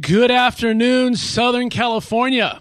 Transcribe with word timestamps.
Good 0.00 0.32
afternoon, 0.32 1.14
Southern 1.14 1.70
California. 1.70 2.60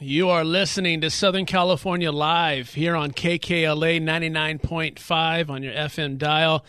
You 0.00 0.28
are 0.28 0.42
listening 0.42 1.02
to 1.02 1.08
Southern 1.08 1.46
California 1.46 2.10
Live 2.10 2.74
here 2.74 2.96
on 2.96 3.12
KKLA 3.12 4.02
99.5 4.02 5.50
on 5.50 5.62
your 5.62 5.72
FM 5.72 6.18
dial. 6.18 6.64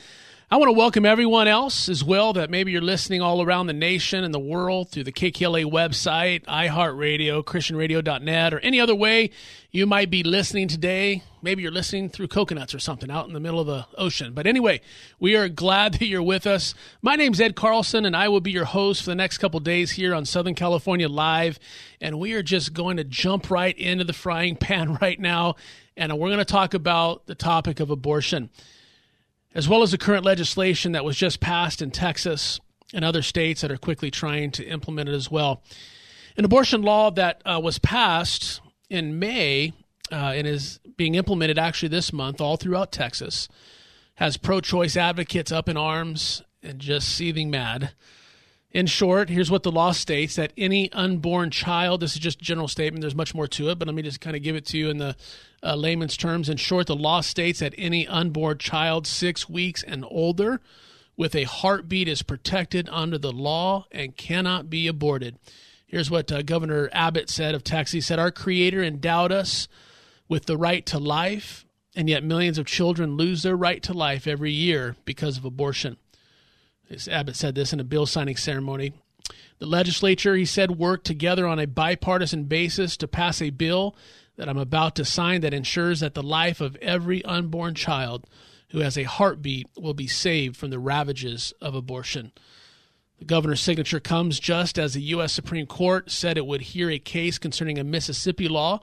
I 0.52 0.58
want 0.58 0.68
to 0.68 0.78
welcome 0.78 1.08
everyone 1.08 1.48
else 1.48 1.90
as 1.90 2.04
well 2.04 2.34
that 2.34 2.52
maybe 2.52 2.72
you're 2.72 2.80
listening 2.80 3.20
all 3.20 3.42
around 3.42 3.66
the 3.66 3.74
nation 3.74 4.24
and 4.24 4.32
the 4.32 4.40
world 4.40 4.92
through 4.92 5.06
the 5.06 5.12
KKLA 5.12 5.66
website, 5.66 6.44
iHeartRadio, 6.46 7.44
ChristianRadio.net, 7.44 8.54
or 8.54 8.60
any 8.60 8.80
other 8.80 8.94
way 8.94 9.32
you 9.72 9.88
might 9.88 10.12
be 10.12 10.22
listening 10.22 10.68
today. 10.68 11.24
Maybe 11.42 11.64
you're 11.64 11.72
listening 11.72 12.10
through 12.10 12.28
coconuts 12.28 12.76
or 12.76 12.80
something 12.80 13.10
out 13.10 13.26
in 13.26 13.34
the 13.34 13.40
middle 13.40 13.60
of 13.60 13.66
the 13.66 13.88
ocean. 13.98 14.34
But 14.34 14.46
anyway, 14.46 14.82
we 15.20 15.36
are 15.36 15.50
glad 15.50 15.94
that 15.94 16.06
you're 16.06 16.22
with 16.22 16.46
us. 16.46 16.76
My 17.02 17.16
name's 17.16 17.42
Ed 17.42 17.56
Carlson, 17.56 18.06
and 18.06 18.16
I 18.16 18.28
will 18.28 18.40
be 18.40 18.52
your 18.52 18.66
host 18.66 19.02
for 19.02 19.10
the 19.10 19.16
next 19.16 19.40
couple 19.40 19.60
days 19.62 19.94
here 19.94 20.14
on 20.14 20.26
Southern 20.26 20.54
California 20.54 21.10
Live. 21.10 21.58
And 22.00 22.20
we 22.20 22.34
are 22.34 22.44
just 22.44 22.72
going 22.72 22.98
to 22.98 23.04
jump 23.04 23.50
right 23.50 23.76
into 23.76 24.04
the 24.04 24.14
frying 24.14 24.58
pan 24.58 24.94
right 25.02 25.20
now, 25.20 25.56
and 25.98 26.16
we're 26.20 26.30
going 26.30 26.38
to 26.38 26.46
talk 26.46 26.76
about 26.76 27.26
the 27.26 27.34
topic 27.34 27.80
of 27.80 27.90
abortion 27.90 28.52
as 29.56 29.68
well 29.70 29.82
as 29.82 29.92
the 29.92 29.98
current 29.98 30.26
legislation 30.26 30.92
that 30.92 31.06
was 31.06 31.16
just 31.16 31.40
passed 31.40 31.82
in 31.82 31.90
Texas 31.90 32.60
and 32.94 33.04
other 33.04 33.22
states 33.22 33.62
that 33.62 33.72
are 33.72 33.78
quickly 33.78 34.12
trying 34.12 34.52
to 34.52 34.66
implement 34.66 35.10
it 35.10 35.16
as 35.16 35.32
well. 35.32 35.64
An 36.38 36.46
abortion 36.46 36.82
law 36.82 37.10
that 37.12 37.42
uh, 37.46 37.60
was 37.64 37.80
passed 37.80 38.60
in 38.90 39.18
May 39.18 39.74
uh, 40.12 40.34
and 40.36 40.46
is 40.46 40.80
being 40.98 41.16
implemented 41.16 41.58
actually 41.58 41.90
this 41.90 42.14
month 42.14 42.42
all 42.42 42.58
throughout 42.58 42.92
Texas 42.92 43.48
has 44.16 44.38
pro 44.38 44.62
choice 44.62 44.96
advocates 44.96 45.52
up 45.52 45.68
in 45.68 45.78
arms 45.78 46.42
and 46.62 46.80
just 46.80 47.10
seething 47.10 47.50
mad. 47.50 47.92
In 48.76 48.88
short, 48.88 49.30
here's 49.30 49.50
what 49.50 49.64
the 49.64 49.72
law 49.72 49.94
states 49.94 50.36
that 50.36 50.52
any 50.58 50.92
unborn 50.92 51.50
child, 51.50 52.02
this 52.02 52.12
is 52.12 52.20
just 52.20 52.42
a 52.42 52.44
general 52.44 52.68
statement, 52.68 53.00
there's 53.00 53.16
much 53.16 53.34
more 53.34 53.48
to 53.48 53.70
it, 53.70 53.80
but 53.80 53.88
let 53.88 53.96
me 53.96 54.02
just 54.02 54.20
kind 54.20 54.36
of 54.36 54.44
give 54.44 54.58
it 54.58 54.66
to 54.66 54.78
you 54.78 54.90
in 54.90 54.98
the 54.98 55.16
uh, 55.64 55.76
layman's 55.76 56.18
terms. 56.18 56.50
In 56.50 56.58
short, 56.58 56.88
the 56.88 56.94
law 56.94 57.22
states 57.22 57.60
that 57.60 57.74
any 57.78 58.06
unborn 58.06 58.58
child 58.58 59.08
six 59.08 59.48
weeks 59.48 59.82
and 59.82 60.04
older 60.10 60.60
with 61.16 61.36
a 61.36 61.44
heartbeat 61.44 62.10
is 62.10 62.22
protected 62.22 62.90
under 62.92 63.18
the 63.18 63.32
law 63.32 63.86
and 63.94 64.18
cannot 64.18 64.70
be 64.70 64.88
aborted. 64.88 65.40
Here's 65.88 66.12
what 66.12 66.30
uh, 66.30 66.42
Governor 66.42 66.90
Abbott 66.92 67.30
said 67.30 67.56
of 67.56 67.64
Texas. 67.64 67.94
He 67.94 68.02
said, 68.02 68.20
Our 68.20 68.30
Creator 68.30 68.84
endowed 68.84 69.32
us 69.32 69.70
with 70.28 70.48
the 70.48 70.58
right 70.58 70.86
to 70.88 71.00
life, 71.00 71.66
and 71.96 72.10
yet 72.10 72.26
millions 72.26 72.58
of 72.58 72.66
children 72.66 73.16
lose 73.16 73.42
their 73.42 73.56
right 73.56 73.82
to 73.84 73.94
life 73.94 74.28
every 74.28 74.52
year 74.52 74.98
because 75.06 75.38
of 75.38 75.46
abortion. 75.46 75.96
Abbott 77.10 77.36
said 77.36 77.56
this 77.56 77.74
in 77.74 77.80
a 77.80 77.84
bill 77.84 78.06
signing 78.06 78.36
ceremony. 78.36 78.94
The 79.60 79.66
legislature, 79.66 80.36
he 80.36 80.46
said, 80.46 80.72
worked 80.72 81.06
together 81.06 81.48
on 81.48 81.60
a 81.60 81.68
bipartisan 81.68 82.44
basis 82.46 82.98
to 82.98 83.08
pass 83.08 83.42
a 83.42 83.50
bill 83.50 83.96
that 84.36 84.50
I'm 84.50 84.58
about 84.58 84.96
to 84.98 85.06
sign 85.06 85.42
that 85.42 85.54
ensures 85.54 86.02
that 86.02 86.14
the 86.14 86.24
life 86.24 86.60
of 86.60 86.76
every 86.78 87.24
unborn 87.24 87.74
child 87.74 88.28
who 88.70 88.80
has 88.80 88.98
a 88.98 89.04
heartbeat 89.04 89.68
will 89.78 89.94
be 89.94 90.08
saved 90.08 90.58
from 90.58 90.70
the 90.70 90.80
ravages 90.80 91.54
of 91.62 91.74
abortion. 91.74 92.34
The 93.18 93.26
governor's 93.26 93.62
signature 93.62 94.02
comes 94.02 94.40
just 94.40 94.78
as 94.78 94.94
the 94.94 95.02
U.S. 95.02 95.32
Supreme 95.32 95.68
Court 95.68 96.12
said 96.12 96.38
it 96.38 96.46
would 96.46 96.62
hear 96.62 96.90
a 96.90 97.00
case 97.00 97.38
concerning 97.38 97.80
a 97.80 97.84
Mississippi 97.84 98.50
law 98.50 98.82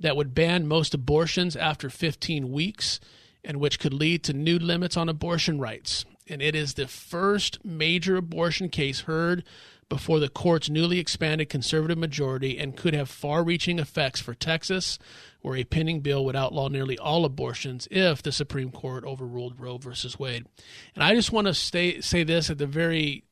that 0.00 0.16
would 0.16 0.34
ban 0.34 0.66
most 0.66 0.94
abortions 0.94 1.54
after 1.56 1.90
15 1.90 2.50
weeks 2.50 3.00
and 3.44 3.60
which 3.60 3.78
could 3.78 3.92
lead 3.92 4.24
to 4.24 4.32
new 4.32 4.58
limits 4.58 4.96
on 4.96 5.10
abortion 5.10 5.58
rights 5.58 6.06
and 6.28 6.42
it 6.42 6.54
is 6.54 6.74
the 6.74 6.88
first 6.88 7.64
major 7.64 8.16
abortion 8.16 8.68
case 8.68 9.00
heard 9.00 9.44
before 9.88 10.18
the 10.18 10.28
court's 10.28 10.68
newly 10.68 10.98
expanded 10.98 11.48
conservative 11.48 11.98
majority 11.98 12.58
and 12.58 12.76
could 12.76 12.94
have 12.94 13.08
far 13.08 13.44
reaching 13.44 13.78
effects 13.78 14.20
for 14.20 14.34
Texas, 14.34 14.98
where 15.42 15.56
a 15.56 15.64
pending 15.64 16.00
bill 16.00 16.24
would 16.24 16.34
outlaw 16.34 16.68
nearly 16.68 16.98
all 16.98 17.24
abortions 17.24 17.86
if 17.90 18.20
the 18.22 18.32
Supreme 18.32 18.72
Court 18.72 19.04
overruled 19.04 19.60
Roe 19.60 19.78
versus 19.78 20.18
Wade. 20.18 20.44
And 20.94 21.04
I 21.04 21.14
just 21.14 21.30
want 21.30 21.46
to 21.46 21.54
stay, 21.54 22.00
say 22.00 22.24
this 22.24 22.50
at 22.50 22.58
the 22.58 22.66
very 22.66 23.22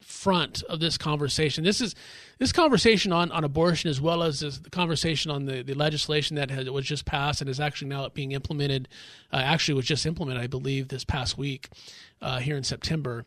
front 0.00 0.62
of 0.64 0.78
this 0.78 0.96
conversation. 0.96 1.64
This 1.64 1.80
is 1.80 1.96
this 2.38 2.52
conversation 2.52 3.12
on, 3.12 3.30
on 3.32 3.44
abortion 3.44 3.88
as 3.88 4.00
well 4.00 4.22
as 4.22 4.40
this, 4.40 4.58
the 4.58 4.70
conversation 4.70 5.30
on 5.30 5.46
the, 5.46 5.62
the 5.62 5.74
legislation 5.74 6.36
that 6.36 6.50
has, 6.50 6.68
was 6.68 6.84
just 6.84 7.06
passed 7.06 7.40
and 7.40 7.48
is 7.48 7.60
actually 7.60 7.88
now 7.88 8.08
being 8.08 8.32
implemented. 8.32 8.88
Uh, 9.32 9.36
actually, 9.36 9.74
was 9.74 9.86
just 9.86 10.04
implemented, 10.04 10.42
I 10.42 10.46
believe, 10.46 10.88
this 10.88 11.04
past 11.04 11.38
week 11.38 11.68
uh, 12.20 12.38
here 12.38 12.56
in 12.56 12.64
September. 12.64 13.24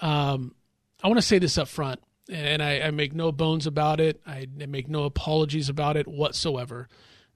Um, 0.00 0.54
I 1.02 1.08
want 1.08 1.18
to 1.18 1.26
say 1.26 1.38
this 1.38 1.56
up 1.56 1.68
front, 1.68 2.00
and 2.28 2.62
I, 2.62 2.80
I, 2.80 2.90
make 2.90 3.14
no 3.14 3.30
bones 3.30 3.66
about 3.66 4.00
it. 4.00 4.20
I 4.26 4.46
make 4.56 4.88
no 4.88 5.04
apologies 5.04 5.68
about 5.68 5.96
it 5.96 6.08
whatsoever. 6.08 6.88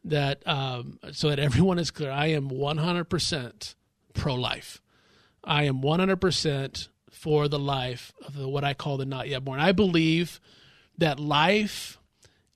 That 0.05 0.47
um, 0.47 0.99
so 1.13 1.31
that 1.31 1.39
everyone 1.39 1.79
is 1.79 1.91
clear, 1.91 2.11
I 2.11 2.27
am 2.27 2.51
100% 2.51 3.75
pro 4.15 4.35
life. 4.35 4.81
I 5.43 5.65
am 5.65 5.81
100% 5.81 6.89
for 7.11 7.49
the 7.49 7.59
life 7.59 8.13
of 8.25 8.37
the, 8.37 8.49
what 8.49 8.65
I 8.65 8.75
call 8.75 8.97
the 8.97 9.07
not 9.07 9.29
yet 9.29 9.45
born. 9.45 9.61
I 9.61 9.73
believe 9.73 10.41
that 10.99 11.21
life 11.21 11.99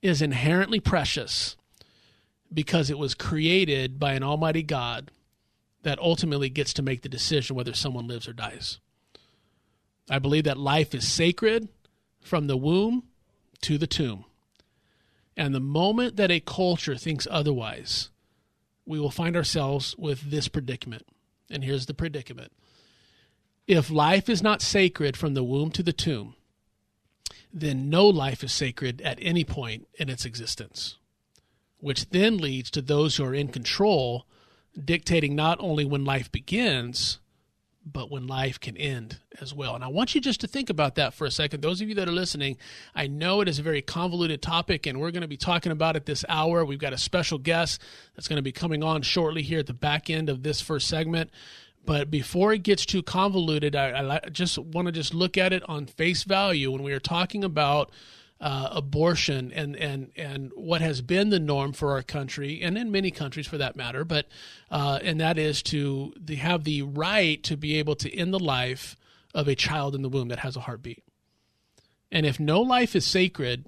is 0.01 0.21
inherently 0.21 0.79
precious 0.79 1.55
because 2.53 2.89
it 2.89 2.97
was 2.97 3.13
created 3.13 3.99
by 3.99 4.13
an 4.13 4.23
almighty 4.23 4.63
God 4.63 5.11
that 5.83 5.99
ultimately 5.99 6.49
gets 6.49 6.73
to 6.73 6.81
make 6.81 7.01
the 7.01 7.09
decision 7.09 7.55
whether 7.55 7.73
someone 7.73 8.07
lives 8.07 8.27
or 8.27 8.33
dies. 8.33 8.79
I 10.09 10.19
believe 10.19 10.43
that 10.43 10.57
life 10.57 10.93
is 10.93 11.11
sacred 11.11 11.69
from 12.19 12.47
the 12.47 12.57
womb 12.57 13.03
to 13.61 13.77
the 13.77 13.87
tomb. 13.87 14.25
And 15.37 15.55
the 15.55 15.59
moment 15.59 16.17
that 16.17 16.31
a 16.31 16.39
culture 16.39 16.95
thinks 16.95 17.27
otherwise, 17.31 18.09
we 18.85 18.99
will 18.99 19.11
find 19.11 19.35
ourselves 19.35 19.95
with 19.97 20.29
this 20.29 20.47
predicament. 20.47 21.05
And 21.49 21.63
here's 21.63 21.85
the 21.85 21.93
predicament 21.93 22.51
if 23.67 23.89
life 23.89 24.27
is 24.27 24.41
not 24.41 24.61
sacred 24.61 25.15
from 25.15 25.33
the 25.33 25.43
womb 25.43 25.71
to 25.71 25.83
the 25.83 25.93
tomb, 25.93 26.35
then 27.53 27.89
no 27.89 28.07
life 28.07 28.43
is 28.43 28.51
sacred 28.51 29.01
at 29.01 29.19
any 29.21 29.43
point 29.43 29.87
in 29.95 30.09
its 30.09 30.25
existence, 30.25 30.97
which 31.79 32.09
then 32.09 32.37
leads 32.37 32.71
to 32.71 32.81
those 32.81 33.15
who 33.15 33.25
are 33.25 33.33
in 33.33 33.49
control 33.49 34.25
dictating 34.83 35.35
not 35.35 35.57
only 35.59 35.83
when 35.83 36.05
life 36.05 36.31
begins, 36.31 37.19
but 37.85 38.11
when 38.11 38.27
life 38.27 38.59
can 38.59 38.77
end 38.77 39.17
as 39.39 39.53
well. 39.53 39.73
And 39.75 39.83
I 39.83 39.87
want 39.87 40.13
you 40.13 40.21
just 40.21 40.41
to 40.41 40.47
think 40.47 40.69
about 40.69 40.95
that 40.95 41.13
for 41.13 41.25
a 41.25 41.31
second. 41.31 41.61
Those 41.61 41.81
of 41.81 41.89
you 41.89 41.95
that 41.95 42.07
are 42.07 42.13
listening, 42.13 42.57
I 42.93 43.07
know 43.07 43.41
it 43.41 43.47
is 43.47 43.59
a 43.59 43.63
very 43.63 43.81
convoluted 43.81 44.41
topic, 44.41 44.85
and 44.85 44.99
we're 44.99 45.11
going 45.11 45.23
to 45.23 45.27
be 45.27 45.37
talking 45.37 45.71
about 45.71 45.95
it 45.95 46.05
this 46.05 46.23
hour. 46.29 46.63
We've 46.63 46.79
got 46.79 46.93
a 46.93 46.97
special 46.97 47.39
guest 47.39 47.81
that's 48.15 48.27
going 48.27 48.37
to 48.37 48.43
be 48.43 48.51
coming 48.51 48.83
on 48.83 49.01
shortly 49.01 49.41
here 49.41 49.59
at 49.59 49.67
the 49.67 49.73
back 49.73 50.09
end 50.09 50.29
of 50.29 50.43
this 50.43 50.61
first 50.61 50.87
segment. 50.87 51.31
But 51.85 52.11
before 52.11 52.53
it 52.53 52.63
gets 52.63 52.85
too 52.85 53.01
convoluted, 53.01 53.75
I, 53.75 54.19
I 54.25 54.29
just 54.29 54.57
want 54.57 54.85
to 54.85 54.91
just 54.91 55.13
look 55.13 55.37
at 55.37 55.51
it 55.51 55.67
on 55.67 55.87
face 55.87 56.23
value 56.23 56.71
when 56.71 56.83
we 56.83 56.93
are 56.93 56.99
talking 56.99 57.43
about 57.43 57.91
uh, 58.39 58.69
abortion 58.71 59.51
and, 59.53 59.75
and, 59.75 60.11
and 60.15 60.51
what 60.55 60.81
has 60.81 61.01
been 61.01 61.29
the 61.29 61.39
norm 61.39 61.73
for 61.73 61.91
our 61.91 62.01
country 62.01 62.61
and 62.61 62.77
in 62.77 62.91
many 62.91 63.11
countries 63.11 63.45
for 63.45 63.57
that 63.57 63.75
matter, 63.75 64.03
but 64.03 64.27
uh, 64.71 64.99
and 65.03 65.19
that 65.19 65.37
is 65.37 65.61
to 65.61 66.13
the, 66.19 66.35
have 66.35 66.63
the 66.63 66.81
right 66.81 67.43
to 67.43 67.55
be 67.55 67.77
able 67.77 67.95
to 67.95 68.13
end 68.15 68.33
the 68.33 68.39
life 68.39 68.95
of 69.33 69.47
a 69.47 69.55
child 69.55 69.93
in 69.95 70.01
the 70.01 70.09
womb 70.09 70.29
that 70.29 70.39
has 70.39 70.55
a 70.55 70.61
heartbeat. 70.61 71.03
And 72.11 72.25
if 72.25 72.39
no 72.39 72.61
life 72.61 72.95
is 72.95 73.05
sacred, 73.05 73.65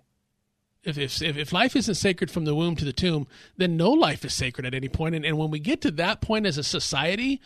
if, 0.84 0.98
if, 0.98 1.22
if 1.22 1.54
life 1.54 1.76
isn't 1.76 1.96
sacred 1.96 2.30
from 2.30 2.46
the 2.46 2.56
womb 2.56 2.76
to 2.76 2.86
the 2.86 2.92
tomb, 2.92 3.28
then 3.56 3.78
no 3.78 3.92
life 3.92 4.26
is 4.26 4.34
sacred 4.34 4.66
at 4.66 4.74
any 4.74 4.90
point. 4.90 5.16
And, 5.16 5.24
and 5.24 5.38
when 5.38 5.52
we 5.52 5.60
get 5.60 5.82
to 5.82 5.92
that 5.92 6.20
point 6.20 6.46
as 6.46 6.58
a 6.58 6.64
society, 6.64 7.40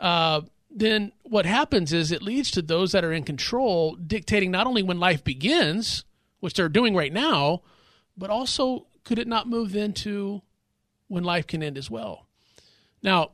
uh, 0.00 0.42
then 0.70 1.12
what 1.22 1.46
happens 1.46 1.92
is 1.92 2.10
it 2.10 2.22
leads 2.22 2.50
to 2.52 2.62
those 2.62 2.92
that 2.92 3.04
are 3.04 3.12
in 3.12 3.22
control 3.22 3.94
dictating 3.94 4.50
not 4.50 4.66
only 4.66 4.82
when 4.82 4.98
life 4.98 5.22
begins, 5.22 6.04
which 6.40 6.54
they're 6.54 6.68
doing 6.68 6.94
right 6.94 7.12
now, 7.12 7.62
but 8.16 8.30
also 8.30 8.86
could 9.04 9.18
it 9.18 9.28
not 9.28 9.48
move 9.48 9.76
into 9.76 10.42
when 11.08 11.24
life 11.24 11.46
can 11.46 11.62
end 11.62 11.78
as 11.78 11.90
well? 11.90 12.26
Now, 13.02 13.32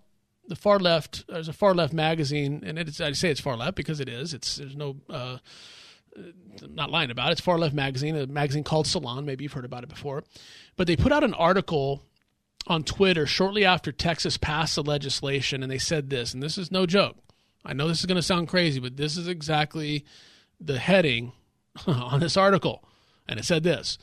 the 0.48 0.56
far 0.56 0.78
left, 0.78 1.26
there's 1.28 1.48
a 1.48 1.52
far 1.52 1.74
left 1.74 1.92
magazine, 1.92 2.62
and 2.66 2.78
it's, 2.78 3.00
I 3.00 3.12
say 3.12 3.30
it's 3.30 3.40
far 3.40 3.56
left 3.56 3.76
because 3.76 4.00
it 4.00 4.08
is. 4.08 4.34
It's 4.34 4.56
there's 4.56 4.76
no 4.76 4.96
uh, 5.08 5.38
I'm 6.16 6.74
not 6.74 6.90
lying 6.90 7.10
about 7.10 7.28
it. 7.28 7.32
It's 7.32 7.40
Far 7.40 7.58
Left 7.58 7.74
Magazine, 7.74 8.16
a 8.16 8.26
magazine 8.26 8.64
called 8.64 8.86
Salon. 8.86 9.24
Maybe 9.24 9.44
you've 9.44 9.52
heard 9.52 9.64
about 9.64 9.84
it 9.84 9.88
before. 9.88 10.24
But 10.76 10.86
they 10.86 10.96
put 10.96 11.12
out 11.12 11.24
an 11.24 11.34
article 11.34 12.02
on 12.66 12.84
Twitter 12.84 13.26
shortly 13.26 13.64
after 13.64 13.92
Texas 13.92 14.36
passed 14.36 14.74
the 14.74 14.82
legislation, 14.82 15.62
and 15.62 15.70
they 15.70 15.78
said 15.78 16.10
this, 16.10 16.34
and 16.34 16.42
this 16.42 16.58
is 16.58 16.70
no 16.70 16.86
joke. 16.86 17.16
I 17.64 17.72
know 17.72 17.88
this 17.88 18.00
is 18.00 18.06
going 18.06 18.16
to 18.16 18.22
sound 18.22 18.48
crazy, 18.48 18.80
but 18.80 18.96
this 18.96 19.16
is 19.16 19.28
exactly 19.28 20.04
the 20.60 20.78
heading 20.78 21.32
on 21.86 22.20
this 22.20 22.36
article. 22.36 22.84
And 23.28 23.38
it 23.38 23.44
said 23.44 23.62
this 23.62 23.98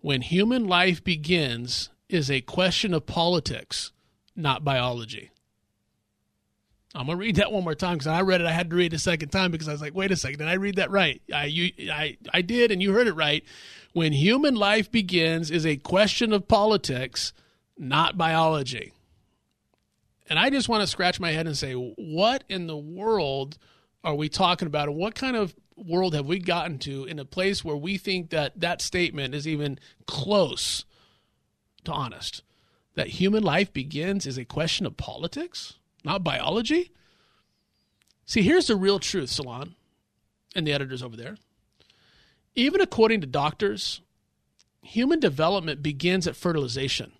When 0.00 0.22
human 0.22 0.66
life 0.66 1.02
begins 1.02 1.90
is 2.08 2.30
a 2.30 2.40
question 2.40 2.92
of 2.92 3.06
politics, 3.06 3.92
not 4.34 4.64
biology. 4.64 5.30
I'm 6.92 7.06
gonna 7.06 7.18
read 7.18 7.36
that 7.36 7.52
one 7.52 7.62
more 7.62 7.76
time 7.76 7.94
because 7.94 8.08
I 8.08 8.20
read 8.22 8.40
it. 8.40 8.48
I 8.48 8.52
had 8.52 8.70
to 8.70 8.76
read 8.76 8.92
it 8.92 8.96
a 8.96 8.98
second 8.98 9.28
time 9.28 9.52
because 9.52 9.68
I 9.68 9.72
was 9.72 9.80
like, 9.80 9.94
"Wait 9.94 10.10
a 10.10 10.16
second, 10.16 10.40
did 10.40 10.48
I 10.48 10.54
read 10.54 10.76
that 10.76 10.90
right?" 10.90 11.22
I, 11.32 11.44
you, 11.44 11.70
I, 11.92 12.16
I 12.34 12.42
did, 12.42 12.72
and 12.72 12.82
you 12.82 12.92
heard 12.92 13.06
it 13.06 13.12
right. 13.12 13.44
When 13.92 14.12
human 14.12 14.56
life 14.56 14.90
begins 14.90 15.52
is 15.52 15.64
a 15.64 15.76
question 15.76 16.32
of 16.32 16.48
politics, 16.48 17.32
not 17.80 18.18
biology. 18.18 18.92
And 20.28 20.38
I 20.38 20.50
just 20.50 20.68
want 20.68 20.82
to 20.82 20.86
scratch 20.86 21.18
my 21.18 21.32
head 21.32 21.46
and 21.46 21.56
say, 21.56 21.72
what 21.72 22.44
in 22.48 22.66
the 22.66 22.76
world 22.76 23.58
are 24.04 24.14
we 24.14 24.28
talking 24.28 24.66
about? 24.66 24.88
And 24.88 24.96
what 24.96 25.14
kind 25.14 25.34
of 25.34 25.56
world 25.76 26.14
have 26.14 26.26
we 26.26 26.38
gotten 26.38 26.78
to 26.80 27.04
in 27.04 27.18
a 27.18 27.24
place 27.24 27.64
where 27.64 27.76
we 27.76 27.96
think 27.96 28.30
that 28.30 28.60
that 28.60 28.82
statement 28.82 29.34
is 29.34 29.48
even 29.48 29.78
close 30.06 30.84
to 31.84 31.90
honest? 31.90 32.42
That 32.94 33.08
human 33.08 33.42
life 33.42 33.72
begins 33.72 34.26
is 34.26 34.38
a 34.38 34.44
question 34.44 34.86
of 34.86 34.96
politics, 34.96 35.74
not 36.04 36.22
biology? 36.22 36.92
See, 38.26 38.42
here's 38.42 38.66
the 38.66 38.76
real 38.76 38.98
truth, 38.98 39.30
Salon, 39.30 39.74
and 40.54 40.66
the 40.66 40.72
editors 40.72 41.02
over 41.02 41.16
there. 41.16 41.38
Even 42.54 42.80
according 42.80 43.22
to 43.22 43.26
doctors, 43.26 44.00
human 44.82 45.18
development 45.18 45.82
begins 45.82 46.26
at 46.26 46.36
fertilization. 46.36 47.12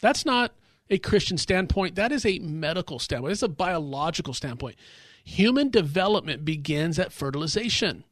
That's 0.00 0.24
not 0.24 0.52
a 0.88 0.98
Christian 0.98 1.38
standpoint. 1.38 1.94
That 1.94 2.12
is 2.12 2.26
a 2.26 2.38
medical 2.40 2.98
standpoint. 2.98 3.32
It's 3.32 3.42
a 3.42 3.48
biological 3.48 4.34
standpoint. 4.34 4.76
Human 5.24 5.70
development 5.70 6.44
begins 6.44 6.98
at 6.98 7.12
fertilization, 7.12 8.04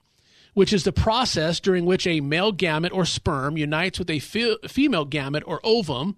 which 0.54 0.72
is 0.72 0.84
the 0.84 0.92
process 0.92 1.58
during 1.58 1.84
which 1.84 2.06
a 2.06 2.20
male 2.20 2.52
gamete 2.52 2.92
or 2.92 3.04
sperm 3.04 3.56
unites 3.56 3.98
with 3.98 4.10
a 4.10 4.20
fe- 4.20 4.58
female 4.68 5.06
gamete 5.06 5.42
or 5.46 5.60
ovum 5.64 6.16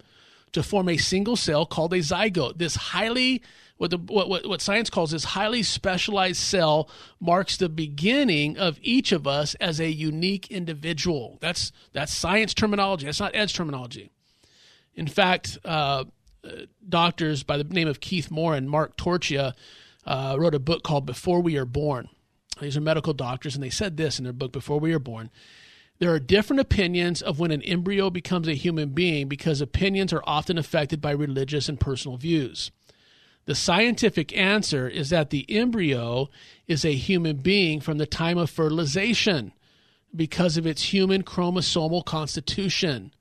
to 0.52 0.62
form 0.62 0.88
a 0.88 0.96
single 0.96 1.36
cell 1.36 1.64
called 1.64 1.94
a 1.94 1.98
zygote. 1.98 2.58
This 2.58 2.74
highly 2.76 3.42
what, 3.78 3.90
the, 3.90 3.96
what, 3.96 4.28
what, 4.28 4.46
what 4.46 4.60
science 4.60 4.90
calls 4.90 5.12
this 5.12 5.24
highly 5.24 5.62
specialized 5.62 6.36
cell 6.36 6.90
marks 7.18 7.56
the 7.56 7.70
beginning 7.70 8.58
of 8.58 8.78
each 8.82 9.10
of 9.10 9.26
us 9.26 9.54
as 9.54 9.80
a 9.80 9.90
unique 9.90 10.50
individual. 10.50 11.38
That's 11.40 11.72
that's 11.94 12.12
science 12.12 12.52
terminology. 12.52 13.06
That's 13.06 13.20
not 13.20 13.34
Ed's 13.34 13.54
terminology. 13.54 14.10
In 15.00 15.06
fact, 15.06 15.56
uh, 15.64 16.04
doctors 16.86 17.42
by 17.42 17.56
the 17.56 17.64
name 17.64 17.88
of 17.88 18.00
Keith 18.00 18.30
Moore 18.30 18.54
and 18.54 18.68
Mark 18.68 18.98
Torchia 18.98 19.54
uh, 20.04 20.36
wrote 20.38 20.54
a 20.54 20.58
book 20.58 20.82
called 20.82 21.06
Before 21.06 21.40
We 21.40 21.56
Are 21.56 21.64
Born. 21.64 22.10
These 22.60 22.76
are 22.76 22.82
medical 22.82 23.14
doctors, 23.14 23.54
and 23.54 23.64
they 23.64 23.70
said 23.70 23.96
this 23.96 24.18
in 24.18 24.24
their 24.24 24.34
book, 24.34 24.52
Before 24.52 24.78
We 24.78 24.92
Are 24.92 24.98
Born. 24.98 25.30
There 26.00 26.12
are 26.12 26.18
different 26.18 26.60
opinions 26.60 27.22
of 27.22 27.38
when 27.40 27.50
an 27.50 27.62
embryo 27.62 28.10
becomes 28.10 28.46
a 28.46 28.52
human 28.52 28.90
being 28.90 29.26
because 29.26 29.62
opinions 29.62 30.12
are 30.12 30.22
often 30.26 30.58
affected 30.58 31.00
by 31.00 31.12
religious 31.12 31.70
and 31.70 31.80
personal 31.80 32.18
views. 32.18 32.70
The 33.46 33.54
scientific 33.54 34.36
answer 34.36 34.86
is 34.86 35.08
that 35.08 35.30
the 35.30 35.46
embryo 35.48 36.28
is 36.68 36.84
a 36.84 36.92
human 36.92 37.38
being 37.38 37.80
from 37.80 37.96
the 37.96 38.04
time 38.04 38.36
of 38.36 38.50
fertilization 38.50 39.54
because 40.14 40.58
of 40.58 40.66
its 40.66 40.92
human 40.92 41.22
chromosomal 41.22 42.04
constitution. 42.04 43.12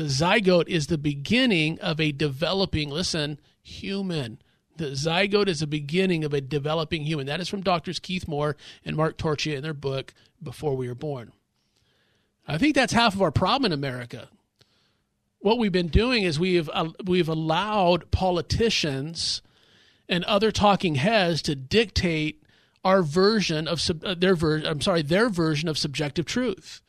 The 0.00 0.06
zygote 0.06 0.68
is 0.68 0.86
the 0.86 0.96
beginning 0.96 1.78
of 1.80 2.00
a 2.00 2.10
developing, 2.10 2.88
listen, 2.88 3.38
human. 3.60 4.40
The 4.78 4.92
zygote 4.92 5.46
is 5.46 5.60
the 5.60 5.66
beginning 5.66 6.24
of 6.24 6.32
a 6.32 6.40
developing 6.40 7.04
human. 7.04 7.26
That 7.26 7.38
is 7.38 7.50
from 7.50 7.60
doctors 7.60 7.98
Keith 7.98 8.26
Moore 8.26 8.56
and 8.82 8.96
Mark 8.96 9.18
Torchia 9.18 9.56
in 9.56 9.62
their 9.62 9.74
book, 9.74 10.14
Before 10.42 10.74
We 10.74 10.88
Were 10.88 10.94
Born. 10.94 11.32
I 12.48 12.56
think 12.56 12.74
that's 12.74 12.94
half 12.94 13.14
of 13.14 13.20
our 13.20 13.30
problem 13.30 13.70
in 13.70 13.78
America. 13.78 14.30
What 15.40 15.58
we've 15.58 15.70
been 15.70 15.88
doing 15.88 16.22
is 16.22 16.40
we've, 16.40 16.70
uh, 16.72 16.88
we've 17.04 17.28
allowed 17.28 18.10
politicians 18.10 19.42
and 20.08 20.24
other 20.24 20.50
talking 20.50 20.94
heads 20.94 21.42
to 21.42 21.54
dictate 21.54 22.42
our 22.82 23.02
version 23.02 23.68
of 23.68 23.82
sub, 23.82 24.02
uh, 24.02 24.14
their 24.14 24.34
version. 24.34 24.66
I'm 24.66 24.80
sorry, 24.80 25.02
their 25.02 25.28
version 25.28 25.68
of 25.68 25.76
subjective 25.76 26.24
truth. 26.24 26.80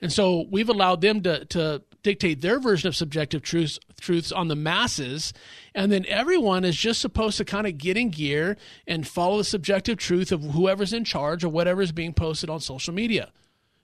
And 0.00 0.12
so 0.12 0.46
we've 0.50 0.68
allowed 0.68 1.02
them 1.02 1.22
to, 1.22 1.44
to 1.44 1.82
dictate 2.08 2.40
their 2.40 2.58
version 2.58 2.88
of 2.88 2.96
subjective 2.96 3.42
truths, 3.42 3.78
truths 4.00 4.32
on 4.32 4.48
the 4.48 4.56
masses. 4.56 5.34
And 5.74 5.92
then 5.92 6.06
everyone 6.08 6.64
is 6.64 6.74
just 6.74 7.02
supposed 7.02 7.36
to 7.36 7.44
kind 7.44 7.66
of 7.66 7.76
get 7.76 7.98
in 7.98 8.08
gear 8.08 8.56
and 8.86 9.06
follow 9.06 9.36
the 9.36 9.44
subjective 9.44 9.98
truth 9.98 10.32
of 10.32 10.42
whoever's 10.42 10.94
in 10.94 11.04
charge 11.04 11.44
or 11.44 11.50
whatever 11.50 11.82
is 11.82 11.92
being 11.92 12.14
posted 12.14 12.48
on 12.48 12.60
social 12.60 12.94
media. 12.94 13.30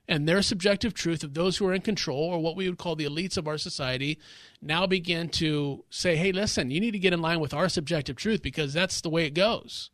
And 0.08 0.26
their 0.26 0.40
subjective 0.40 0.94
truth 0.94 1.22
of 1.22 1.34
those 1.34 1.58
who 1.58 1.66
are 1.66 1.74
in 1.74 1.82
control, 1.82 2.24
or 2.24 2.38
what 2.38 2.56
we 2.56 2.66
would 2.66 2.78
call 2.78 2.96
the 2.96 3.04
elites 3.04 3.36
of 3.36 3.46
our 3.46 3.58
society, 3.58 4.18
now 4.62 4.86
begin 4.86 5.28
to 5.30 5.84
say, 5.90 6.16
hey, 6.16 6.32
listen, 6.32 6.70
you 6.70 6.80
need 6.80 6.92
to 6.92 6.98
get 6.98 7.12
in 7.12 7.20
line 7.20 7.40
with 7.40 7.52
our 7.52 7.68
subjective 7.68 8.16
truth 8.16 8.40
because 8.40 8.72
that's 8.72 9.02
the 9.02 9.10
way 9.10 9.26
it 9.26 9.34
goes. 9.34 9.90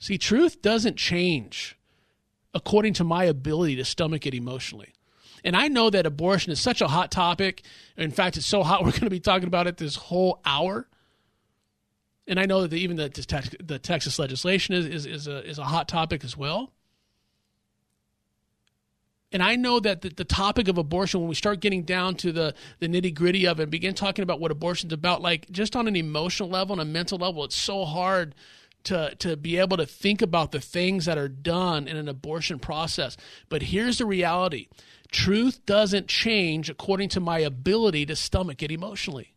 See, 0.00 0.18
truth 0.18 0.60
doesn't 0.60 0.96
change 0.96 1.76
according 2.52 2.94
to 2.94 3.04
my 3.04 3.24
ability 3.24 3.76
to 3.76 3.84
stomach 3.84 4.26
it 4.26 4.34
emotionally. 4.34 4.92
And 5.46 5.56
I 5.56 5.68
know 5.68 5.90
that 5.90 6.06
abortion 6.06 6.50
is 6.50 6.60
such 6.60 6.80
a 6.80 6.88
hot 6.88 7.12
topic. 7.12 7.62
In 7.96 8.10
fact, 8.10 8.36
it's 8.36 8.44
so 8.44 8.64
hot 8.64 8.80
we're 8.84 8.90
going 8.90 9.02
to 9.02 9.10
be 9.10 9.20
talking 9.20 9.46
about 9.46 9.68
it 9.68 9.76
this 9.76 9.94
whole 9.94 10.40
hour. 10.44 10.88
And 12.26 12.40
I 12.40 12.46
know 12.46 12.62
that 12.62 12.72
the, 12.72 12.80
even 12.80 12.96
the, 12.96 13.08
the 13.62 13.78
Texas 13.78 14.18
legislation 14.18 14.74
is, 14.74 14.86
is, 14.86 15.06
is, 15.06 15.28
a, 15.28 15.48
is 15.48 15.58
a 15.60 15.64
hot 15.64 15.86
topic 15.86 16.24
as 16.24 16.36
well. 16.36 16.72
And 19.30 19.40
I 19.40 19.54
know 19.54 19.78
that 19.78 20.02
the, 20.02 20.08
the, 20.08 20.24
topic 20.24 20.66
of 20.66 20.78
abortion, 20.78 21.20
when 21.20 21.28
we 21.28 21.34
start 21.36 21.60
getting 21.60 21.82
down 21.82 22.16
to 22.16 22.32
the, 22.32 22.54
the 22.80 22.88
nitty 22.88 23.14
gritty 23.14 23.46
of 23.46 23.60
it, 23.60 23.70
begin 23.70 23.94
talking 23.94 24.24
about 24.24 24.40
what 24.40 24.50
abortion's 24.50 24.92
about, 24.92 25.22
like 25.22 25.48
just 25.50 25.76
on 25.76 25.86
an 25.86 25.94
emotional 25.94 26.48
level 26.48 26.72
and 26.72 26.82
a 26.82 26.84
mental 26.84 27.18
level, 27.18 27.44
it's 27.44 27.56
so 27.56 27.84
hard 27.84 28.34
to, 28.86 29.14
to 29.16 29.36
be 29.36 29.58
able 29.58 29.76
to 29.76 29.86
think 29.86 30.22
about 30.22 30.52
the 30.52 30.60
things 30.60 31.04
that 31.04 31.18
are 31.18 31.28
done 31.28 31.88
in 31.88 31.96
an 31.96 32.08
abortion 32.08 32.58
process. 32.58 33.16
But 33.48 33.62
here's 33.62 33.98
the 33.98 34.06
reality 34.06 34.68
Truth 35.10 35.64
doesn't 35.66 36.08
change 36.08 36.68
according 36.68 37.10
to 37.10 37.20
my 37.20 37.38
ability 37.38 38.06
to 38.06 38.16
stomach 38.16 38.62
it 38.62 38.70
emotionally. 38.70 39.34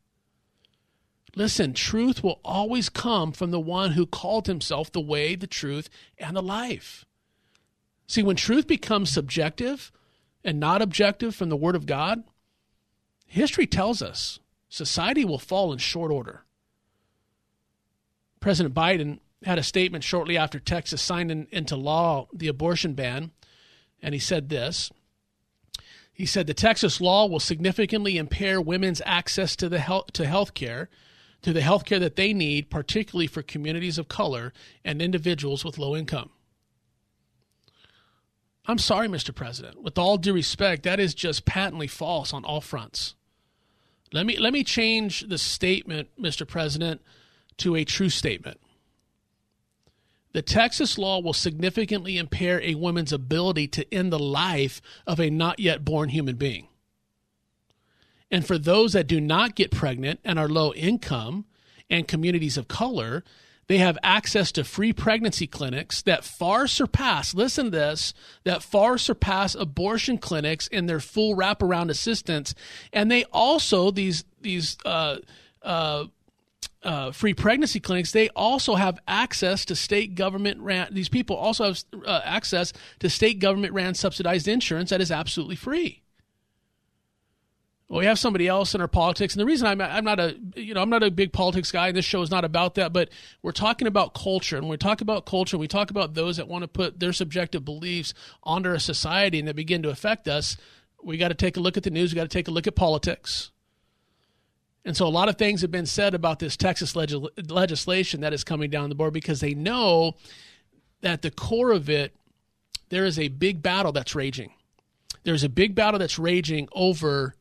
Listen, 1.35 1.73
truth 1.73 2.23
will 2.23 2.39
always 2.43 2.89
come 2.89 3.31
from 3.31 3.51
the 3.51 3.59
one 3.59 3.91
who 3.91 4.05
called 4.05 4.47
himself 4.47 4.91
the 4.91 4.99
way, 4.99 5.35
the 5.35 5.47
truth, 5.47 5.89
and 6.17 6.35
the 6.35 6.41
life. 6.41 7.05
See, 8.07 8.23
when 8.23 8.35
truth 8.35 8.65
becomes 8.65 9.11
subjective 9.11 9.91
and 10.43 10.59
not 10.59 10.81
objective 10.81 11.35
from 11.35 11.49
the 11.49 11.57
Word 11.57 11.75
of 11.75 11.85
God, 11.85 12.23
history 13.27 13.67
tells 13.67 14.01
us 14.01 14.39
society 14.69 15.23
will 15.23 15.37
fall 15.37 15.71
in 15.71 15.77
short 15.77 16.11
order. 16.11 16.43
President 18.39 18.73
Biden 18.73 19.19
had 19.43 19.57
a 19.57 19.63
statement 19.63 20.03
shortly 20.03 20.37
after 20.37 20.59
Texas 20.59 21.01
signed 21.01 21.31
in, 21.31 21.47
into 21.51 21.75
law 21.75 22.27
the 22.33 22.47
abortion 22.47 22.93
ban, 22.93 23.31
and 24.01 24.13
he 24.13 24.19
said 24.19 24.49
this 24.49 24.91
he 26.19 26.25
said 26.25 26.47
the 26.47 26.53
Texas 26.53 26.99
law 26.99 27.25
will 27.27 27.39
significantly 27.39 28.17
impair 28.17 28.59
women's 28.59 29.01
access 29.05 29.55
to 29.55 29.69
the 29.69 29.79
health 29.79 30.11
to 30.11 30.27
health 30.27 30.53
care, 30.53 30.89
to 31.41 31.53
the 31.53 31.61
health 31.61 31.85
care 31.85 31.97
that 31.99 32.17
they 32.17 32.33
need, 32.33 32.69
particularly 32.69 33.25
for 33.25 33.41
communities 33.41 33.97
of 33.97 34.09
color 34.09 34.51
and 34.83 35.01
individuals 35.01 35.63
with 35.63 35.77
low 35.77 35.95
income. 35.95 36.29
I'm 38.65 38.79
sorry, 38.79 39.07
Mr. 39.07 39.33
President. 39.33 39.81
With 39.81 39.97
all 39.97 40.17
due 40.17 40.33
respect, 40.33 40.83
that 40.83 40.99
is 40.99 41.13
just 41.13 41.45
patently 41.45 41.87
false 41.87 42.33
on 42.33 42.43
all 42.43 42.59
fronts. 42.59 43.15
Let 44.11 44.25
me 44.25 44.37
let 44.37 44.51
me 44.51 44.65
change 44.65 45.21
the 45.21 45.37
statement, 45.37 46.09
Mr. 46.19 46.45
President, 46.45 46.99
to 47.59 47.77
a 47.77 47.85
true 47.85 48.09
statement 48.09 48.59
the 50.31 50.41
Texas 50.41 50.97
law 50.97 51.19
will 51.19 51.33
significantly 51.33 52.17
impair 52.17 52.61
a 52.61 52.75
woman's 52.75 53.11
ability 53.11 53.67
to 53.69 53.93
end 53.93 54.11
the 54.11 54.19
life 54.19 54.81
of 55.07 55.19
a 55.19 55.29
not 55.29 55.59
yet 55.59 55.83
born 55.83 56.09
human 56.09 56.35
being. 56.35 56.67
And 58.31 58.45
for 58.45 58.57
those 58.57 58.93
that 58.93 59.07
do 59.07 59.19
not 59.19 59.55
get 59.55 59.71
pregnant 59.71 60.19
and 60.23 60.37
are 60.37 60.47
low 60.47 60.73
income 60.73 61.45
and 61.89 62.07
communities 62.07 62.57
of 62.57 62.67
color, 62.67 63.23
they 63.67 63.79
have 63.79 63.97
access 64.03 64.51
to 64.53 64.63
free 64.63 64.93
pregnancy 64.93 65.47
clinics 65.47 66.01
that 66.03 66.23
far 66.23 66.67
surpass, 66.67 67.33
listen 67.33 67.65
to 67.65 67.71
this, 67.71 68.13
that 68.43 68.63
far 68.63 68.97
surpass 68.97 69.55
abortion 69.55 70.17
clinics 70.17 70.67
in 70.67 70.85
their 70.87 70.99
full 70.99 71.35
wraparound 71.35 71.89
assistance. 71.89 72.53
And 72.93 73.11
they 73.11 73.25
also, 73.25 73.91
these, 73.91 74.25
these, 74.41 74.77
uh, 74.85 75.17
uh, 75.61 76.05
uh, 76.83 77.11
free 77.11 77.33
pregnancy 77.33 77.79
clinics, 77.79 78.11
they 78.11 78.29
also 78.29 78.75
have 78.75 78.99
access 79.07 79.65
to 79.65 79.75
state 79.75 80.15
government 80.15 80.59
ran. 80.61 80.93
These 80.93 81.09
people 81.09 81.35
also 81.35 81.65
have 81.65 81.83
uh, 82.05 82.21
access 82.23 82.71
to 82.99 83.09
state 83.09 83.39
government 83.39 83.73
ran 83.73 83.95
subsidized 83.95 84.47
insurance 84.47 84.89
that 84.89 85.01
is 85.01 85.11
absolutely 85.11 85.55
free. 85.55 86.03
Well, 87.89 87.99
we 87.99 88.05
have 88.05 88.19
somebody 88.19 88.47
else 88.47 88.75
in 88.75 88.81
our 88.81 88.87
politics, 88.87 89.33
and 89.33 89.41
the 89.41 89.47
reason 89.47 89.67
I'm 89.67 89.81
I'm 89.81 90.03
not 90.03 90.19
a 90.19 90.37
you 90.55 90.75
know 90.75 90.81
I'm 90.81 90.91
not 90.91 91.01
a 91.01 91.09
big 91.09 91.33
politics 91.33 91.71
guy. 91.71 91.87
And 91.87 91.97
This 91.97 92.05
show 92.05 92.21
is 92.21 92.29
not 92.29 92.45
about 92.45 92.75
that, 92.75 92.93
but 92.93 93.09
we're 93.41 93.51
talking 93.51 93.87
about 93.87 94.13
culture, 94.13 94.57
and 94.57 94.65
when 94.65 94.71
we 94.71 94.77
talk 94.77 95.01
about 95.01 95.25
culture, 95.25 95.57
we 95.57 95.67
talk 95.67 95.89
about 95.89 96.13
those 96.13 96.37
that 96.37 96.47
want 96.47 96.61
to 96.61 96.67
put 96.67 96.99
their 96.99 97.13
subjective 97.13 97.65
beliefs 97.65 98.13
onto 98.43 98.69
a 98.69 98.79
society 98.79 99.39
and 99.39 99.47
that 99.47 99.55
begin 99.55 99.81
to 99.81 99.89
affect 99.89 100.27
us. 100.27 100.55
We 101.03 101.17
got 101.17 101.29
to 101.29 101.33
take 101.33 101.57
a 101.57 101.59
look 101.59 101.77
at 101.77 101.83
the 101.83 101.89
news. 101.89 102.13
We 102.13 102.15
got 102.15 102.29
to 102.29 102.37
take 102.37 102.47
a 102.47 102.51
look 102.51 102.67
at 102.67 102.75
politics. 102.75 103.49
And 104.89 104.97
so 104.97 105.05
a 105.05 105.07
lot 105.07 105.29
of 105.29 105.37
things 105.37 105.61
have 105.61 105.69
been 105.69 105.85
said 105.85 106.15
about 106.15 106.39
this 106.39 106.57
Texas 106.57 106.95
leg- 106.95 107.13
legislation 107.47 108.21
that 108.21 108.33
is 108.33 108.43
coming 108.43 108.71
down 108.71 108.89
the 108.89 108.95
board 108.95 109.13
because 109.13 109.39
they 109.39 109.53
know 109.53 110.15
that 111.01 111.21
the 111.21 111.29
core 111.29 111.71
of 111.71 111.91
it, 111.91 112.15
there 112.89 113.05
is 113.05 113.19
a 113.19 113.27
big 113.27 113.61
battle 113.61 113.91
that's 113.91 114.15
raging. 114.15 114.51
There's 115.25 115.43
a 115.43 115.47
big 115.47 115.75
battle 115.75 115.99
that's 115.99 116.17
raging 116.17 116.69
over 116.71 117.35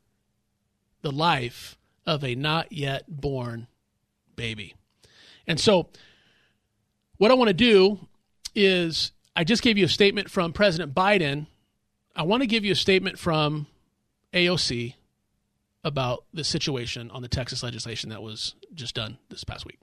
the 1.00 1.10
life 1.10 1.78
of 2.04 2.22
a 2.22 2.34
not 2.34 2.70
yet 2.70 3.04
born 3.08 3.66
baby. 4.36 4.74
And 5.46 5.58
so, 5.58 5.88
what 7.16 7.30
I 7.30 7.34
want 7.34 7.48
to 7.48 7.54
do 7.54 7.98
is 8.54 9.12
I 9.34 9.44
just 9.44 9.62
gave 9.62 9.78
you 9.78 9.86
a 9.86 9.88
statement 9.88 10.30
from 10.30 10.52
President 10.52 10.94
Biden. 10.94 11.46
I 12.14 12.24
want 12.24 12.42
to 12.42 12.46
give 12.46 12.66
you 12.66 12.72
a 12.72 12.76
statement 12.76 13.18
from 13.18 13.68
AOC 14.34 14.96
about 15.84 16.24
the 16.32 16.44
situation 16.44 17.10
on 17.10 17.22
the 17.22 17.28
Texas 17.28 17.62
legislation 17.62 18.10
that 18.10 18.22
was 18.22 18.54
just 18.74 18.94
done 18.94 19.18
this 19.28 19.44
past 19.44 19.64
week. 19.64 19.78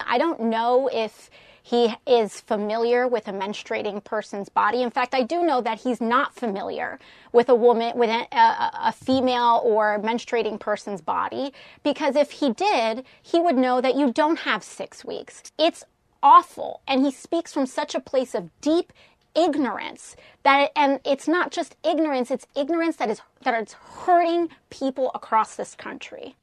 I 0.00 0.18
don't 0.18 0.40
know 0.40 0.88
if 0.92 1.30
he 1.62 1.94
is 2.06 2.40
familiar 2.40 3.06
with 3.06 3.28
a 3.28 3.32
menstruating 3.32 4.02
person's 4.02 4.48
body. 4.48 4.82
In 4.82 4.90
fact, 4.90 5.14
I 5.14 5.22
do 5.22 5.42
know 5.42 5.60
that 5.60 5.80
he's 5.80 6.00
not 6.00 6.34
familiar 6.34 6.98
with 7.32 7.48
a 7.48 7.54
woman, 7.54 7.96
with 7.96 8.10
a, 8.10 8.26
a, 8.32 8.92
female 8.92 9.60
or 9.64 9.98
menstruating 10.00 10.58
person's 10.58 11.00
body, 11.00 11.52
because 11.82 12.16
if 12.16 12.30
he 12.30 12.52
did, 12.52 13.04
he 13.22 13.40
would 13.40 13.56
know 13.56 13.80
that 13.80 13.94
you 13.94 14.12
don't 14.12 14.40
have 14.40 14.64
six 14.64 15.04
weeks. 15.04 15.42
It's 15.58 15.84
awful. 16.22 16.80
And 16.88 17.04
he 17.04 17.10
speaks 17.10 17.52
from 17.52 17.66
such 17.66 17.94
a 17.94 18.00
place 18.00 18.34
of 18.34 18.50
deep 18.60 18.92
ignorance 19.34 20.16
that 20.42 20.70
and 20.74 21.00
it's 21.04 21.28
not 21.28 21.50
just 21.50 21.76
ignorance 21.84 22.30
it's 22.30 22.46
ignorance 22.56 22.96
that 22.96 23.08
is 23.08 23.20
that 23.42 23.54
is 23.62 23.72
hurting 23.72 24.48
people 24.70 25.10
across 25.14 25.56
this 25.56 25.74
country 25.74 26.34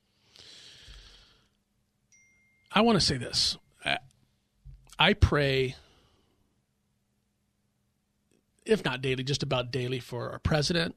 i 2.72 2.82
want 2.82 2.98
to 2.98 3.06
say 3.06 3.17
this 3.17 3.58
I 5.00 5.13
pray, 5.13 5.75
if 8.65 8.84
not 8.84 9.01
daily, 9.01 9.24
just 9.24 9.44
about 9.44 9.72
daily 9.72 10.00
for 10.00 10.32
our 10.32 10.39
president, 10.39 10.96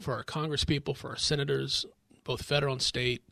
for 0.00 0.14
our 0.14 0.24
congresspeople, 0.24 0.96
for 0.96 1.10
our 1.10 1.16
senators, 1.16 1.84
both 2.22 2.44
federal 2.44 2.74
and 2.74 2.82
state, 2.82 3.24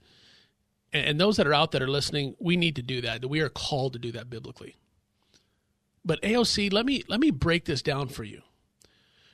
and, 0.93 1.21
those 1.21 1.37
that 1.37 1.47
are 1.47 1.55
out 1.55 1.71
that 1.71 1.83
are 1.83 1.89
listening. 1.89 2.35
We 2.41 2.57
need 2.57 2.75
to 2.77 2.83
do 2.83 3.01
that. 3.03 3.21
That 3.21 3.29
we 3.29 3.41
are 3.41 3.49
called 3.49 3.93
to 3.93 4.01
do 4.01 4.11
that 4.11 4.29
biblically. 4.29 4.75
But 6.05 6.23
AOC, 6.23 6.73
let 6.73 6.87
me 6.87 7.03
let 7.09 7.21
me 7.21 7.31
break 7.31 7.65
this 7.65 7.83
down 7.83 8.09
for 8.09 8.25
you. 8.25 8.43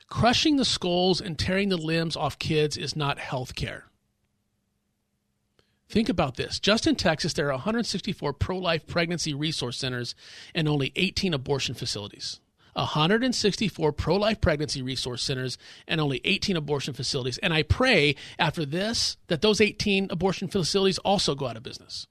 Crushing 0.08 0.56
the 0.56 0.64
skulls 0.64 1.20
and 1.20 1.38
tearing 1.38 1.68
the 1.68 1.76
limbs 1.76 2.16
off 2.16 2.38
kids 2.38 2.76
is 2.76 2.94
not 2.94 3.18
health 3.18 3.54
care. 3.54 3.86
Think 5.88 6.08
about 6.08 6.36
this. 6.36 6.58
Just 6.58 6.86
in 6.86 6.96
Texas, 6.96 7.32
there 7.32 7.46
are 7.46 7.54
164 7.54 8.32
pro 8.32 8.58
life 8.58 8.86
pregnancy 8.86 9.34
resource 9.34 9.78
centers 9.78 10.14
and 10.54 10.68
only 10.68 10.92
18 10.96 11.32
abortion 11.34 11.74
facilities. 11.74 12.40
164 12.74 13.92
pro 13.92 14.16
life 14.16 14.40
pregnancy 14.40 14.82
resource 14.82 15.22
centers 15.22 15.56
and 15.88 16.00
only 16.00 16.20
18 16.24 16.56
abortion 16.56 16.92
facilities. 16.92 17.38
And 17.38 17.54
I 17.54 17.62
pray 17.62 18.16
after 18.38 18.64
this 18.66 19.16
that 19.28 19.40
those 19.40 19.60
18 19.60 20.08
abortion 20.10 20.48
facilities 20.48 20.98
also 20.98 21.34
go 21.34 21.46
out 21.46 21.56
of 21.56 21.62
business. 21.62 22.06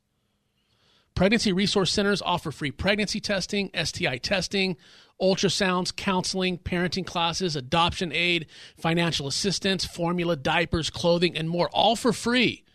Pregnancy 1.16 1.54
resource 1.54 1.94
centers 1.94 2.22
offer 2.22 2.52
free 2.52 2.72
pregnancy 2.72 3.22
testing, 3.22 3.72
STI 3.74 4.18
testing, 4.18 4.76
ultrasounds, 5.22 5.96
counseling, 5.96 6.58
parenting 6.58 7.06
classes, 7.06 7.56
adoption 7.56 8.12
aid, 8.12 8.48
financial 8.78 9.26
assistance, 9.26 9.86
formula, 9.86 10.36
diapers, 10.36 10.90
clothing, 10.90 11.38
and 11.38 11.50
more, 11.50 11.70
all 11.70 11.96
for 11.96 12.12
free. 12.12 12.66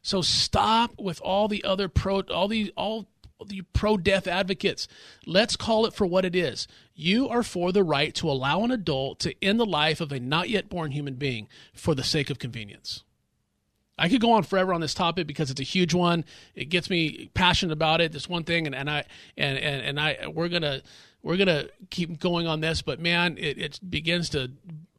So 0.00 0.22
stop 0.22 0.92
with 0.96 1.20
all 1.22 1.48
the 1.48 1.64
other 1.64 1.88
pro 1.88 2.20
all 2.20 2.46
the 2.46 2.72
all 2.76 3.08
the 3.44 3.62
pro 3.72 3.96
death 3.96 4.28
advocates. 4.28 4.86
Let's 5.26 5.56
call 5.56 5.84
it 5.84 5.92
for 5.92 6.06
what 6.06 6.24
it 6.24 6.36
is. 6.36 6.68
You 6.94 7.28
are 7.28 7.42
for 7.42 7.72
the 7.72 7.82
right 7.82 8.14
to 8.14 8.30
allow 8.30 8.62
an 8.62 8.70
adult 8.70 9.18
to 9.20 9.34
end 9.44 9.58
the 9.58 9.66
life 9.66 10.00
of 10.00 10.12
a 10.12 10.20
not 10.20 10.48
yet 10.48 10.68
born 10.68 10.92
human 10.92 11.14
being 11.14 11.48
for 11.74 11.96
the 11.96 12.04
sake 12.04 12.30
of 12.30 12.38
convenience. 12.38 13.02
I 13.98 14.08
could 14.08 14.20
go 14.20 14.32
on 14.32 14.42
forever 14.44 14.72
on 14.72 14.80
this 14.80 14.94
topic 14.94 15.26
because 15.26 15.50
it's 15.50 15.60
a 15.60 15.64
huge 15.64 15.94
one. 15.94 16.24
It 16.54 16.66
gets 16.66 16.88
me 16.88 17.30
passionate 17.34 17.72
about 17.72 18.00
it. 18.00 18.12
This 18.12 18.28
one 18.28 18.44
thing, 18.44 18.66
and, 18.66 18.74
and 18.74 18.88
I 18.88 19.04
and, 19.36 19.58
and 19.58 19.82
and 19.82 20.00
I 20.00 20.28
we're 20.32 20.48
gonna 20.48 20.82
we're 21.22 21.36
gonna 21.36 21.68
keep 21.90 22.20
going 22.20 22.46
on 22.46 22.60
this, 22.60 22.82
but 22.82 23.00
man, 23.00 23.36
it, 23.38 23.58
it 23.58 23.80
begins 23.88 24.28
to 24.30 24.50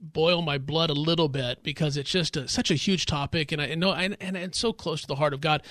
boil 0.02 0.42
my 0.42 0.58
blood 0.58 0.90
a 0.90 0.94
little 0.94 1.30
bit 1.30 1.64
because 1.64 1.98
it's 1.98 2.10
just 2.10 2.38
a, 2.38 2.48
such 2.48 2.72
a 2.72 2.76
huge 2.76 3.06
topic, 3.06 3.52
and 3.52 3.62
I 3.62 3.74
know 3.76 3.94
and, 3.94 4.18
and 4.20 4.36
it's 4.36 4.60
so 4.60 4.74
close 4.74 5.02
to 5.02 5.08
the 5.08 5.16
heart 5.16 5.34
of 5.34 5.42
God. 5.42 5.64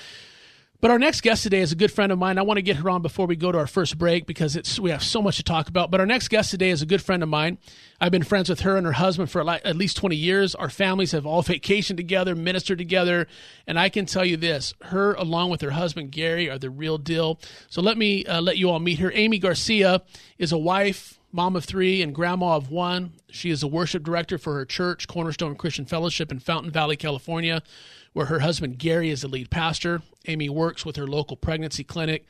But 0.81 0.93
our 0.93 0.99
next 1.01 1.23
guest 1.23 1.43
today 1.43 1.59
is 1.59 1.73
a 1.73 1.77
good 1.77 1.91
friend 1.91 2.13
of 2.13 2.21
mine. 2.21 2.39
I 2.39 2.43
want 2.43 2.59
to 2.59 2.63
get 2.63 2.77
her 2.77 2.89
on 2.89 3.03
before 3.03 3.27
we 3.27 3.35
go 3.35 3.51
to 3.51 3.59
our 3.59 3.67
first 3.67 3.99
break 3.99 4.27
because 4.27 4.55
it's 4.55 4.79
we 4.79 4.93
have 4.93 5.03
so 5.03 5.21
much 5.21 5.39
to 5.39 5.43
talk 5.43 5.69
about. 5.69 5.91
But 5.91 5.99
our 5.99 6.07
next 6.07 6.29
guest 6.29 6.53
today 6.53 6.71
is 6.71 6.83
a 6.83 6.87
good 6.87 7.03
friend 7.03 7.21
of 7.21 7.29
mine. 7.29 7.59
I've 8.01 8.13
been 8.13 8.23
friends 8.23 8.49
with 8.49 8.61
her 8.61 8.77
and 8.77 8.87
her 8.87 8.93
husband 8.93 9.29
for 9.29 9.41
at 9.51 9.75
least 9.75 9.97
20 9.97 10.15
years. 10.15 10.55
Our 10.55 10.71
families 10.71 11.11
have 11.11 11.27
all 11.27 11.43
vacationed 11.45 11.97
together, 11.97 12.37
ministered 12.37 12.79
together, 12.79 13.27
and 13.67 13.77
I 13.77 13.89
can 13.89 14.07
tell 14.07 14.25
you 14.25 14.37
this: 14.37 14.73
her, 14.83 15.15
along 15.15 15.51
with 15.51 15.63
her 15.63 15.73
husband 15.73 16.13
Gary, 16.13 16.49
are 16.49 16.59
the 16.59 16.71
real 16.71 16.97
deal. 16.97 17.41
So 17.69 17.83
let 17.83 17.99
me 17.99 18.25
uh, 18.27 18.41
let 18.41 18.57
you 18.57 18.71
all 18.71 18.79
meet 18.79 19.01
her. 19.01 19.11
Amy 19.13 19.41
Garcia 19.41 20.03
is 20.39 20.53
a 20.53 20.59
wife, 20.59 21.19
mom 21.33 21.57
of 21.57 21.65
three, 21.65 22.03
and 22.03 22.15
grandma 22.15 22.55
of 22.55 22.71
one. 22.71 23.15
She 23.31 23.51
is 23.51 23.65
a 23.65 23.69
worship 23.69 24.05
director 24.05 24.39
for 24.39 24.55
her 24.55 24.65
church, 24.65 25.09
Cornerstone 25.09 25.57
Christian 25.57 25.87
Fellowship 25.87 26.31
in 26.31 26.39
Fountain 26.39 26.71
Valley, 26.71 26.97
California 26.97 27.65
where 28.13 28.27
her 28.27 28.41
husband 28.41 28.79
Gary 28.79 29.11
is 29.11 29.23
the 29.23 29.29
lead 29.29 29.51
pastor. 29.51 30.03
Amy 30.27 30.49
works 30.49 30.85
with 30.85 30.97
her 30.97 31.07
local 31.07 31.37
pregnancy 31.37 31.85
clinic, 31.85 32.27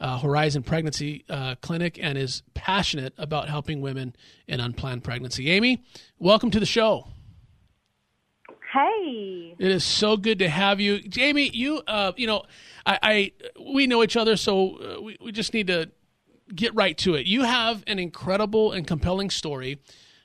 uh, 0.00 0.18
Horizon 0.18 0.62
Pregnancy 0.62 1.24
uh, 1.28 1.54
Clinic, 1.56 1.98
and 2.00 2.18
is 2.18 2.42
passionate 2.54 3.14
about 3.18 3.48
helping 3.48 3.80
women 3.80 4.14
in 4.46 4.60
unplanned 4.60 5.04
pregnancy. 5.04 5.50
Amy, 5.50 5.82
welcome 6.18 6.50
to 6.50 6.60
the 6.60 6.66
show. 6.66 7.08
Hey. 8.72 9.54
It 9.58 9.70
is 9.70 9.84
so 9.84 10.16
good 10.16 10.38
to 10.38 10.48
have 10.48 10.80
you, 10.80 11.00
Amy. 11.18 11.50
You, 11.52 11.82
uh, 11.86 12.12
you 12.16 12.26
know, 12.26 12.44
I, 12.86 12.98
I, 13.02 13.32
we 13.74 13.86
know 13.86 14.02
each 14.02 14.16
other, 14.16 14.36
so 14.36 14.76
uh, 14.76 15.00
we, 15.02 15.18
we 15.20 15.30
just 15.30 15.52
need 15.52 15.66
to 15.66 15.90
get 16.54 16.74
right 16.74 16.96
to 16.98 17.14
it. 17.14 17.26
You 17.26 17.42
have 17.42 17.84
an 17.86 17.98
incredible 17.98 18.72
and 18.72 18.86
compelling 18.86 19.28
story. 19.28 19.78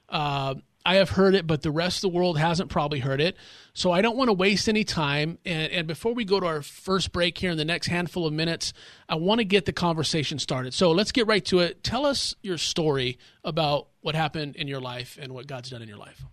Uh, 0.07 0.55
I 0.87 0.95
have 0.95 1.09
heard 1.09 1.35
it, 1.35 1.45
but 1.45 1.63
the 1.63 1.69
rest 1.69 1.97
of 1.97 2.13
the 2.13 2.17
world 2.17 2.37
hasn't 2.37 2.69
probably 2.69 2.99
heard 2.99 3.19
it. 3.19 3.35
So 3.73 3.91
I 3.91 4.01
don't 4.01 4.15
want 4.15 4.29
to 4.29 4.33
waste 4.33 4.69
any 4.69 4.85
time. 4.85 5.37
And, 5.43 5.69
and 5.73 5.85
before 5.85 6.13
we 6.13 6.23
go 6.23 6.39
to 6.39 6.45
our 6.45 6.61
first 6.61 7.11
break 7.11 7.37
here 7.37 7.51
in 7.51 7.57
the 7.57 7.65
next 7.65 7.87
handful 7.87 8.25
of 8.25 8.31
minutes, 8.31 8.71
I 9.09 9.15
want 9.15 9.39
to 9.39 9.43
get 9.43 9.65
the 9.65 9.73
conversation 9.73 10.39
started. 10.39 10.73
So 10.73 10.93
let's 10.93 11.11
get 11.11 11.27
right 11.27 11.43
to 11.47 11.59
it. 11.59 11.83
Tell 11.83 12.05
us 12.05 12.35
your 12.41 12.57
story 12.57 13.19
about 13.43 13.89
what 13.99 14.15
happened 14.15 14.55
in 14.55 14.69
your 14.69 14.79
life 14.79 15.19
and 15.21 15.33
what 15.33 15.45
God's 15.45 15.71
done 15.71 15.81
in 15.81 15.89
your 15.89 15.97
life. 15.97 16.23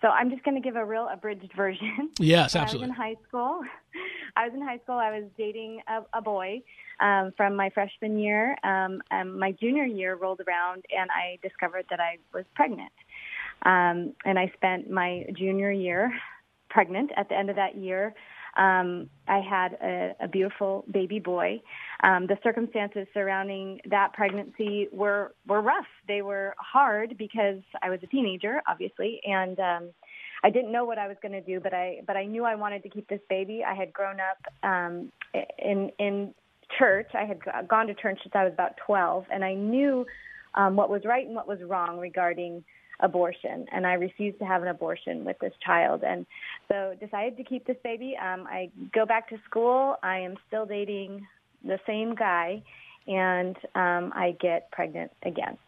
So 0.00 0.08
I'm 0.08 0.28
just 0.28 0.42
going 0.42 0.60
to 0.60 0.60
give 0.60 0.74
a 0.74 0.84
real 0.84 1.08
abridged 1.10 1.52
version. 1.56 2.10
Yes, 2.18 2.56
absolutely. 2.56 2.86
I 2.86 2.90
was 2.90 2.96
in 2.96 3.02
high 3.02 3.16
school. 3.28 3.60
I 4.36 4.44
was 4.48 4.54
in 4.54 4.60
high 4.60 4.78
school. 4.82 4.96
I 4.96 5.20
was 5.20 5.30
dating 5.38 5.82
a, 5.86 6.18
a 6.18 6.20
boy 6.20 6.62
um, 7.00 7.32
from 7.36 7.54
my 7.54 7.70
freshman 7.70 8.18
year. 8.18 8.56
Um, 8.64 9.02
and 9.10 9.38
my 9.38 9.52
junior 9.52 9.84
year 9.84 10.16
rolled 10.16 10.40
around, 10.46 10.84
and 10.96 11.10
I 11.10 11.38
discovered 11.42 11.86
that 11.90 12.00
I 12.00 12.18
was 12.32 12.44
pregnant. 12.54 12.92
Um, 13.64 14.14
and 14.24 14.38
I 14.38 14.52
spent 14.56 14.90
my 14.90 15.24
junior 15.36 15.70
year 15.72 16.12
pregnant. 16.70 17.10
At 17.16 17.28
the 17.28 17.36
end 17.36 17.50
of 17.50 17.56
that 17.56 17.76
year, 17.76 18.14
um, 18.56 19.08
I 19.26 19.40
had 19.40 19.72
a, 19.82 20.14
a 20.20 20.28
beautiful 20.28 20.84
baby 20.90 21.18
boy. 21.18 21.60
Um, 22.02 22.26
the 22.26 22.36
circumstances 22.42 23.06
surrounding 23.12 23.80
that 23.90 24.12
pregnancy 24.12 24.88
were 24.92 25.34
were 25.46 25.60
rough. 25.60 25.86
They 26.06 26.22
were 26.22 26.54
hard 26.58 27.16
because 27.18 27.62
I 27.82 27.90
was 27.90 28.00
a 28.02 28.06
teenager, 28.06 28.62
obviously, 28.68 29.20
and 29.24 29.58
um, 29.58 29.90
I 30.44 30.50
didn't 30.50 30.70
know 30.72 30.84
what 30.84 30.98
I 30.98 31.08
was 31.08 31.16
going 31.20 31.32
to 31.32 31.40
do. 31.40 31.58
But 31.58 31.74
I 31.74 32.00
but 32.06 32.16
I 32.16 32.26
knew 32.26 32.44
I 32.44 32.54
wanted 32.54 32.82
to 32.84 32.88
keep 32.88 33.08
this 33.08 33.20
baby. 33.28 33.64
I 33.66 33.74
had 33.74 33.92
grown 33.92 34.18
up 34.20 34.38
um, 34.62 35.10
in 35.58 35.90
in 35.98 36.34
church. 36.78 37.10
I 37.14 37.24
had 37.24 37.40
gone 37.68 37.86
to 37.88 37.94
church 37.94 38.18
since 38.22 38.34
I 38.36 38.44
was 38.44 38.52
about 38.52 38.76
twelve, 38.76 39.24
and 39.32 39.44
I 39.44 39.54
knew 39.54 40.06
um, 40.54 40.76
what 40.76 40.90
was 40.90 41.02
right 41.04 41.26
and 41.26 41.34
what 41.34 41.48
was 41.48 41.58
wrong 41.62 41.98
regarding 41.98 42.62
abortion, 43.00 43.66
and 43.72 43.86
I 43.86 43.94
refused 43.94 44.38
to 44.38 44.44
have 44.44 44.62
an 44.62 44.68
abortion 44.68 45.24
with 45.24 45.38
this 45.40 45.52
child, 45.64 46.02
and 46.04 46.26
so 46.68 46.94
decided 47.00 47.36
to 47.36 47.44
keep 47.44 47.66
this 47.66 47.76
baby. 47.82 48.16
Um, 48.16 48.46
I 48.48 48.70
go 48.92 49.04
back 49.04 49.28
to 49.30 49.36
school. 49.48 49.96
I 50.02 50.18
am 50.18 50.36
still 50.46 50.66
dating 50.66 51.26
the 51.64 51.78
same 51.86 52.14
guy, 52.14 52.62
and 53.06 53.56
um, 53.74 54.12
I 54.14 54.36
get 54.40 54.70
pregnant 54.70 55.10
again. 55.24 55.58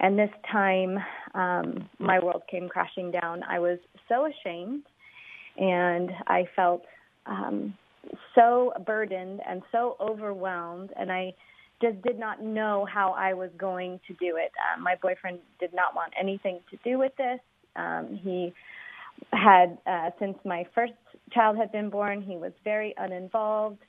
And 0.00 0.18
this 0.18 0.30
time, 0.50 0.98
um, 1.34 1.88
my 1.98 2.18
world 2.18 2.42
came 2.50 2.68
crashing 2.68 3.12
down. 3.12 3.42
I 3.48 3.58
was 3.60 3.78
so 4.08 4.26
ashamed, 4.26 4.82
and 5.56 6.10
I 6.26 6.46
felt 6.56 6.84
um, 7.26 7.74
so 8.34 8.72
burdened 8.84 9.40
and 9.48 9.62
so 9.70 9.96
overwhelmed, 10.00 10.90
and 10.98 11.12
I 11.12 11.34
just 11.84 12.02
did 12.02 12.18
not 12.18 12.42
know 12.42 12.86
how 12.90 13.14
I 13.16 13.34
was 13.34 13.50
going 13.58 14.00
to 14.06 14.14
do 14.14 14.36
it. 14.36 14.52
Um, 14.74 14.82
my 14.82 14.94
boyfriend 15.02 15.38
did 15.60 15.74
not 15.74 15.94
want 15.94 16.12
anything 16.18 16.60
to 16.70 16.78
do 16.82 16.98
with 16.98 17.12
this. 17.16 17.40
Um, 17.76 18.18
he 18.22 18.52
had, 19.32 19.76
uh, 19.86 20.10
since 20.18 20.38
my 20.44 20.66
first 20.74 20.94
child 21.32 21.56
had 21.56 21.70
been 21.72 21.90
born, 21.90 22.22
he 22.22 22.36
was 22.36 22.52
very 22.64 22.94
uninvolved, 22.96 23.80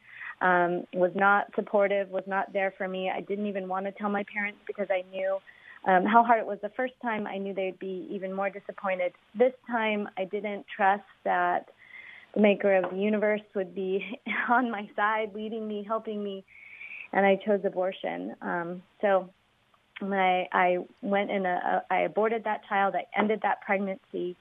um, 0.42 0.86
was 0.94 1.12
not 1.16 1.48
supportive, 1.56 2.10
was 2.10 2.24
not 2.28 2.52
there 2.52 2.74
for 2.78 2.88
me. 2.88 3.10
I 3.10 3.22
didn't 3.22 3.46
even 3.46 3.68
want 3.68 3.86
to 3.86 3.92
tell 3.94 4.10
my 4.10 4.26
parents 4.34 4.60
because 4.68 4.88
I 4.90 5.04
knew 5.12 5.38
um, 5.88 6.04
how 6.06 6.24
hard 6.24 6.40
it 6.40 6.46
was 6.46 6.60
the 6.62 6.72
first 6.76 6.94
time. 7.02 7.28
I 7.28 7.38
knew 7.38 7.54
they'd 7.54 7.80
be 7.80 8.08
even 8.12 8.34
more 8.34 8.50
disappointed. 8.50 9.14
This 9.38 9.54
time, 9.68 10.10
I 10.18 10.26
didn't 10.26 10.66
trust 10.76 11.04
that 11.24 11.70
the 12.34 12.42
maker 12.42 12.76
of 12.76 12.92
the 12.92 12.98
universe 12.98 13.42
would 13.56 13.74
be 13.74 14.20
on 14.50 14.70
my 14.70 14.90
side, 14.96 15.32
leading 15.34 15.68
me, 15.68 15.86
helping 15.88 16.24
me, 16.24 16.44
and 17.16 17.26
I 17.26 17.38
chose 17.38 17.62
abortion. 17.64 18.36
Um, 18.42 18.84
so 19.02 19.30
when 20.00 20.20
I, 20.20 20.48
I 20.52 20.78
went 21.02 21.32
in 21.32 21.46
a, 21.46 21.84
a, 21.90 21.94
I 21.94 22.00
aborted 22.02 22.44
that 22.44 22.62
child. 22.68 22.94
I 22.96 23.06
ended 23.18 23.40
that 23.42 23.62
pregnancy 23.62 24.36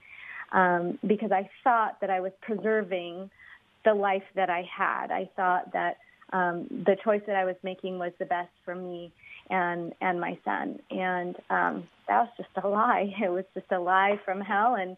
um, 0.52 0.98
because 1.06 1.32
I 1.32 1.48
thought 1.62 2.00
that 2.00 2.10
I 2.10 2.20
was 2.20 2.32
preserving 2.42 3.30
the 3.84 3.94
life 3.94 4.24
that 4.34 4.50
I 4.50 4.68
had. 4.76 5.10
I 5.10 5.30
thought 5.36 5.72
that 5.72 5.98
um, 6.32 6.66
the 6.70 6.96
choice 7.04 7.22
that 7.26 7.36
I 7.36 7.44
was 7.44 7.56
making 7.62 7.98
was 7.98 8.12
the 8.18 8.24
best 8.24 8.50
for 8.64 8.74
me 8.74 9.12
and 9.50 9.92
and 10.00 10.20
my 10.20 10.36
son. 10.44 10.80
And 10.90 11.36
um, 11.50 11.88
that 12.08 12.22
was 12.22 12.28
just 12.36 12.48
a 12.62 12.68
lie. 12.68 13.14
It 13.22 13.30
was 13.30 13.44
just 13.54 13.70
a 13.70 13.78
lie 13.78 14.18
from 14.24 14.40
hell. 14.40 14.74
And 14.74 14.96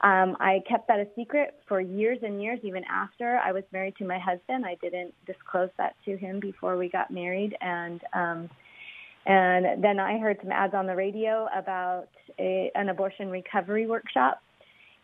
um, 0.00 0.36
I 0.38 0.62
kept 0.68 0.86
that 0.88 1.00
a 1.00 1.06
secret 1.16 1.60
for 1.66 1.80
years 1.80 2.18
and 2.22 2.40
years, 2.40 2.60
even 2.62 2.84
after 2.84 3.38
I 3.38 3.50
was 3.50 3.64
married 3.72 3.96
to 3.96 4.04
my 4.04 4.18
husband. 4.18 4.64
I 4.64 4.76
didn't 4.76 5.12
disclose 5.26 5.70
that 5.76 5.96
to 6.04 6.16
him 6.16 6.38
before 6.38 6.76
we 6.76 6.88
got 6.88 7.10
married, 7.10 7.56
and 7.60 8.00
um, 8.12 8.50
and 9.26 9.82
then 9.82 9.98
I 9.98 10.18
heard 10.18 10.38
some 10.40 10.52
ads 10.52 10.72
on 10.72 10.86
the 10.86 10.94
radio 10.94 11.48
about 11.54 12.08
a, 12.38 12.70
an 12.74 12.88
abortion 12.88 13.28
recovery 13.28 13.86
workshop. 13.86 14.40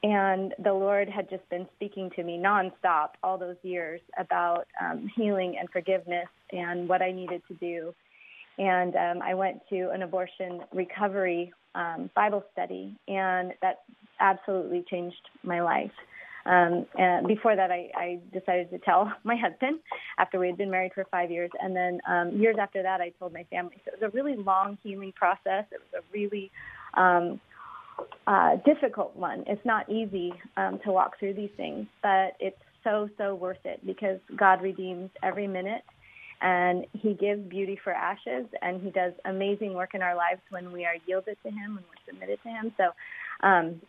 And 0.03 0.55
the 0.63 0.73
Lord 0.73 1.09
had 1.09 1.29
just 1.31 1.49
been 1.49 1.67
speaking 1.77 2.11
to 2.17 2.23
me 2.23 2.39
nonstop 2.39 3.11
all 3.23 3.39
those 3.39 3.57
years 3.63 4.01
about 4.19 4.67
um, 4.81 5.11
healing 5.17 5.57
and 5.59 5.69
forgiveness 5.71 6.29
and 6.53 6.89
what 6.89 7.03
I 7.03 7.11
needed 7.11 7.43
to 7.49 7.55
do. 7.55 7.95
And 8.59 8.95
um, 8.97 9.23
I 9.23 9.35
went 9.35 9.61
to 9.71 9.91
an 9.91 10.03
abortion 10.03 10.61
recovery 10.73 11.53
um, 11.75 12.11
Bible 12.15 12.45
study, 12.53 12.95
and 13.09 13.53
that 13.63 13.83
absolutely 14.21 14.85
changed 14.89 15.29
my 15.43 15.61
life. 15.61 15.91
Um, 16.47 16.87
and 16.99 17.27
before 17.27 17.57
that, 17.57 17.71
I, 17.71 17.91
I 17.97 18.19
decided 18.33 18.71
to 18.71 18.79
tell 18.79 19.11
my 19.25 19.37
husband 19.37 19.81
after 20.19 20.39
we 20.39 20.49
had 20.49 20.59
been 20.59 20.71
married 20.71 20.93
for 20.95 21.05
five 21.11 21.31
years. 21.31 21.51
And 21.61 21.75
then 21.75 22.01
um, 22.09 22.41
years 22.41 22.57
after 22.61 22.83
that, 22.83 23.01
I 23.01 23.11
told 23.19 23.33
my 23.33 23.45
family. 23.45 23.77
So 23.85 23.93
it 23.93 24.01
was 24.01 24.13
a 24.13 24.17
really 24.17 24.37
long 24.37 24.79
healing 24.83 25.13
process. 25.13 25.65
It 25.73 25.81
was 25.93 26.03
a 26.03 26.13
really 26.13 26.51
um, 26.95 27.41
uh, 28.27 28.57
difficult 28.65 29.17
one. 29.17 29.45
It's 29.47 29.65
not 29.65 29.89
easy 29.91 30.33
um, 30.57 30.81
to 30.85 30.93
walk 30.93 31.19
through 31.19 31.35
these 31.35 31.51
things, 31.57 31.87
but 32.03 32.37
it's 32.41 32.57
so, 32.83 33.09
so 33.17 33.35
worth 33.35 33.65
it 33.65 33.85
because 33.87 34.21
God 34.37 34.61
redeems 34.61 35.11
every 35.23 35.47
minute 35.47 35.83
and 36.45 36.87
he 36.93 37.15
gives 37.15 37.41
beauty 37.49 37.81
for 37.83 37.93
ashes 37.93 38.45
and 38.61 38.83
he 38.83 38.91
does 38.91 39.15
amazing 39.25 39.73
work 39.73 39.95
in 39.95 40.03
our 40.03 40.15
lives 40.15 40.41
when 40.51 40.71
we 40.71 40.85
are 40.85 40.97
yielded 41.07 41.39
to 41.43 41.51
him 41.51 41.79
and 41.79 41.85
we're 41.87 42.13
submitted 42.13 42.39
to 42.43 42.49
him 42.49 42.73
so 42.77 42.91
um 43.47 43.81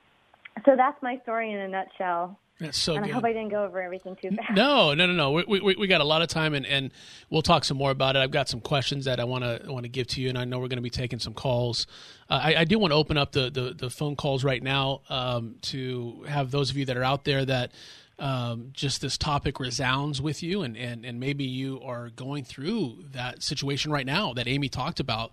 so 0.65 0.71
that's 0.75 1.01
my 1.03 1.19
story 1.23 1.51
in 1.51 1.59
a 1.59 1.67
nutshell 1.67 2.39
that's 2.59 2.77
so 2.77 2.95
and 2.95 3.03
good. 3.03 3.11
I 3.11 3.13
hope 3.13 3.25
I 3.25 3.33
didn't 3.33 3.49
go 3.49 3.65
over 3.65 3.81
everything 3.81 4.15
too 4.15 4.29
fast. 4.29 4.53
No, 4.53 4.93
no, 4.93 5.07
no, 5.07 5.11
no. 5.11 5.31
We, 5.31 5.59
we, 5.59 5.75
we 5.75 5.87
got 5.87 5.99
a 5.99 6.05
lot 6.05 6.21
of 6.21 6.29
time, 6.29 6.53
and, 6.53 6.65
and 6.65 6.91
we'll 7.29 7.41
talk 7.41 7.65
some 7.65 7.75
more 7.75 7.91
about 7.91 8.15
it. 8.15 8.19
I've 8.19 8.31
got 8.31 8.47
some 8.47 8.61
questions 8.61 9.03
that 9.05 9.19
I 9.19 9.25
want 9.25 9.43
to 9.43 9.69
want 9.69 9.83
to 9.83 9.89
give 9.89 10.07
to 10.07 10.21
you, 10.21 10.29
and 10.29 10.37
I 10.37 10.45
know 10.45 10.59
we're 10.59 10.69
going 10.69 10.77
to 10.77 10.81
be 10.81 10.89
taking 10.89 11.19
some 11.19 11.33
calls. 11.33 11.85
Uh, 12.29 12.39
I, 12.41 12.55
I, 12.59 12.63
do 12.63 12.79
want 12.79 12.91
to 12.91 12.95
open 12.95 13.17
up 13.17 13.33
the, 13.33 13.49
the, 13.49 13.73
the 13.73 13.89
phone 13.89 14.15
calls 14.15 14.45
right 14.45 14.63
now 14.63 15.01
um, 15.09 15.55
to 15.63 16.23
have 16.29 16.49
those 16.49 16.69
of 16.69 16.77
you 16.77 16.85
that 16.85 16.95
are 16.95 17.03
out 17.03 17.25
there 17.25 17.43
that 17.43 17.73
um, 18.19 18.69
just 18.73 19.01
this 19.01 19.17
topic 19.17 19.59
resounds 19.59 20.21
with 20.21 20.41
you, 20.41 20.61
and, 20.61 20.77
and, 20.77 21.05
and 21.05 21.19
maybe 21.19 21.43
you 21.43 21.81
are 21.81 22.09
going 22.09 22.43
through 22.43 23.05
that 23.11 23.43
situation 23.43 23.91
right 23.91 24.05
now 24.05 24.33
that 24.33 24.47
Amy 24.47 24.69
talked 24.69 24.99
about 24.99 25.31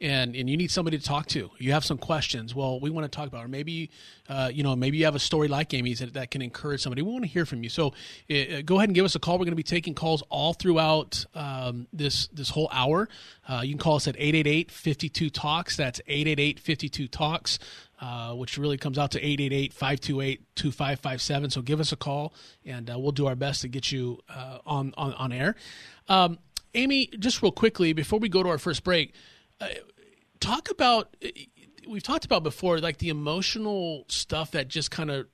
and 0.00 0.34
and 0.34 0.50
you 0.50 0.56
need 0.56 0.70
somebody 0.70 0.98
to 0.98 1.04
talk 1.04 1.26
to. 1.26 1.50
You 1.58 1.72
have 1.72 1.84
some 1.84 1.98
questions. 1.98 2.54
Well, 2.54 2.80
we 2.80 2.90
want 2.90 3.10
to 3.10 3.14
talk 3.14 3.26
about, 3.28 3.44
or 3.44 3.48
maybe 3.48 3.90
uh, 4.28 4.50
you 4.52 4.62
know, 4.62 4.74
maybe 4.74 4.98
you 4.98 5.04
have 5.04 5.14
a 5.14 5.20
story 5.20 5.48
like 5.48 5.72
Amy's 5.72 6.00
that, 6.00 6.14
that 6.14 6.30
can 6.30 6.42
encourage 6.42 6.82
somebody. 6.82 7.02
We 7.02 7.12
want 7.12 7.24
to 7.24 7.30
hear 7.30 7.46
from 7.46 7.62
you. 7.62 7.68
So 7.68 7.94
uh, 8.30 8.62
go 8.64 8.76
ahead 8.76 8.88
and 8.88 8.94
give 8.94 9.04
us 9.04 9.14
a 9.14 9.18
call. 9.18 9.34
We're 9.34 9.46
going 9.46 9.52
to 9.52 9.56
be 9.56 9.62
taking 9.62 9.94
calls 9.94 10.22
all 10.28 10.52
throughout 10.52 11.24
um, 11.34 11.86
this 11.92 12.26
this 12.28 12.50
whole 12.50 12.68
hour. 12.72 13.08
Uh, 13.48 13.60
you 13.64 13.70
can 13.70 13.78
call 13.78 13.96
us 13.96 14.08
at 14.08 14.16
888-52 14.16 15.30
talks. 15.32 15.76
That's 15.76 16.00
888-52 16.08 17.10
talks. 17.10 17.58
Uh, 18.00 18.34
which 18.34 18.58
really 18.58 18.76
comes 18.76 18.98
out 18.98 19.12
to 19.12 19.20
888-528-2557. 19.20 21.52
So 21.52 21.62
give 21.62 21.78
us 21.78 21.92
a 21.92 21.96
call, 21.96 22.34
and 22.66 22.90
uh, 22.90 22.98
we'll 22.98 23.12
do 23.12 23.26
our 23.26 23.36
best 23.36 23.60
to 23.62 23.68
get 23.68 23.92
you 23.92 24.18
uh, 24.28 24.58
on, 24.66 24.92
on, 24.96 25.14
on 25.14 25.32
air. 25.32 25.54
Um, 26.08 26.40
Amy, 26.74 27.06
just 27.18 27.40
real 27.40 27.52
quickly, 27.52 27.92
before 27.92 28.18
we 28.18 28.28
go 28.28 28.42
to 28.42 28.48
our 28.48 28.58
first 28.58 28.82
break, 28.82 29.14
uh, 29.60 29.68
talk 30.40 30.70
about 30.70 31.16
we've 31.88 32.02
talked 32.02 32.24
about 32.24 32.42
before 32.42 32.80
like 32.80 32.98
the 32.98 33.08
emotional 33.08 34.04
stuff 34.08 34.50
that 34.52 34.68
just 34.68 34.90
kind 34.90 35.10
of 35.10 35.26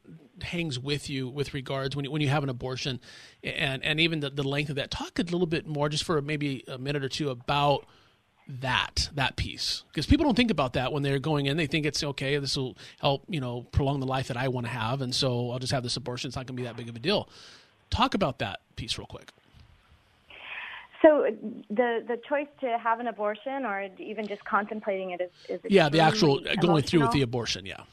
hangs 0.43 0.79
with 0.79 1.11
you 1.11 1.29
with 1.29 1.55
regards 1.55 1.95
when 1.95 2.05
you, 2.05 2.11
when 2.11 2.23
you 2.23 2.29
have 2.29 2.43
an 2.43 2.49
abortion 2.49 3.01
and 3.43 3.85
and 3.85 4.01
even 4.01 4.21
the, 4.21 4.31
the 4.31 4.43
length 4.43 4.71
of 4.71 4.77
that 4.77 4.91
talk 4.91 5.19
a 5.19 5.23
little 5.23 5.47
bit 5.47 5.67
more 5.67 5.89
just 5.89 6.05
for 6.05 6.21
maybe 6.23 6.65
a 6.67 6.79
minute 6.79 7.05
or 7.05 7.09
two 7.09 7.31
about 7.31 7.87
that 8.61 9.11
that 9.15 9.37
piece. 9.37 9.85
Because 9.89 10.07
people 10.07 10.25
don't 10.25 10.37
think 10.37 10.51
about 10.51 10.75
that 10.75 10.93
when 10.93 11.03
they're 11.03 11.19
going 11.19 11.47
in. 11.47 11.57
They 11.57 11.67
think 11.67 11.87
it's 11.87 12.03
okay 12.03 12.39
this 12.39 12.57
will 12.57 12.77
help 13.01 13.25
you 13.29 13.41
know 13.41 13.63
prolong 13.73 14.01
the 14.01 14.07
life 14.07 14.29
that 14.29 14.37
i 14.37 14.49
want 14.49 14.67
to 14.67 14.73
have 14.73 15.03
and 15.03 15.15
so 15.15 15.51
i'll 15.51 15.59
just 15.59 15.73
have 15.73 15.83
this 15.83 15.97
abortion. 15.97 16.29
It's 16.29 16.37
not 16.37 16.47
going 16.47 16.57
to 16.57 16.63
be 16.63 16.67
that 16.67 16.77
big 16.77 16.89
of 16.89 16.97
a 16.97 16.99
deal. 16.99 17.29
Talk 17.91 18.15
about 18.15 18.39
that 18.39 18.61
piece 18.77 18.99
real 18.99 19.07
quick. 19.07 19.31
So 21.03 21.27
the 21.71 22.05
the 22.07 22.21
choice 22.29 22.49
to 22.61 22.79
have 22.79 23.01
an 23.01 23.07
abortion 23.07 23.65
or 23.65 23.89
even 23.99 24.27
just 24.27 24.45
contemplating 24.45 25.11
it 25.11 25.21
is, 25.21 25.31
is 25.49 25.61
yeah 25.71 25.89
the 25.89 26.01
actual 26.01 26.41
uh, 26.47 26.57
going 26.57 26.83
through 26.83 27.01
with 27.01 27.13
the 27.13 27.23
abortion 27.23 27.65
yeah 27.65 27.85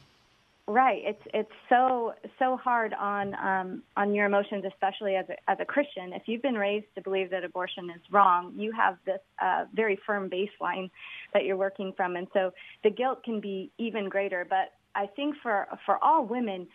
right 0.67 1.01
it's 1.05 1.21
it's 1.33 1.51
so 1.69 2.13
so 2.39 2.57
hard 2.57 2.93
on 2.93 3.33
um, 3.35 3.83
on 3.95 4.13
your 4.13 4.25
emotions 4.25 4.65
especially 4.67 5.15
as 5.15 5.25
a 5.29 5.49
as 5.49 5.57
a 5.61 5.65
Christian 5.65 6.13
if 6.13 6.23
you've 6.25 6.41
been 6.41 6.55
raised 6.55 6.85
to 6.95 7.01
believe 7.01 7.29
that 7.29 7.43
abortion 7.43 7.89
is 7.89 8.01
wrong 8.11 8.53
you 8.55 8.71
have 8.73 8.97
this 9.05 9.21
uh, 9.41 9.65
very 9.73 9.97
firm 10.05 10.29
baseline 10.29 10.89
that 11.33 11.45
you're 11.45 11.57
working 11.57 11.93
from 11.95 12.15
and 12.15 12.27
so 12.33 12.51
the 12.83 12.89
guilt 12.89 13.23
can 13.23 13.39
be 13.39 13.71
even 13.77 14.09
greater 14.09 14.45
but 14.49 14.73
I 14.93 15.07
think 15.15 15.35
for 15.41 15.67
for 15.85 16.03
all 16.03 16.25
women 16.25 16.67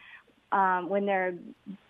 um, 0.53 0.89
when 0.89 1.05
they're 1.05 1.35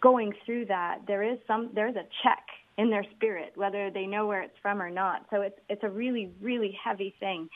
going 0.00 0.32
through 0.44 0.66
that 0.66 1.00
there 1.06 1.22
is 1.22 1.38
some 1.46 1.70
there's 1.72 1.96
a 1.96 2.06
check 2.22 2.44
in 2.78 2.88
their 2.88 3.04
spirit, 3.16 3.52
whether 3.54 3.90
they 3.90 4.06
know 4.06 4.26
where 4.26 4.40
it's 4.42 4.56
from 4.62 4.80
or 4.80 4.90
not. 4.90 5.26
So 5.30 5.42
it's 5.42 5.58
it's 5.68 5.84
a 5.84 5.90
really 5.90 6.30
really 6.40 6.76
heavy 6.82 7.14
thing. 7.20 7.48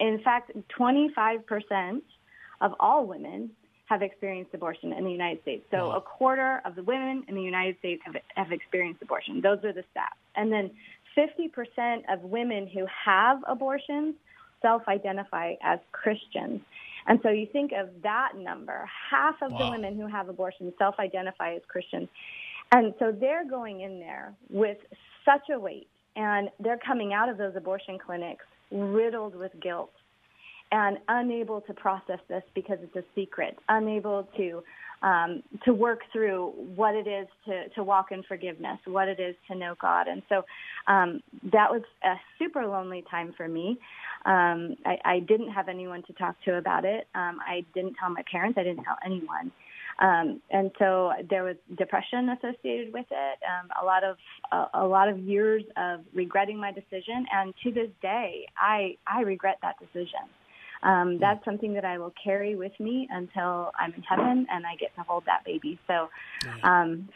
In 0.00 0.20
fact, 0.22 0.52
25% 0.78 2.00
of 2.60 2.72
all 2.78 3.06
women 3.06 3.50
have 3.92 4.00
experienced 4.00 4.54
abortion 4.54 4.90
in 4.94 5.04
the 5.04 5.10
United 5.10 5.42
States. 5.42 5.64
So 5.70 5.88
wow. 5.88 5.96
a 5.96 6.00
quarter 6.00 6.62
of 6.64 6.74
the 6.74 6.82
women 6.82 7.24
in 7.28 7.34
the 7.34 7.42
United 7.42 7.78
States 7.78 8.00
have 8.06 8.16
have 8.34 8.50
experienced 8.50 9.02
abortion. 9.02 9.42
Those 9.42 9.58
are 9.64 9.72
the 9.72 9.84
stats. 9.94 10.20
And 10.34 10.50
then 10.50 10.70
50% 11.16 12.02
of 12.10 12.22
women 12.22 12.66
who 12.66 12.86
have 12.86 13.44
abortions 13.46 14.14
self-identify 14.62 15.54
as 15.62 15.78
Christians. 15.92 16.62
And 17.06 17.20
so 17.22 17.28
you 17.28 17.46
think 17.52 17.72
of 17.72 17.90
that 18.02 18.30
number, 18.34 18.88
half 19.10 19.34
of 19.42 19.52
wow. 19.52 19.58
the 19.58 19.70
women 19.72 19.98
who 19.98 20.06
have 20.06 20.30
abortions 20.30 20.72
self-identify 20.78 21.56
as 21.56 21.62
Christians. 21.68 22.08
And 22.70 22.94
so 22.98 23.12
they're 23.12 23.46
going 23.46 23.82
in 23.82 24.00
there 24.00 24.32
with 24.48 24.78
such 25.26 25.50
a 25.54 25.58
weight, 25.60 25.88
and 26.16 26.48
they're 26.60 26.78
coming 26.78 27.12
out 27.12 27.28
of 27.28 27.36
those 27.36 27.54
abortion 27.56 27.98
clinics 27.98 28.46
riddled 28.70 29.34
with 29.34 29.52
guilt 29.60 29.92
and 30.72 30.98
unable 31.08 31.60
to 31.60 31.74
process 31.74 32.18
this 32.28 32.42
because 32.54 32.78
it's 32.82 32.96
a 32.96 33.04
secret, 33.14 33.56
unable 33.68 34.26
to 34.36 34.62
um, 35.02 35.42
to 35.64 35.74
work 35.74 36.00
through 36.12 36.52
what 36.76 36.94
it 36.94 37.08
is 37.08 37.26
to, 37.46 37.68
to 37.70 37.82
walk 37.82 38.12
in 38.12 38.22
forgiveness, 38.22 38.78
what 38.86 39.08
it 39.08 39.18
is 39.18 39.34
to 39.48 39.56
know 39.56 39.74
God. 39.80 40.06
And 40.06 40.22
so 40.28 40.42
um, 40.86 41.20
that 41.52 41.70
was 41.70 41.82
a 42.04 42.14
super 42.38 42.64
lonely 42.66 43.04
time 43.10 43.34
for 43.36 43.48
me. 43.48 43.78
Um, 44.24 44.76
I, 44.86 44.98
I 45.04 45.18
didn't 45.18 45.50
have 45.50 45.68
anyone 45.68 46.04
to 46.04 46.12
talk 46.12 46.36
to 46.44 46.54
about 46.54 46.84
it. 46.84 47.08
Um, 47.16 47.38
I 47.44 47.64
didn't 47.74 47.96
tell 47.98 48.10
my 48.10 48.22
parents. 48.30 48.56
I 48.58 48.62
didn't 48.62 48.84
tell 48.84 48.96
anyone. 49.04 49.50
Um, 49.98 50.40
and 50.50 50.70
so 50.78 51.12
there 51.28 51.42
was 51.42 51.56
depression 51.76 52.28
associated 52.30 52.92
with 52.92 53.06
it. 53.10 53.38
Um, 53.42 53.70
a 53.80 53.84
lot 53.84 54.04
of 54.04 54.16
uh, 54.50 54.66
a 54.74 54.86
lot 54.86 55.08
of 55.08 55.18
years 55.18 55.62
of 55.76 56.00
regretting 56.14 56.58
my 56.58 56.72
decision, 56.72 57.26
and 57.32 57.52
to 57.62 57.70
this 57.70 57.90
day, 58.00 58.46
I 58.56 58.96
I 59.06 59.20
regret 59.20 59.58
that 59.62 59.76
decision. 59.78 60.30
Um, 60.82 61.18
that's 61.18 61.44
something 61.44 61.74
that 61.74 61.84
I 61.84 61.98
will 61.98 62.12
carry 62.22 62.56
with 62.56 62.78
me 62.80 63.08
until 63.10 63.70
I'm 63.78 63.94
in 63.94 64.02
heaven 64.02 64.46
and 64.50 64.66
I 64.66 64.74
get 64.76 64.94
to 64.96 65.02
hold 65.02 65.24
that 65.26 65.44
baby. 65.44 65.78
So, 65.86 66.08
um, 66.62 67.08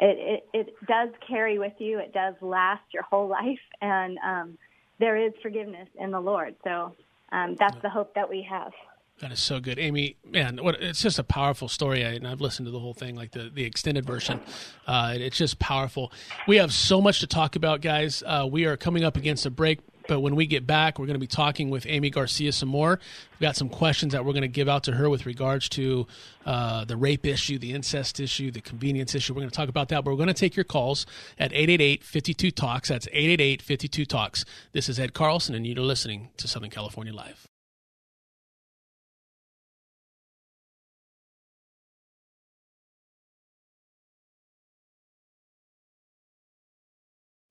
it, 0.00 0.44
it 0.52 0.68
it 0.68 0.86
does 0.86 1.10
carry 1.26 1.58
with 1.58 1.74
you. 1.78 1.98
It 1.98 2.12
does 2.12 2.34
last 2.40 2.82
your 2.92 3.02
whole 3.02 3.28
life, 3.28 3.58
and 3.80 4.18
um, 4.24 4.58
there 4.98 5.16
is 5.16 5.32
forgiveness 5.42 5.88
in 5.98 6.10
the 6.10 6.20
Lord. 6.20 6.54
So 6.64 6.94
um, 7.32 7.56
that's 7.58 7.80
the 7.82 7.90
hope 7.90 8.14
that 8.14 8.28
we 8.28 8.46
have. 8.48 8.72
That 9.20 9.32
is 9.32 9.40
so 9.40 9.60
good, 9.60 9.78
Amy. 9.78 10.16
Man, 10.24 10.58
what 10.62 10.80
it's 10.80 11.02
just 11.02 11.18
a 11.18 11.22
powerful 11.22 11.68
story, 11.68 12.06
I, 12.06 12.12
and 12.12 12.26
I've 12.26 12.40
listened 12.40 12.66
to 12.66 12.72
the 12.72 12.78
whole 12.78 12.94
thing, 12.94 13.14
like 13.14 13.32
the 13.32 13.50
the 13.52 13.64
extended 13.64 14.06
version. 14.06 14.40
Uh, 14.86 15.14
it's 15.16 15.36
just 15.36 15.58
powerful. 15.58 16.10
We 16.48 16.56
have 16.56 16.72
so 16.72 17.02
much 17.02 17.20
to 17.20 17.26
talk 17.26 17.54
about, 17.54 17.82
guys. 17.82 18.22
Uh, 18.24 18.48
we 18.50 18.64
are 18.64 18.78
coming 18.78 19.04
up 19.04 19.18
against 19.18 19.44
a 19.44 19.50
break, 19.50 19.80
but 20.08 20.20
when 20.20 20.36
we 20.36 20.46
get 20.46 20.66
back, 20.66 20.98
we're 20.98 21.06
going 21.06 21.14
to 21.14 21.20
be 21.20 21.26
talking 21.26 21.70
with 21.70 21.86
Amy 21.86 22.10
Garcia 22.10 22.52
some 22.52 22.68
more. 22.68 22.98
We've 23.32 23.40
got 23.40 23.56
some 23.56 23.68
questions 23.68 24.12
that 24.12 24.24
we're 24.24 24.32
going 24.32 24.42
to 24.42 24.48
give 24.48 24.68
out 24.68 24.84
to 24.84 24.92
her 24.92 25.08
with 25.08 25.26
regards 25.26 25.68
to 25.70 26.06
uh, 26.46 26.84
the 26.84 26.96
rape 26.96 27.26
issue, 27.26 27.58
the 27.58 27.72
incest 27.72 28.20
issue, 28.20 28.50
the 28.50 28.60
convenience 28.60 29.14
issue. 29.14 29.34
We're 29.34 29.40
going 29.40 29.50
to 29.50 29.56
talk 29.56 29.68
about 29.68 29.88
that, 29.88 30.04
but 30.04 30.10
we're 30.10 30.16
going 30.16 30.28
to 30.28 30.34
take 30.34 30.56
your 30.56 30.64
calls 30.64 31.06
at 31.38 31.52
888 31.52 32.04
52 32.04 32.50
Talks. 32.50 32.88
That's 32.88 33.06
888 33.08 33.62
52 33.62 34.06
Talks. 34.06 34.44
This 34.72 34.88
is 34.88 34.98
Ed 34.98 35.14
Carlson, 35.14 35.54
and 35.54 35.66
you're 35.66 35.76
listening 35.84 36.30
to 36.38 36.48
Southern 36.48 36.70
California 36.70 37.12
Live. 37.12 37.49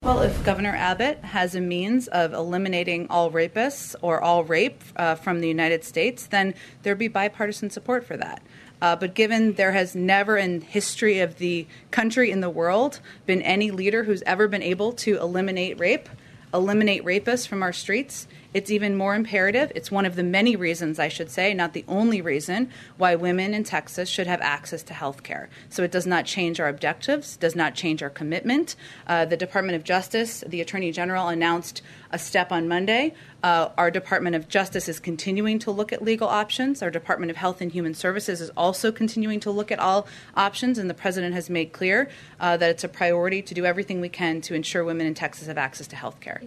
Well, 0.09 0.21
if 0.21 0.45
Governor 0.45 0.75
Abbott 0.75 1.19
has 1.25 1.55
a 1.55 1.61
means 1.61 2.07
of 2.07 2.33
eliminating 2.33 3.07
all 3.09 3.31
rapists 3.31 3.95
or 4.01 4.19
all 4.23 4.45
rape 4.45 4.81
uh, 4.95 5.15
from 5.15 5.41
the 5.41 5.47
United 5.47 5.83
States, 5.83 6.25
then 6.25 6.55
there'd 6.81 6.97
be 6.97 7.09
bipartisan 7.09 7.69
support 7.69 8.05
for 8.05 8.15
that. 8.15 8.41
Uh, 8.81 8.95
but 8.95 9.13
given 9.13 9.53
there 9.53 9.73
has 9.73 9.95
never 9.95 10.37
in 10.37 10.61
history 10.61 11.19
of 11.19 11.37
the 11.37 11.67
country 11.91 12.31
in 12.31 12.39
the 12.39 12.49
world 12.49 13.01
been 13.25 13.41
any 13.41 13.71
leader 13.71 14.05
who's 14.05 14.23
ever 14.23 14.47
been 14.47 14.63
able 14.63 14.93
to 14.93 15.17
eliminate 15.17 15.77
rape, 15.79 16.07
eliminate 16.53 17.03
rapists 17.03 17.47
from 17.47 17.61
our 17.61 17.73
streets, 17.73 18.27
it's 18.51 18.71
even 18.71 18.95
more 18.95 19.13
imperative. 19.13 19.71
It's 19.75 19.91
one 19.91 20.07
of 20.07 20.15
the 20.15 20.23
many 20.23 20.55
reasons, 20.55 20.97
I 20.97 21.07
should 21.07 21.29
say, 21.29 21.53
not 21.53 21.73
the 21.73 21.85
only 21.87 22.19
reason, 22.19 22.71
why 22.97 23.13
women 23.13 23.53
in 23.53 23.63
Texas 23.63 24.09
should 24.09 24.25
have 24.25 24.41
access 24.41 24.81
to 24.83 24.93
health 24.93 25.21
care. 25.21 25.49
So 25.69 25.83
it 25.83 25.91
does 25.91 26.07
not 26.07 26.25
change 26.25 26.59
our 26.59 26.67
objectives, 26.67 27.37
does 27.37 27.55
not 27.55 27.75
change 27.75 28.01
our 28.01 28.09
commitment. 28.09 28.75
Uh, 29.05 29.25
the 29.25 29.37
Department 29.37 29.75
of 29.75 29.83
Justice, 29.83 30.43
the 30.47 30.61
Attorney 30.61 30.91
General 30.91 31.27
announced 31.27 31.83
a 32.11 32.17
step 32.17 32.51
on 32.51 32.67
Monday. 32.67 33.13
Uh, 33.43 33.69
our 33.77 33.91
Department 33.91 34.35
of 34.35 34.49
Justice 34.49 34.89
is 34.89 34.99
continuing 34.99 35.59
to 35.59 35.69
look 35.69 35.93
at 35.93 36.03
legal 36.03 36.27
options. 36.27 36.81
Our 36.81 36.89
Department 36.89 37.29
of 37.29 37.37
Health 37.37 37.61
and 37.61 37.71
Human 37.71 37.93
Services 37.93 38.41
is 38.41 38.49
also 38.57 38.91
continuing 38.91 39.39
to 39.41 39.51
look 39.51 39.71
at 39.71 39.77
all 39.77 40.07
options, 40.35 40.79
and 40.79 40.89
the 40.89 40.95
President 40.95 41.35
has 41.35 41.51
made 41.51 41.71
clear 41.71 42.09
uh, 42.39 42.57
that 42.57 42.71
it's 42.71 42.83
a 42.83 42.89
priority 42.89 43.43
to 43.43 43.53
do 43.53 43.63
everything 43.63 44.01
we 44.01 44.09
can 44.09 44.41
to 44.41 44.55
ensure 44.55 44.83
women 44.83 45.05
in 45.05 45.13
Texas 45.13 45.47
have 45.47 45.59
access 45.59 45.85
to 45.87 45.95
health 45.95 46.19
care. 46.19 46.38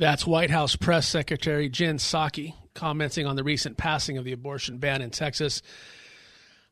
That's 0.00 0.26
White 0.26 0.50
House 0.50 0.76
Press 0.76 1.06
Secretary 1.06 1.68
Jen 1.68 1.98
Psaki 1.98 2.54
commenting 2.72 3.26
on 3.26 3.36
the 3.36 3.44
recent 3.44 3.76
passing 3.76 4.16
of 4.16 4.24
the 4.24 4.32
abortion 4.32 4.78
ban 4.78 5.02
in 5.02 5.10
Texas. 5.10 5.60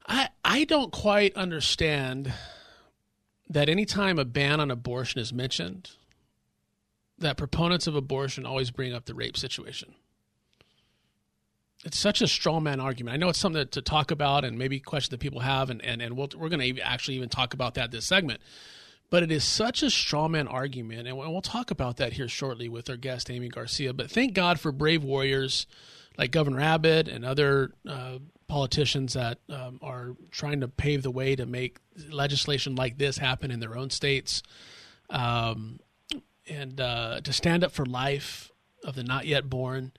I 0.07 0.31
I 0.43 0.65
don't 0.65 0.91
quite 0.91 1.37
understand 1.37 2.33
that 3.51 3.69
anytime 3.69 4.19
a 4.19 4.25
ban 4.25 4.61
on 4.61 4.71
abortion 4.71 5.21
is 5.21 5.31
mentioned, 5.31 5.91
that 7.19 7.37
proponents 7.37 7.87
of 7.87 7.95
abortion 7.95 8.47
always 8.47 8.71
bring 8.71 8.95
up 8.95 9.05
the 9.05 9.15
rape 9.15 9.37
situation. 9.37 9.95
It's 11.85 11.99
such 11.99 12.23
a 12.23 12.27
straw 12.27 12.61
man 12.61 12.81
argument. 12.81 13.13
I 13.13 13.19
know 13.19 13.29
it's 13.29 13.39
something 13.39 13.69
to 13.69 13.83
talk 13.83 14.11
about 14.11 14.47
and 14.47 14.57
maybe 14.57 14.81
question 14.81 15.11
that 15.11 15.21
people 15.21 15.41
have, 15.41 15.69
and, 15.69 15.85
and, 15.85 16.01
and 16.01 16.17
we 16.17 16.27
we 16.35 16.47
are 16.47 16.49
going 16.49 16.77
to 16.77 16.81
actually 16.81 17.19
even 17.19 17.29
talk 17.29 17.53
about 17.53 17.75
that 17.75 17.91
this 17.91 18.07
segment. 18.07 18.41
But 19.11 19.23
it 19.23 19.33
is 19.33 19.43
such 19.43 19.83
a 19.83 19.87
strawman 19.87 20.53
argument, 20.53 21.09
and 21.09 21.17
we'll 21.17 21.41
talk 21.41 21.71
about 21.71 21.97
that 21.97 22.13
here 22.13 22.29
shortly 22.29 22.69
with 22.69 22.91
our 22.91 22.97
guest 22.97 23.31
Amy 23.31 23.49
Garcia. 23.49 23.95
But 23.95 24.11
thank 24.11 24.35
God 24.35 24.61
for 24.61 24.71
brave 24.71 25.03
warriors 25.03 25.67
like 26.19 26.31
Governor 26.31 26.61
Abbott 26.61 27.09
and 27.09 27.25
other 27.25 27.73
uh, 27.89 28.19
politicians 28.49 29.15
that 29.15 29.39
um, 29.49 29.79
are 29.81 30.17
trying 30.31 30.61
to 30.61 30.69
pave 30.69 31.03
the 31.03 31.11
way 31.11 31.37
to 31.37 31.47
make 31.47 31.79
legislation 32.11 32.75
like 32.75 32.99
this 32.99 33.17
happen 33.17 33.51
in 33.51 33.61
their 33.61 33.79
own 33.79 33.89
states, 33.89 34.43
um, 35.09 35.79
and 36.47 36.81
uh, 36.81 37.21
to 37.23 37.33
stand 37.33 37.65
up 37.65 37.73
for 37.73 37.87
life 37.87 38.51
of 38.85 38.95
the 38.95 39.05
not 39.05 39.27
yet 39.27 39.49
born. 39.49 39.93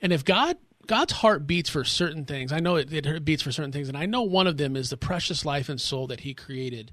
And 0.00 0.12
if 0.12 0.24
God 0.24 0.56
God's 0.86 1.12
heart 1.12 1.46
beats 1.46 1.68
for 1.68 1.84
certain 1.84 2.24
things, 2.24 2.50
I 2.50 2.60
know 2.60 2.76
it, 2.76 2.90
it 2.90 3.24
beats 3.26 3.42
for 3.42 3.52
certain 3.52 3.72
things, 3.72 3.88
and 3.88 3.96
I 3.96 4.06
know 4.06 4.22
one 4.22 4.46
of 4.46 4.56
them 4.56 4.74
is 4.74 4.88
the 4.88 4.96
precious 4.96 5.44
life 5.44 5.68
and 5.68 5.78
soul 5.78 6.06
that 6.06 6.20
He 6.20 6.32
created 6.32 6.92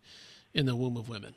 in 0.54 0.66
the 0.66 0.76
womb 0.76 0.98
of 0.98 1.08
women. 1.08 1.36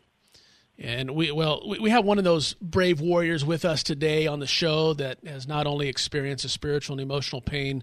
And 0.78 1.10
we 1.10 1.32
well 1.32 1.74
we 1.80 1.90
have 1.90 2.04
one 2.04 2.18
of 2.18 2.24
those 2.24 2.54
brave 2.54 3.00
warriors 3.00 3.44
with 3.44 3.64
us 3.64 3.82
today 3.82 4.28
on 4.28 4.38
the 4.38 4.46
show 4.46 4.94
that 4.94 5.18
has 5.26 5.48
not 5.48 5.66
only 5.66 5.88
experienced 5.88 6.44
the 6.44 6.48
spiritual 6.48 6.94
and 6.94 7.00
emotional 7.00 7.40
pain 7.40 7.82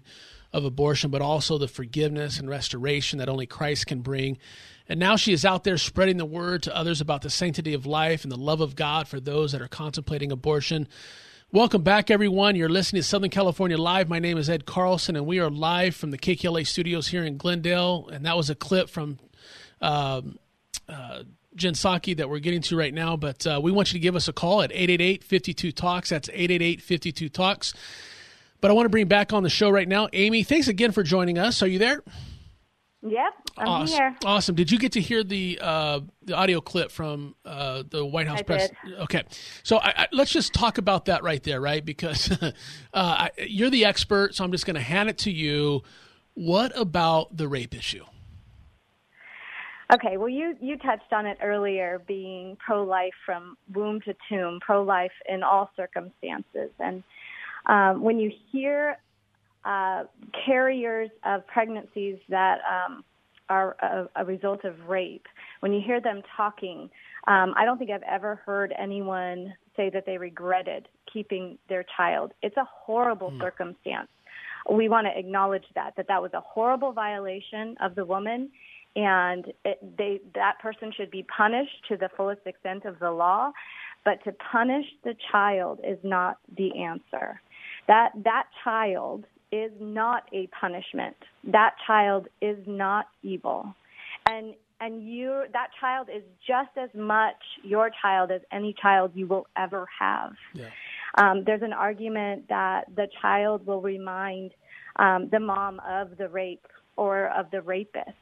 of 0.52 0.64
abortion, 0.64 1.10
but 1.10 1.20
also 1.20 1.58
the 1.58 1.68
forgiveness 1.68 2.38
and 2.38 2.48
restoration 2.48 3.18
that 3.18 3.28
only 3.28 3.44
Christ 3.46 3.86
can 3.86 4.00
bring. 4.00 4.38
And 4.88 4.98
now 4.98 5.16
she 5.16 5.34
is 5.34 5.44
out 5.44 5.64
there 5.64 5.76
spreading 5.76 6.16
the 6.16 6.24
word 6.24 6.62
to 6.62 6.74
others 6.74 7.02
about 7.02 7.20
the 7.20 7.28
sanctity 7.28 7.74
of 7.74 7.84
life 7.84 8.22
and 8.22 8.32
the 8.32 8.38
love 8.38 8.62
of 8.62 8.76
God 8.76 9.08
for 9.08 9.20
those 9.20 9.52
that 9.52 9.60
are 9.60 9.68
contemplating 9.68 10.32
abortion. 10.32 10.88
Welcome 11.52 11.82
back, 11.82 12.10
everyone. 12.10 12.56
You're 12.56 12.68
listening 12.68 13.02
to 13.02 13.08
Southern 13.08 13.30
California 13.30 13.76
Live. 13.76 14.08
My 14.08 14.20
name 14.20 14.38
is 14.38 14.48
Ed 14.48 14.64
Carlson, 14.64 15.16
and 15.16 15.26
we 15.26 15.38
are 15.38 15.50
live 15.50 15.94
from 15.94 16.12
the 16.12 16.18
KKLA 16.18 16.66
studios 16.66 17.08
here 17.08 17.24
in 17.24 17.36
Glendale. 17.36 18.08
And 18.10 18.24
that 18.24 18.36
was 18.36 18.48
a 18.48 18.54
clip 18.54 18.88
from 18.88 19.18
um, 19.82 20.38
uh, 20.88 21.24
Jen 21.56 21.74
Psaki 21.74 22.16
that 22.16 22.28
we're 22.28 22.38
getting 22.38 22.62
to 22.62 22.76
right 22.76 22.94
now, 22.94 23.16
but 23.16 23.46
uh, 23.46 23.60
we 23.62 23.72
want 23.72 23.92
you 23.92 23.98
to 23.98 24.02
give 24.02 24.14
us 24.14 24.28
a 24.28 24.32
call 24.32 24.62
at 24.62 24.70
888-52-TALKS. 24.70 26.08
That's 26.08 26.28
888-52-TALKS. 26.28 27.74
But 28.60 28.70
I 28.70 28.74
want 28.74 28.86
to 28.86 28.90
bring 28.90 29.08
back 29.08 29.32
on 29.32 29.42
the 29.42 29.50
show 29.50 29.70
right 29.70 29.88
now, 29.88 30.08
Amy. 30.12 30.42
Thanks 30.42 30.68
again 30.68 30.92
for 30.92 31.02
joining 31.02 31.38
us. 31.38 31.62
Are 31.62 31.66
you 31.66 31.78
there? 31.78 32.02
Yep, 33.02 33.34
I'm 33.58 33.68
awesome. 33.68 33.96
here. 33.96 34.16
Awesome. 34.24 34.54
Did 34.56 34.72
you 34.72 34.78
get 34.78 34.92
to 34.92 35.00
hear 35.00 35.22
the 35.22 35.58
uh, 35.62 36.00
the 36.22 36.34
audio 36.34 36.60
clip 36.60 36.90
from 36.90 37.36
uh, 37.44 37.84
the 37.88 38.04
White 38.04 38.26
House 38.26 38.40
I 38.40 38.42
press? 38.42 38.70
Did. 38.84 38.98
Okay, 39.00 39.22
so 39.62 39.76
I, 39.76 39.94
I, 39.96 40.06
let's 40.12 40.32
just 40.32 40.52
talk 40.52 40.78
about 40.78 41.04
that 41.04 41.22
right 41.22 41.42
there, 41.42 41.60
right? 41.60 41.84
Because 41.84 42.32
uh, 42.42 42.50
I, 42.92 43.30
you're 43.38 43.70
the 43.70 43.84
expert, 43.84 44.34
so 44.34 44.42
I'm 44.44 44.50
just 44.50 44.66
going 44.66 44.74
to 44.74 44.80
hand 44.80 45.08
it 45.08 45.18
to 45.18 45.30
you. 45.30 45.82
What 46.34 46.76
about 46.76 47.36
the 47.36 47.46
rape 47.46 47.74
issue? 47.74 48.04
Okay, 49.94 50.16
well, 50.16 50.28
you, 50.28 50.56
you 50.60 50.76
touched 50.78 51.12
on 51.12 51.26
it 51.26 51.38
earlier, 51.40 52.02
being 52.08 52.56
pro 52.64 52.82
life 52.82 53.14
from 53.24 53.56
womb 53.72 54.00
to 54.00 54.14
tomb, 54.28 54.58
pro 54.60 54.82
life 54.82 55.12
in 55.28 55.44
all 55.44 55.70
circumstances. 55.76 56.70
And 56.80 57.04
um, 57.66 58.02
when 58.02 58.18
you 58.18 58.32
hear 58.50 58.98
uh, 59.64 60.04
carriers 60.44 61.10
of 61.24 61.46
pregnancies 61.46 62.18
that 62.28 62.58
um, 62.68 63.04
are 63.48 63.76
a, 63.80 64.22
a, 64.22 64.24
result 64.24 64.64
of 64.64 64.74
rape, 64.88 65.26
when 65.60 65.72
you 65.72 65.80
hear 65.84 66.00
them 66.00 66.22
talking, 66.36 66.90
um, 67.28 67.54
I 67.56 67.64
don't 67.64 67.78
think 67.78 67.90
I've 67.90 68.02
ever 68.02 68.40
heard 68.44 68.74
anyone 68.76 69.54
say 69.76 69.88
that 69.90 70.04
they 70.04 70.18
regretted 70.18 70.88
keeping 71.12 71.58
their 71.68 71.84
child. 71.96 72.32
It's 72.42 72.56
a 72.56 72.66
horrible 72.68 73.30
mm. 73.30 73.40
circumstance. 73.40 74.08
We 74.68 74.88
want 74.88 75.06
to 75.06 75.16
acknowledge 75.16 75.64
that, 75.76 75.94
that 75.96 76.08
that 76.08 76.20
was 76.20 76.32
a 76.34 76.40
horrible 76.40 76.92
violation 76.92 77.76
of 77.80 77.94
the 77.94 78.04
woman 78.04 78.50
and 78.96 79.52
it, 79.64 79.78
they 79.98 80.20
that 80.34 80.58
person 80.60 80.90
should 80.96 81.10
be 81.10 81.24
punished 81.24 81.84
to 81.88 81.96
the 81.96 82.08
fullest 82.16 82.40
extent 82.46 82.86
of 82.86 82.98
the 82.98 83.10
law. 83.10 83.52
But 84.04 84.24
to 84.24 84.32
punish 84.32 84.86
the 85.04 85.14
child 85.30 85.80
is 85.86 85.98
not 86.02 86.38
the 86.56 86.82
answer. 86.82 87.40
That 87.86 88.12
that 88.24 88.44
child 88.64 89.26
is 89.52 89.70
not 89.78 90.24
a 90.32 90.48
punishment. 90.48 91.16
That 91.44 91.74
child 91.86 92.28
is 92.40 92.58
not 92.66 93.06
evil. 93.22 93.74
And 94.28 94.54
and 94.80 95.06
you 95.06 95.44
that 95.52 95.68
child 95.78 96.08
is 96.14 96.22
just 96.46 96.70
as 96.76 96.90
much 96.94 97.36
your 97.62 97.90
child 98.02 98.30
as 98.30 98.40
any 98.50 98.74
child 98.80 99.12
you 99.14 99.26
will 99.26 99.46
ever 99.56 99.86
have. 100.00 100.32
Yeah. 100.54 100.66
Um, 101.18 101.44
there's 101.44 101.62
an 101.62 101.72
argument 101.72 102.48
that 102.48 102.84
the 102.94 103.08
child 103.20 103.66
will 103.66 103.80
remind 103.80 104.52
um, 104.96 105.28
the 105.30 105.40
mom 105.40 105.80
of 105.86 106.16
the 106.18 106.28
rape 106.28 106.66
or 106.96 107.28
of 107.28 107.50
the 107.50 107.62
rapist. 107.62 108.16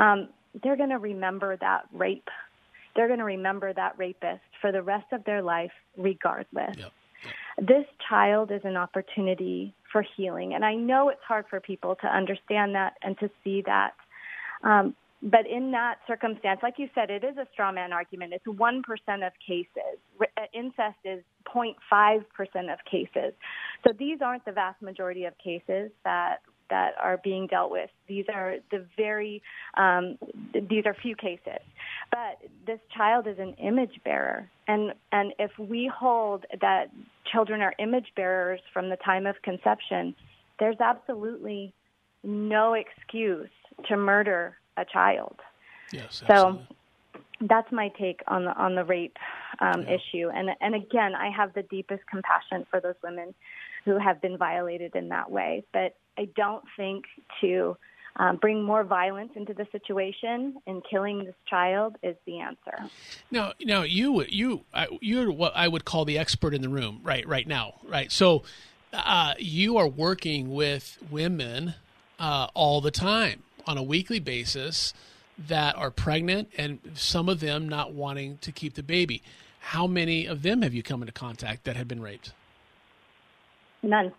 Um, 0.00 0.28
they're 0.62 0.76
going 0.76 0.90
to 0.90 0.98
remember 0.98 1.56
that 1.58 1.86
rape. 1.92 2.28
They're 2.96 3.06
going 3.06 3.18
to 3.18 3.24
remember 3.24 3.72
that 3.72 3.98
rapist 3.98 4.40
for 4.60 4.72
the 4.72 4.82
rest 4.82 5.12
of 5.12 5.24
their 5.24 5.42
life, 5.42 5.72
regardless. 5.96 6.76
Yep. 6.76 6.92
Yep. 7.58 7.68
This 7.68 7.86
child 8.08 8.50
is 8.50 8.62
an 8.64 8.76
opportunity 8.76 9.74
for 9.92 10.04
healing. 10.16 10.54
And 10.54 10.64
I 10.64 10.74
know 10.74 11.10
it's 11.10 11.20
hard 11.26 11.44
for 11.50 11.60
people 11.60 11.96
to 11.96 12.06
understand 12.06 12.74
that 12.74 12.94
and 13.02 13.18
to 13.18 13.30
see 13.44 13.62
that. 13.66 13.92
Um, 14.62 14.94
but 15.22 15.46
in 15.46 15.70
that 15.72 15.96
circumstance, 16.06 16.60
like 16.62 16.74
you 16.78 16.88
said, 16.94 17.10
it 17.10 17.22
is 17.22 17.36
a 17.36 17.46
straw 17.52 17.70
man 17.70 17.92
argument. 17.92 18.32
It's 18.32 18.46
1% 18.46 18.80
of 19.26 19.32
cases. 19.46 19.98
Uh, 20.18 20.24
incest 20.54 20.96
is 21.04 21.22
0.5% 21.54 22.72
of 22.72 22.78
cases. 22.90 23.34
So 23.86 23.92
these 23.98 24.18
aren't 24.22 24.46
the 24.46 24.52
vast 24.52 24.80
majority 24.80 25.26
of 25.26 25.34
cases 25.36 25.90
that 26.04 26.38
that 26.70 26.94
are 27.00 27.18
being 27.22 27.46
dealt 27.46 27.70
with. 27.70 27.90
These 28.08 28.26
are 28.32 28.56
the 28.70 28.86
very 28.96 29.42
um, 29.76 30.18
these 30.54 30.86
are 30.86 30.94
few 30.94 31.16
cases, 31.16 31.60
but 32.10 32.38
this 32.66 32.80
child 32.96 33.26
is 33.26 33.38
an 33.38 33.54
image 33.54 34.00
bearer, 34.04 34.48
and 34.66 34.92
and 35.12 35.32
if 35.38 35.50
we 35.58 35.90
hold 35.94 36.46
that 36.60 36.90
children 37.30 37.60
are 37.60 37.74
image 37.78 38.12
bearers 38.16 38.60
from 38.72 38.88
the 38.88 38.96
time 38.96 39.26
of 39.26 39.36
conception, 39.42 40.14
there's 40.58 40.80
absolutely 40.80 41.72
no 42.22 42.74
excuse 42.74 43.50
to 43.88 43.96
murder 43.96 44.56
a 44.76 44.84
child. 44.84 45.36
Yes, 45.92 46.22
absolutely. 46.22 46.66
so 46.68 46.74
that's 47.40 47.70
my 47.72 47.88
take 47.98 48.20
on 48.26 48.44
the 48.44 48.52
on 48.52 48.74
the 48.74 48.84
rape 48.84 49.16
um, 49.60 49.82
yeah. 49.82 49.96
issue. 49.96 50.28
And 50.28 50.50
and 50.60 50.74
again, 50.74 51.14
I 51.14 51.30
have 51.30 51.54
the 51.54 51.62
deepest 51.62 52.06
compassion 52.06 52.66
for 52.70 52.80
those 52.80 52.96
women 53.02 53.34
who 53.84 53.98
have 53.98 54.20
been 54.20 54.36
violated 54.36 54.94
in 54.94 55.08
that 55.08 55.30
way. 55.30 55.64
But 55.72 55.96
I 56.18 56.28
don't 56.36 56.64
think 56.76 57.04
to 57.40 57.76
um, 58.16 58.36
bring 58.36 58.62
more 58.62 58.84
violence 58.84 59.32
into 59.36 59.54
the 59.54 59.66
situation 59.72 60.56
and 60.66 60.82
killing 60.88 61.24
this 61.24 61.34
child 61.48 61.96
is 62.02 62.16
the 62.26 62.40
answer. 62.40 62.90
Now, 63.30 63.52
now 63.62 63.82
you 63.82 64.24
you 64.24 64.64
you're 65.00 65.32
what 65.32 65.52
I 65.56 65.68
would 65.68 65.84
call 65.84 66.04
the 66.04 66.18
expert 66.18 66.54
in 66.54 66.62
the 66.62 66.68
room 66.68 67.00
right 67.02 67.26
right 67.26 67.46
now, 67.46 67.80
right? 67.84 68.12
So 68.12 68.42
uh, 68.92 69.34
you 69.38 69.76
are 69.78 69.88
working 69.88 70.52
with 70.52 70.98
women 71.10 71.74
uh, 72.18 72.48
all 72.54 72.80
the 72.80 72.90
time 72.90 73.42
on 73.66 73.78
a 73.78 73.82
weekly 73.82 74.18
basis 74.18 74.92
that 75.48 75.76
are 75.76 75.90
pregnant 75.90 76.50
and 76.56 76.78
some 76.94 77.28
of 77.28 77.40
them 77.40 77.68
not 77.68 77.92
wanting 77.92 78.38
to 78.38 78.52
keep 78.52 78.74
the 78.74 78.82
baby. 78.82 79.22
How 79.60 79.86
many 79.86 80.26
of 80.26 80.42
them 80.42 80.62
have 80.62 80.74
you 80.74 80.82
come 80.82 81.02
into 81.02 81.12
contact 81.12 81.64
that 81.64 81.76
have 81.76 81.88
been 81.88 82.00
raped? 82.00 82.32
None. 83.82 84.12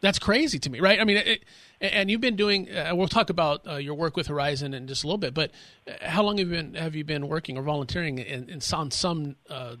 That's 0.00 0.18
crazy 0.18 0.58
to 0.58 0.70
me, 0.70 0.80
right? 0.80 1.00
I 1.00 1.04
mean, 1.04 1.16
it, 1.16 1.44
and 1.80 2.10
you've 2.10 2.20
been 2.20 2.36
doing. 2.36 2.70
Uh, 2.70 2.92
we'll 2.94 3.08
talk 3.08 3.30
about 3.30 3.66
uh, 3.66 3.76
your 3.76 3.94
work 3.94 4.16
with 4.16 4.26
Horizon 4.26 4.74
in 4.74 4.86
just 4.86 5.02
a 5.02 5.06
little 5.06 5.18
bit. 5.18 5.32
But 5.32 5.50
uh, 5.88 5.92
how 6.02 6.22
long 6.22 6.36
have 6.38 6.48
you 6.48 6.54
been 6.54 6.74
have 6.74 6.94
you 6.94 7.04
been 7.04 7.26
working 7.26 7.56
or 7.56 7.62
volunteering 7.62 8.18
in, 8.18 8.50
in 8.50 8.60
some 8.60 8.90
some 8.90 9.36
uh, 9.48 9.76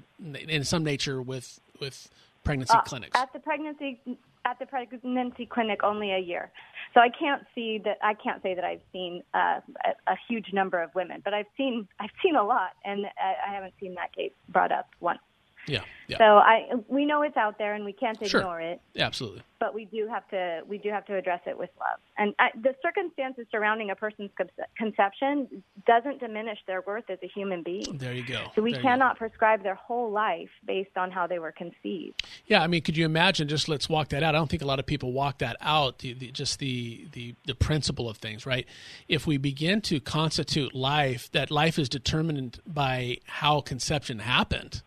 in 0.48 0.64
some 0.64 0.82
nature 0.82 1.20
with 1.20 1.60
with 1.78 2.08
pregnancy 2.42 2.72
uh, 2.72 2.82
clinics? 2.82 3.18
At 3.18 3.34
the 3.34 3.38
pregnancy 3.38 4.00
at 4.46 4.58
the 4.58 4.66
pregnancy 4.66 5.44
clinic, 5.46 5.82
only 5.82 6.12
a 6.12 6.18
year. 6.18 6.50
So 6.94 7.00
I 7.00 7.08
can't 7.08 7.42
see 7.54 7.80
that. 7.84 7.98
I 8.02 8.14
can't 8.14 8.40
say 8.42 8.54
that 8.54 8.64
I've 8.64 8.80
seen 8.92 9.22
uh, 9.34 9.60
a, 9.84 10.12
a 10.12 10.16
huge 10.28 10.52
number 10.52 10.80
of 10.80 10.94
women, 10.94 11.20
but 11.24 11.34
I've 11.34 11.46
seen 11.56 11.88
I've 11.98 12.10
seen 12.22 12.36
a 12.36 12.44
lot, 12.44 12.70
and 12.84 13.06
I, 13.06 13.50
I 13.50 13.54
haven't 13.54 13.74
seen 13.80 13.94
that 13.96 14.14
case 14.14 14.32
brought 14.48 14.70
up 14.70 14.86
once. 15.00 15.18
Yeah, 15.66 15.82
yeah. 16.08 16.18
So 16.18 16.24
I 16.24 16.70
we 16.88 17.06
know 17.06 17.22
it's 17.22 17.36
out 17.36 17.58
there 17.58 17.74
and 17.74 17.84
we 17.84 17.92
can't 17.92 18.20
ignore 18.20 18.28
sure. 18.28 18.60
it. 18.60 18.80
Yeah, 18.92 19.06
absolutely. 19.06 19.42
But 19.58 19.72
we 19.72 19.86
do 19.86 20.06
have 20.08 20.28
to 20.28 20.62
we 20.68 20.78
do 20.78 20.90
have 20.90 21.06
to 21.06 21.16
address 21.16 21.40
it 21.46 21.58
with 21.58 21.70
love. 21.80 21.98
And 22.18 22.34
I, 22.38 22.50
the 22.54 22.74
circumstances 22.82 23.46
surrounding 23.50 23.90
a 23.90 23.96
person's 23.96 24.30
conception 24.76 25.62
doesn't 25.86 26.20
diminish 26.20 26.58
their 26.66 26.82
worth 26.82 27.08
as 27.08 27.18
a 27.22 27.26
human 27.28 27.62
being. 27.62 27.96
There 27.96 28.12
you 28.12 28.26
go. 28.26 28.46
So 28.54 28.62
we 28.62 28.72
there 28.72 28.82
cannot 28.82 29.16
prescribe 29.16 29.62
their 29.62 29.74
whole 29.74 30.10
life 30.10 30.50
based 30.66 30.96
on 30.96 31.10
how 31.10 31.26
they 31.26 31.38
were 31.38 31.52
conceived. 31.52 32.22
Yeah, 32.46 32.62
I 32.62 32.66
mean, 32.66 32.82
could 32.82 32.96
you 32.96 33.06
imagine? 33.06 33.48
Just 33.48 33.68
let's 33.68 33.88
walk 33.88 34.08
that 34.10 34.22
out. 34.22 34.34
I 34.34 34.38
don't 34.38 34.50
think 34.50 34.62
a 34.62 34.66
lot 34.66 34.78
of 34.78 34.86
people 34.86 35.12
walk 35.12 35.38
that 35.38 35.56
out. 35.60 36.00
The, 36.00 36.12
the, 36.12 36.30
just 36.30 36.58
the, 36.58 37.06
the 37.12 37.34
the 37.46 37.54
principle 37.54 38.08
of 38.08 38.18
things, 38.18 38.44
right? 38.44 38.66
If 39.08 39.26
we 39.26 39.38
begin 39.38 39.80
to 39.82 40.00
constitute 40.00 40.74
life, 40.74 41.30
that 41.32 41.50
life 41.50 41.78
is 41.78 41.88
determined 41.88 42.60
by 42.66 43.18
how 43.26 43.60
conception 43.60 44.18
happened 44.18 44.82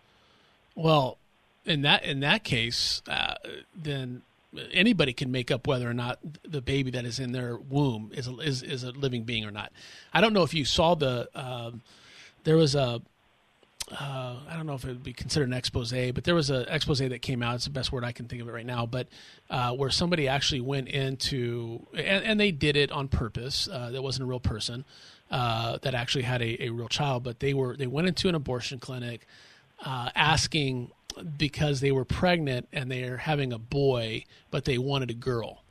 well, 0.77 1.17
in 1.65 1.81
that 1.81 2.03
in 2.03 2.21
that 2.21 2.43
case, 2.43 3.01
uh, 3.09 3.35
then 3.75 4.21
anybody 4.71 5.11
can 5.11 5.31
make 5.31 5.51
up 5.51 5.67
whether 5.67 5.89
or 5.89 5.93
not 5.93 6.19
the 6.43 6.61
baby 6.61 6.91
that 6.91 7.03
is 7.03 7.19
in 7.19 7.31
their 7.31 7.57
womb 7.57 8.11
is 8.13 8.27
a, 8.27 8.37
is 8.37 8.63
is 8.63 8.83
a 8.83 8.91
living 8.91 9.23
being 9.23 9.43
or 9.43 9.51
not. 9.51 9.71
I 10.13 10.21
don't 10.21 10.33
know 10.33 10.43
if 10.43 10.53
you 10.53 10.63
saw 10.63 10.95
the 10.95 11.27
um, 11.35 11.81
there 12.43 12.55
was 12.55 12.75
a 12.75 13.01
uh, 13.89 14.35
I 14.49 14.55
don't 14.55 14.67
know 14.67 14.73
if 14.73 14.83
it 14.83 14.89
would 14.89 15.03
be 15.03 15.13
considered 15.13 15.47
an 15.47 15.53
expose, 15.53 15.91
but 15.91 16.23
there 16.25 16.35
was 16.35 16.49
an 16.49 16.65
expose 16.67 16.99
that 16.99 17.21
came 17.21 17.41
out. 17.41 17.55
It's 17.55 17.65
the 17.65 17.71
best 17.71 17.91
word 17.91 18.03
I 18.03 18.11
can 18.11 18.27
think 18.27 18.41
of 18.41 18.49
it 18.49 18.51
right 18.51 18.65
now, 18.65 18.85
but 18.85 19.07
uh, 19.49 19.73
where 19.73 19.89
somebody 19.89 20.27
actually 20.27 20.61
went 20.61 20.89
into 20.89 21.85
and, 21.93 22.23
and 22.23 22.39
they 22.39 22.51
did 22.51 22.75
it 22.75 22.91
on 22.91 23.07
purpose. 23.07 23.67
Uh, 23.71 23.89
that 23.91 24.03
wasn't 24.03 24.23
a 24.23 24.27
real 24.27 24.39
person 24.39 24.85
uh, 25.31 25.77
that 25.81 25.95
actually 25.95 26.23
had 26.23 26.41
a, 26.41 26.65
a 26.65 26.69
real 26.69 26.87
child, 26.87 27.23
but 27.23 27.39
they 27.39 27.53
were 27.53 27.75
they 27.75 27.87
went 27.87 28.07
into 28.07 28.29
an 28.29 28.35
abortion 28.35 28.77
clinic 28.77 29.25
uh, 29.83 30.09
asking 30.15 30.91
because 31.37 31.79
they 31.79 31.91
were 31.91 32.05
pregnant 32.05 32.67
and 32.71 32.91
they're 32.91 33.17
having 33.17 33.51
a 33.51 33.57
boy, 33.57 34.25
but 34.51 34.65
they 34.65 34.77
wanted 34.77 35.09
a 35.09 35.15
girl. 35.15 35.63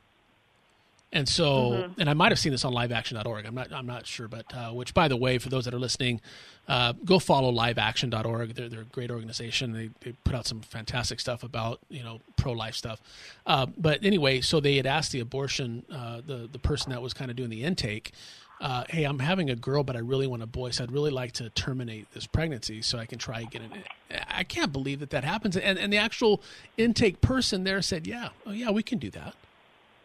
And 1.13 1.27
so, 1.27 1.71
mm-hmm. 1.71 2.01
and 2.01 2.09
I 2.09 2.13
might 2.13 2.31
have 2.31 2.39
seen 2.39 2.51
this 2.51 2.65
on 2.65 2.73
liveaction.org. 2.73 3.45
I'm 3.45 3.55
not, 3.55 3.71
I'm 3.71 3.85
not 3.85 4.05
sure, 4.05 4.27
but 4.27 4.45
uh, 4.53 4.71
which, 4.71 4.93
by 4.93 5.07
the 5.07 5.15
way, 5.15 5.37
for 5.37 5.47
those 5.47 5.63
that 5.63 5.73
are 5.73 5.79
listening, 5.79 6.19
uh, 6.67 6.93
go 7.05 7.17
follow 7.17 7.51
liveaction.org. 7.51 8.55
They're, 8.55 8.67
they're 8.67 8.81
a 8.81 8.85
great 8.85 9.09
organization. 9.09 9.71
They, 9.71 9.89
they 10.01 10.11
put 10.25 10.35
out 10.35 10.45
some 10.45 10.59
fantastic 10.59 11.21
stuff 11.21 11.43
about, 11.43 11.79
you 11.89 12.03
know, 12.03 12.19
pro 12.35 12.51
life 12.51 12.75
stuff. 12.75 12.99
Uh, 13.45 13.67
but 13.77 14.03
anyway, 14.03 14.41
so 14.41 14.59
they 14.59 14.75
had 14.75 14.85
asked 14.85 15.13
the 15.13 15.21
abortion, 15.21 15.85
uh, 15.89 16.21
the, 16.25 16.49
the 16.51 16.59
person 16.59 16.91
that 16.91 17.01
was 17.01 17.13
kind 17.13 17.31
of 17.31 17.37
doing 17.37 17.49
the 17.49 17.63
intake, 17.63 18.11
uh, 18.59 18.83
hey, 18.89 19.03
I'm 19.03 19.19
having 19.19 19.49
a 19.49 19.55
girl, 19.55 19.83
but 19.83 19.95
I 19.95 19.99
really 19.99 20.25
want 20.25 20.41
a 20.41 20.47
boy, 20.47 20.71
so 20.71 20.83
I'd 20.83 20.91
really 20.91 21.11
like 21.11 21.33
to 21.33 21.49
terminate 21.51 22.11
this 22.11 22.25
pregnancy 22.25 22.81
so 22.81 22.97
I 22.97 23.05
can 23.05 23.19
try 23.19 23.41
again. 23.41 23.69
And 23.71 24.23
I 24.29 24.43
can't 24.43 24.71
believe 24.71 24.99
that 25.01 25.11
that 25.11 25.23
happens. 25.23 25.55
And, 25.55 25.77
and 25.77 25.93
the 25.93 25.97
actual 25.97 26.41
intake 26.75 27.21
person 27.21 27.63
there 27.63 27.81
said, 27.81 28.07
yeah, 28.07 28.29
oh 28.45 28.51
yeah, 28.51 28.71
we 28.71 28.81
can 28.81 28.97
do 28.97 29.11
that. 29.11 29.35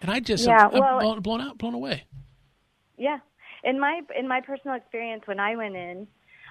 And 0.02 0.10
I 0.10 0.20
just, 0.20 0.46
yeah, 0.46 0.68
I'm, 0.70 0.78
well, 0.78 1.00
blown, 1.00 1.20
blown 1.20 1.40
out, 1.40 1.58
blown 1.58 1.74
away. 1.74 2.04
Yeah. 2.98 3.18
In 3.64 3.80
my, 3.80 4.02
in 4.18 4.28
my 4.28 4.40
personal 4.40 4.76
experience, 4.76 5.22
when 5.26 5.40
I 5.40 5.56
went 5.56 5.76
in 5.76 6.06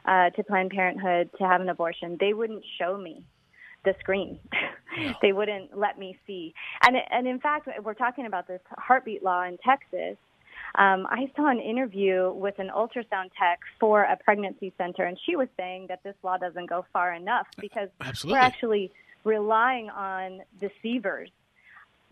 uh, 0.06 0.30
to 0.32 0.44
Planned 0.44 0.72
Parenthood 0.72 1.30
to 1.38 1.44
have 1.44 1.62
an 1.62 1.70
abortion, 1.70 2.18
they 2.20 2.34
wouldn't 2.34 2.64
show 2.80 2.98
me 2.98 3.24
the 3.86 3.94
screen. 4.00 4.40
Yeah. 5.00 5.14
they 5.22 5.32
wouldn't 5.32 5.78
let 5.78 5.98
me 5.98 6.20
see. 6.28 6.54
And, 6.86 6.98
and 7.12 7.26
in 7.26 7.40
fact, 7.40 7.70
we're 7.82 7.94
talking 7.94 8.26
about 8.26 8.46
this 8.46 8.60
heartbeat 8.78 9.24
law 9.24 9.46
in 9.46 9.58
Texas 9.66 10.18
um, 10.76 11.06
I 11.10 11.30
saw 11.36 11.50
an 11.50 11.60
interview 11.60 12.32
with 12.32 12.60
an 12.60 12.70
ultrasound 12.76 13.32
tech 13.38 13.60
for 13.80 14.04
a 14.04 14.18
pregnancy 14.18 14.74
center, 14.78 15.04
and 15.04 15.18
she 15.26 15.36
was 15.36 15.48
saying 15.58 15.88
that 15.90 16.04
this 16.04 16.16
law 16.24 16.38
doesn't 16.38 16.68
go 16.68 16.86
far 16.94 17.14
enough 17.14 17.48
because 17.60 17.90
Absolutely. 18.00 18.40
we're 18.40 18.46
actually 18.46 18.92
relying 19.24 19.90
on 19.90 20.42
deceivers. 20.60 21.30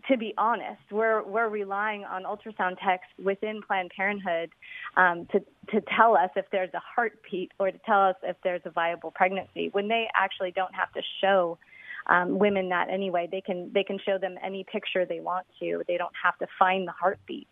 To 0.08 0.16
be 0.16 0.34
honest, 0.36 0.80
we're 0.90 1.22
we're 1.22 1.48
relying 1.48 2.04
on 2.04 2.24
ultrasound 2.24 2.78
techs 2.82 3.06
within 3.22 3.62
Planned 3.62 3.92
Parenthood 3.94 4.50
um, 4.96 5.26
to 5.32 5.40
to 5.72 5.82
tell 5.96 6.16
us 6.16 6.30
if 6.36 6.46
there's 6.50 6.72
a 6.74 6.80
heartbeat 6.80 7.52
or 7.58 7.70
to 7.70 7.78
tell 7.84 8.08
us 8.08 8.16
if 8.22 8.36
there's 8.42 8.62
a 8.64 8.70
viable 8.70 9.10
pregnancy 9.10 9.68
when 9.72 9.88
they 9.88 10.08
actually 10.14 10.52
don't 10.52 10.74
have 10.74 10.92
to 10.94 11.02
show 11.20 11.58
um, 12.06 12.38
women 12.38 12.68
that 12.70 12.88
anyway. 12.90 13.28
They 13.30 13.40
can 13.40 13.70
they 13.72 13.84
can 13.84 13.98
show 13.98 14.18
them 14.18 14.36
any 14.42 14.64
picture 14.64 15.04
they 15.04 15.20
want 15.20 15.46
to. 15.60 15.82
They 15.86 15.96
don't 15.96 16.14
have 16.22 16.36
to 16.38 16.46
find 16.58 16.86
the 16.86 16.92
heartbeat. 16.92 17.48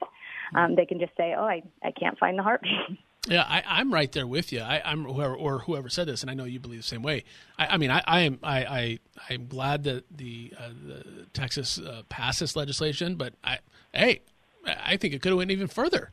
Um, 0.55 0.75
they 0.75 0.87
can 0.87 0.99
just 0.99 1.17
say, 1.17 1.35
"Oh, 1.37 1.45
I 1.45 1.63
I 1.83 1.91
can't 1.91 2.19
find 2.19 2.39
the 2.39 2.43
heartbeat." 2.43 2.99
Yeah, 3.29 3.45
I, 3.47 3.81
am 3.81 3.93
right 3.93 4.11
there 4.11 4.27
with 4.27 4.53
you. 4.53 4.61
I, 4.61 4.81
am 4.91 5.05
whoever 5.05 5.35
or 5.35 5.59
whoever 5.59 5.91
said 5.91 6.09
this, 6.09 6.23
and 6.23 6.31
I 6.31 6.35
know 6.35 6.45
you 6.45 6.61
believe 6.61 6.81
the 6.81 6.87
same 6.87 7.03
way. 7.03 7.25
I, 7.59 7.67
I 7.67 7.77
mean, 7.77 7.91
I, 7.91 8.03
I, 8.07 8.21
am 8.21 8.39
I, 8.43 8.65
I 8.65 8.99
I'm 9.29 9.47
glad 9.49 9.85
that 9.85 10.05
the, 10.17 10.55
uh, 10.59 10.71
the 10.87 11.27
Texas 11.35 11.79
uh, 11.79 12.03
passed 12.09 12.41
this 12.41 12.57
legislation, 12.57 13.17
but 13.17 13.35
I 13.45 13.59
hey, 13.93 14.23
I 14.67 14.97
think 14.97 15.15
it 15.15 15.21
could 15.21 15.31
have 15.31 15.39
went 15.39 15.51
even 15.51 15.69
further. 15.69 16.13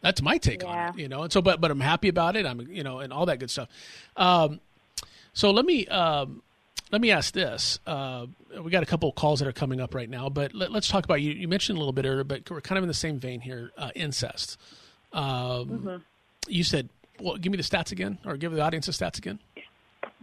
That's 0.00 0.22
my 0.22 0.38
take 0.38 0.62
yeah. 0.62 0.68
on 0.68 0.88
it, 0.94 1.02
you 1.02 1.08
know. 1.08 1.22
And 1.22 1.32
so, 1.32 1.42
but 1.42 1.60
but 1.60 1.70
I'm 1.70 1.80
happy 1.80 2.08
about 2.08 2.36
it. 2.36 2.46
I'm 2.46 2.60
you 2.60 2.82
know, 2.82 3.00
and 3.00 3.12
all 3.12 3.26
that 3.26 3.38
good 3.38 3.50
stuff. 3.50 3.68
Um, 4.16 4.60
so 5.34 5.50
let 5.50 5.66
me 5.66 5.86
um, 5.88 6.42
let 6.92 7.00
me 7.00 7.10
ask 7.10 7.34
this. 7.34 7.78
Uh, 7.86 8.26
we 8.62 8.70
got 8.70 8.82
a 8.82 8.86
couple 8.86 9.08
of 9.08 9.14
calls 9.14 9.40
that 9.40 9.48
are 9.48 9.52
coming 9.52 9.80
up 9.80 9.94
right 9.94 10.08
now, 10.08 10.28
but 10.28 10.54
let, 10.54 10.70
us 10.70 10.88
talk 10.88 11.04
about 11.04 11.20
you. 11.20 11.32
You 11.32 11.48
mentioned 11.48 11.76
a 11.76 11.80
little 11.80 11.92
bit 11.92 12.04
earlier, 12.04 12.24
but 12.24 12.48
we're 12.50 12.60
kind 12.60 12.78
of 12.78 12.84
in 12.84 12.88
the 12.88 12.94
same 12.94 13.18
vein 13.18 13.40
here. 13.40 13.72
Uh, 13.76 13.90
incest. 13.94 14.58
Um, 15.12 15.24
mm-hmm. 15.24 15.96
You 16.48 16.64
said, 16.64 16.88
well, 17.20 17.36
give 17.36 17.50
me 17.50 17.56
the 17.56 17.64
stats 17.64 17.92
again, 17.92 18.18
or 18.24 18.36
give 18.36 18.52
the 18.52 18.60
audience 18.60 18.86
the 18.86 18.92
stats 18.92 19.18
again. 19.18 19.40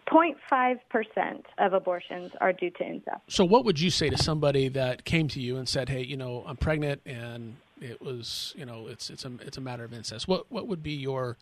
0.5% 0.08 1.44
of 1.58 1.74
abortions 1.74 2.32
are 2.40 2.54
due 2.54 2.70
to 2.70 2.86
incest. 2.86 3.22
So, 3.28 3.46
what 3.46 3.66
would 3.66 3.80
you 3.80 3.90
say 3.90 4.10
to 4.10 4.18
somebody 4.18 4.68
that 4.70 5.06
came 5.06 5.28
to 5.30 5.42
you 5.42 5.58
and 5.58 5.68
said, 5.68 5.90
"Hey, 5.90 6.04
you 6.04 6.18
know, 6.18 6.44
I'm 6.46 6.58
pregnant, 6.58 7.02
and 7.06 7.56
it 7.82 8.02
was, 8.02 8.54
you 8.56 8.66
know, 8.66 8.88
it's 8.88 9.10
it's 9.10 9.26
a 9.26 9.32
it's 9.42 9.58
a 9.58 9.62
matter 9.62 9.84
of 9.84 9.92
incest." 9.92 10.28
What 10.28 10.52
what 10.52 10.68
would 10.68 10.84
be 10.84 10.92
your 10.92 11.38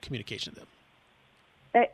communication 0.00 0.54
to 0.54 0.60
them? 0.60 0.68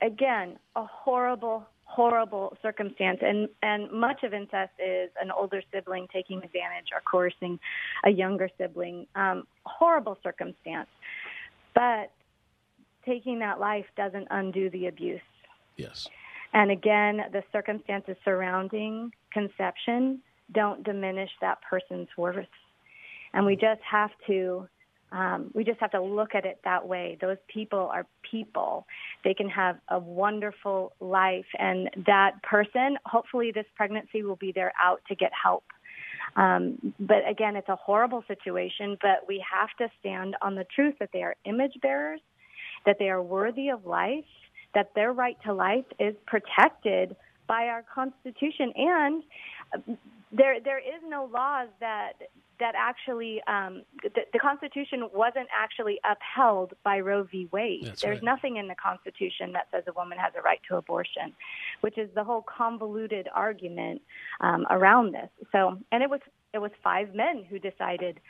again, 0.00 0.56
a 0.76 0.84
horrible, 0.84 1.66
horrible 1.94 2.56
circumstance, 2.60 3.20
and 3.22 3.48
and 3.62 3.90
much 3.92 4.24
of 4.24 4.34
incest 4.34 4.72
is 4.78 5.10
an 5.20 5.30
older 5.30 5.62
sibling 5.72 6.08
taking 6.12 6.38
advantage 6.38 6.88
or 6.92 7.00
coercing 7.10 7.58
a 8.04 8.10
younger 8.10 8.48
sibling. 8.58 9.06
Um, 9.14 9.46
horrible 9.64 10.18
circumstance, 10.22 10.88
but 11.74 12.10
taking 13.06 13.38
that 13.40 13.60
life 13.60 13.86
doesn't 13.96 14.26
undo 14.30 14.70
the 14.70 14.86
abuse. 14.86 15.20
Yes. 15.76 16.08
And 16.52 16.70
again, 16.70 17.20
the 17.32 17.42
circumstances 17.52 18.16
surrounding 18.24 19.12
conception 19.32 20.20
don't 20.52 20.82
diminish 20.84 21.30
that 21.40 21.58
person's 21.68 22.08
worth. 22.16 22.46
And 23.32 23.44
we 23.44 23.56
just 23.56 23.80
have 23.90 24.10
to 24.28 24.68
um, 25.14 25.50
we 25.54 25.62
just 25.62 25.78
have 25.78 25.92
to 25.92 26.02
look 26.02 26.34
at 26.34 26.44
it 26.44 26.58
that 26.64 26.86
way. 26.86 27.16
Those 27.20 27.36
people 27.46 27.78
are 27.78 28.04
people. 28.28 28.84
They 29.22 29.32
can 29.32 29.48
have 29.48 29.76
a 29.88 29.98
wonderful 29.98 30.92
life, 30.98 31.46
and 31.56 31.88
that 32.06 32.42
person, 32.42 32.98
hopefully, 33.06 33.52
this 33.54 33.66
pregnancy 33.76 34.24
will 34.24 34.36
be 34.36 34.50
there 34.50 34.72
out 34.82 35.00
to 35.08 35.14
get 35.14 35.30
help. 35.40 35.64
Um, 36.34 36.94
but 36.98 37.28
again, 37.28 37.54
it's 37.54 37.68
a 37.68 37.76
horrible 37.76 38.24
situation, 38.26 38.98
but 39.00 39.20
we 39.28 39.44
have 39.48 39.68
to 39.78 39.88
stand 40.00 40.34
on 40.42 40.56
the 40.56 40.64
truth 40.74 40.94
that 40.98 41.10
they 41.12 41.22
are 41.22 41.36
image 41.44 41.74
bearers, 41.80 42.20
that 42.84 42.96
they 42.98 43.08
are 43.08 43.22
worthy 43.22 43.68
of 43.68 43.86
life, 43.86 44.24
that 44.74 44.90
their 44.96 45.12
right 45.12 45.36
to 45.44 45.54
life 45.54 45.84
is 46.00 46.16
protected 46.26 47.14
by 47.46 47.68
our 47.68 47.84
Constitution, 47.94 48.72
and 48.74 49.22
there 50.36 50.60
there 50.60 50.78
is 50.78 51.00
no 51.08 51.28
laws 51.32 51.68
that 51.80 52.14
that 52.60 52.74
actually 52.76 53.42
um, 53.48 53.82
the, 54.02 54.22
the, 54.32 54.38
Constitution 54.38 55.08
wasn't 55.12 55.48
actually 55.56 55.98
upheld 56.04 56.72
by 56.84 57.00
Roe 57.00 57.24
v. 57.24 57.48
Wade. 57.50 57.86
That's 57.86 58.02
There's 58.02 58.16
right. 58.16 58.24
nothing 58.24 58.56
in 58.58 58.68
the 58.68 58.76
Constitution 58.76 59.52
that 59.52 59.66
says 59.72 59.84
a 59.88 59.92
woman 59.92 60.18
has 60.18 60.32
a 60.38 60.42
right 60.42 60.60
to 60.68 60.76
abortion, 60.76 61.32
which 61.80 61.98
is 61.98 62.08
the 62.14 62.22
whole 62.22 62.42
convoluted 62.42 63.28
argument 63.34 64.02
um, 64.40 64.66
around 64.70 65.14
this. 65.14 65.28
So, 65.50 65.78
and 65.90 66.02
it 66.02 66.10
was 66.10 66.20
it 66.52 66.58
was 66.58 66.70
five 66.82 67.14
men 67.14 67.44
who 67.48 67.58
decided 67.58 68.20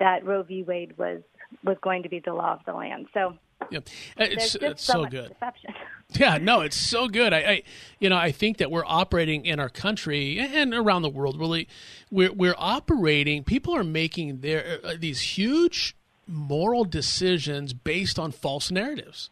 that 0.00 0.24
Roe 0.24 0.42
v. 0.42 0.64
Wade 0.64 0.98
was 0.98 1.22
was 1.64 1.76
going 1.82 2.02
to 2.02 2.08
be 2.08 2.20
the 2.20 2.34
law 2.34 2.54
of 2.54 2.60
the 2.66 2.72
land. 2.72 3.06
So. 3.14 3.34
Yeah, 3.70 3.78
uh, 3.78 3.82
There's 4.16 4.54
it's, 4.54 4.54
it's 4.56 4.84
so, 4.84 5.04
so 5.04 5.06
good. 5.06 5.28
deception. 5.28 5.74
Yeah, 6.14 6.38
no, 6.38 6.62
it's 6.62 6.74
so 6.74 7.06
good. 7.06 7.34
I, 7.34 7.38
I, 7.38 7.62
you 7.98 8.08
know, 8.08 8.16
I 8.16 8.32
think 8.32 8.56
that 8.58 8.70
we're 8.70 8.86
operating 8.86 9.44
in 9.44 9.60
our 9.60 9.68
country 9.68 10.38
and 10.38 10.72
around 10.72 11.02
the 11.02 11.10
world. 11.10 11.38
Really, 11.38 11.68
we're 12.10 12.32
we're 12.32 12.54
operating. 12.56 13.44
People 13.44 13.76
are 13.76 13.84
making 13.84 14.40
their 14.40 14.80
uh, 14.82 14.88
uh 14.88 14.94
these 14.98 15.20
huge 15.20 15.94
moral 16.26 16.84
decisions 16.84 17.74
based 17.74 18.18
on 18.18 18.32
false 18.32 18.70
narratives. 18.70 19.28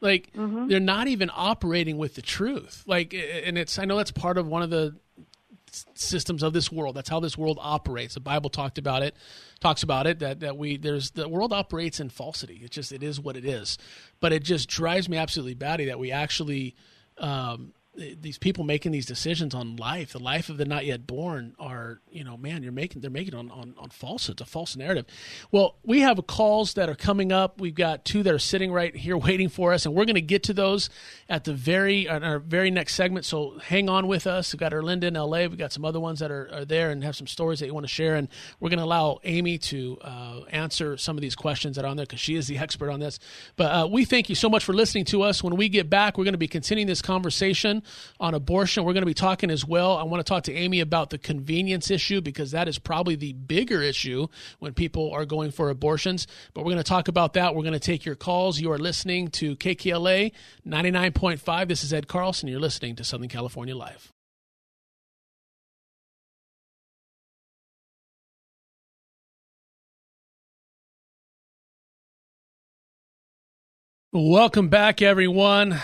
Like 0.00 0.32
mm-hmm. 0.32 0.66
they're 0.66 0.80
not 0.80 1.06
even 1.06 1.30
operating 1.32 1.96
with 1.98 2.16
the 2.16 2.22
truth. 2.22 2.82
Like, 2.86 3.14
and 3.14 3.56
it's 3.56 3.78
I 3.78 3.84
know 3.84 3.96
that's 3.96 4.10
part 4.10 4.36
of 4.38 4.48
one 4.48 4.62
of 4.62 4.70
the 4.70 4.96
systems 5.94 6.42
of 6.42 6.52
this 6.52 6.70
world. 6.70 6.96
That's 6.96 7.08
how 7.08 7.20
this 7.20 7.36
world 7.36 7.58
operates. 7.60 8.14
The 8.14 8.20
Bible 8.20 8.50
talked 8.50 8.78
about 8.78 9.02
it, 9.02 9.14
talks 9.60 9.82
about 9.82 10.06
it 10.06 10.18
that 10.20 10.40
that 10.40 10.56
we 10.56 10.76
there's 10.76 11.10
the 11.10 11.28
world 11.28 11.52
operates 11.52 12.00
in 12.00 12.08
falsity. 12.08 12.60
It 12.62 12.70
just 12.70 12.92
it 12.92 13.02
is 13.02 13.20
what 13.20 13.36
it 13.36 13.44
is. 13.44 13.78
But 14.20 14.32
it 14.32 14.42
just 14.42 14.68
drives 14.68 15.08
me 15.08 15.16
absolutely 15.16 15.54
batty 15.54 15.86
that 15.86 15.98
we 15.98 16.12
actually 16.12 16.76
um, 17.18 17.72
these 17.94 18.38
people 18.38 18.64
making 18.64 18.90
these 18.90 19.04
decisions 19.04 19.54
on 19.54 19.76
life, 19.76 20.12
the 20.12 20.18
life 20.18 20.48
of 20.48 20.56
the 20.56 20.64
not 20.64 20.86
yet 20.86 21.06
born, 21.06 21.54
are 21.58 22.00
you 22.10 22.24
know, 22.24 22.38
man, 22.38 22.62
you're 22.62 22.72
making 22.72 23.02
they're 23.02 23.10
making 23.10 23.34
on 23.34 23.50
on, 23.50 23.74
on 23.76 23.90
falsehoods, 23.90 24.40
a 24.40 24.46
false 24.46 24.76
narrative. 24.76 25.04
Well, 25.50 25.76
we 25.84 26.00
have 26.00 26.26
calls 26.26 26.72
that 26.74 26.88
are 26.88 26.94
coming 26.94 27.32
up. 27.32 27.60
We've 27.60 27.74
got 27.74 28.06
two 28.06 28.22
that 28.22 28.32
are 28.32 28.38
sitting 28.38 28.72
right 28.72 28.96
here 28.96 29.16
waiting 29.18 29.50
for 29.50 29.74
us, 29.74 29.84
and 29.84 29.94
we're 29.94 30.06
going 30.06 30.14
to 30.14 30.22
get 30.22 30.44
to 30.44 30.54
those 30.54 30.88
at 31.28 31.44
the 31.44 31.52
very 31.52 32.08
at 32.08 32.22
our 32.22 32.38
very 32.38 32.70
next 32.70 32.94
segment. 32.94 33.26
So 33.26 33.58
hang 33.58 33.90
on 33.90 34.06
with 34.06 34.26
us. 34.26 34.54
We've 34.54 34.60
got 34.60 34.72
Erlinda 34.72 35.04
in 35.04 35.14
LA. 35.14 35.40
We've 35.40 35.58
got 35.58 35.72
some 35.72 35.84
other 35.84 36.00
ones 36.00 36.20
that 36.20 36.30
are, 36.30 36.48
are 36.52 36.64
there 36.64 36.90
and 36.90 37.04
have 37.04 37.14
some 37.14 37.26
stories 37.26 37.60
that 37.60 37.66
you 37.66 37.74
want 37.74 37.84
to 37.84 37.92
share, 37.92 38.14
and 38.14 38.28
we're 38.58 38.70
going 38.70 38.78
to 38.78 38.84
allow 38.84 39.18
Amy 39.24 39.58
to 39.58 39.98
uh, 40.00 40.40
answer 40.50 40.96
some 40.96 41.18
of 41.18 41.20
these 41.20 41.34
questions 41.34 41.76
that 41.76 41.84
are 41.84 41.88
on 41.88 41.98
there 41.98 42.06
because 42.06 42.20
she 42.20 42.36
is 42.36 42.46
the 42.46 42.56
expert 42.62 42.90
on 42.90 43.00
this. 43.00 43.18
But 43.56 43.64
uh, 43.64 43.86
we 43.86 44.06
thank 44.06 44.30
you 44.30 44.34
so 44.34 44.48
much 44.48 44.64
for 44.64 44.72
listening 44.72 45.04
to 45.06 45.22
us. 45.22 45.42
When 45.42 45.56
we 45.56 45.68
get 45.68 45.90
back, 45.90 46.16
we're 46.16 46.24
going 46.24 46.32
to 46.32 46.38
be 46.38 46.48
continuing 46.48 46.86
this 46.86 47.02
conversation 47.02 47.81
on 48.20 48.34
abortion. 48.34 48.84
We're 48.84 48.92
going 48.92 49.02
to 49.02 49.06
be 49.06 49.14
talking 49.14 49.50
as 49.50 49.64
well. 49.64 49.96
I 49.96 50.02
want 50.04 50.24
to 50.24 50.28
talk 50.28 50.44
to 50.44 50.52
Amy 50.54 50.80
about 50.80 51.10
the 51.10 51.18
convenience 51.18 51.90
issue 51.90 52.20
because 52.20 52.50
that 52.52 52.68
is 52.68 52.78
probably 52.78 53.16
the 53.16 53.32
bigger 53.32 53.82
issue 53.82 54.28
when 54.58 54.74
people 54.74 55.10
are 55.12 55.24
going 55.24 55.50
for 55.50 55.70
abortions. 55.70 56.26
But 56.54 56.64
we're 56.64 56.72
going 56.72 56.82
to 56.82 56.88
talk 56.88 57.08
about 57.08 57.34
that. 57.34 57.54
We're 57.54 57.62
going 57.62 57.72
to 57.74 57.80
take 57.80 58.04
your 58.04 58.14
calls. 58.14 58.60
You 58.60 58.72
are 58.72 58.78
listening 58.78 59.28
to 59.28 59.56
KKLA 59.56 60.32
99.5. 60.66 61.68
This 61.68 61.84
is 61.84 61.92
Ed 61.92 62.08
Carlson. 62.08 62.48
You're 62.48 62.60
listening 62.60 62.96
to 62.96 63.04
Southern 63.04 63.28
California 63.28 63.76
Live. 63.76 64.12
Welcome 74.14 74.68
back, 74.68 75.00
everyone. 75.00 75.80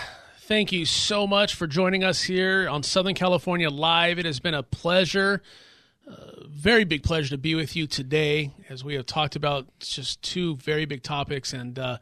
Thank 0.49 0.71
you 0.71 0.85
so 0.85 1.27
much 1.27 1.53
for 1.53 1.67
joining 1.67 2.03
us 2.03 2.23
here 2.23 2.67
on 2.67 2.81
Southern 2.81 3.13
California 3.13 3.69
Live. 3.69 4.17
It 4.17 4.25
has 4.25 4.39
been 4.39 4.55
a 4.55 4.63
pleasure, 4.63 5.43
uh, 6.07 6.13
very 6.47 6.85
big 6.85 7.03
pleasure 7.03 7.29
to 7.29 7.37
be 7.37 7.53
with 7.53 7.75
you 7.75 7.85
today 7.85 8.51
as 8.67 8.83
we 8.83 8.95
have 8.95 9.05
talked 9.05 9.35
about 9.35 9.67
just 9.77 10.23
two 10.23 10.55
very 10.55 10.85
big 10.85 11.03
topics. 11.03 11.53
And 11.53 11.77
uh, 11.77 11.99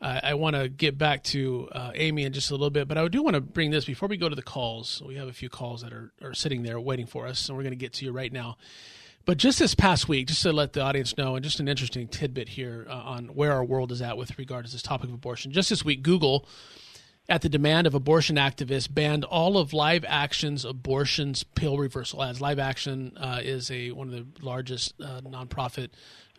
I, 0.00 0.20
I 0.22 0.34
want 0.34 0.54
to 0.54 0.68
get 0.68 0.98
back 0.98 1.24
to 1.24 1.68
uh, 1.72 1.90
Amy 1.96 2.22
in 2.22 2.32
just 2.32 2.52
a 2.52 2.54
little 2.54 2.70
bit, 2.70 2.86
but 2.86 2.96
I 2.96 3.08
do 3.08 3.24
want 3.24 3.34
to 3.34 3.40
bring 3.40 3.72
this 3.72 3.86
before 3.86 4.08
we 4.08 4.16
go 4.16 4.28
to 4.28 4.36
the 4.36 4.40
calls. 4.40 5.02
We 5.04 5.16
have 5.16 5.26
a 5.26 5.32
few 5.32 5.48
calls 5.48 5.82
that 5.82 5.92
are, 5.92 6.12
are 6.22 6.32
sitting 6.32 6.62
there 6.62 6.78
waiting 6.78 7.06
for 7.06 7.26
us, 7.26 7.48
and 7.48 7.58
we're 7.58 7.64
going 7.64 7.72
to 7.72 7.76
get 7.76 7.94
to 7.94 8.04
you 8.04 8.12
right 8.12 8.32
now. 8.32 8.56
But 9.24 9.36
just 9.36 9.58
this 9.58 9.74
past 9.74 10.08
week, 10.08 10.28
just 10.28 10.42
to 10.42 10.52
let 10.52 10.74
the 10.74 10.80
audience 10.82 11.18
know, 11.18 11.34
and 11.34 11.42
just 11.42 11.58
an 11.58 11.66
interesting 11.66 12.06
tidbit 12.06 12.50
here 12.50 12.86
uh, 12.88 12.92
on 12.92 13.34
where 13.34 13.52
our 13.52 13.64
world 13.64 13.90
is 13.90 14.00
at 14.00 14.16
with 14.16 14.38
regard 14.38 14.64
to 14.66 14.70
this 14.70 14.80
topic 14.80 15.08
of 15.08 15.14
abortion. 15.14 15.50
Just 15.50 15.70
this 15.70 15.84
week, 15.84 16.04
Google, 16.04 16.46
at 17.30 17.42
the 17.42 17.48
demand 17.48 17.86
of 17.86 17.94
abortion 17.94 18.34
activists, 18.34 18.92
banned 18.92 19.24
all 19.24 19.56
of 19.56 19.72
Live 19.72 20.04
Action's 20.06 20.64
abortions 20.64 21.44
pill 21.44 21.78
reversal 21.78 22.22
ads. 22.24 22.40
Live 22.40 22.58
Action 22.58 23.16
uh, 23.16 23.40
is 23.40 23.70
a 23.70 23.92
one 23.92 24.12
of 24.12 24.14
the 24.14 24.44
largest 24.44 24.94
uh, 25.00 25.20
nonprofit 25.20 25.90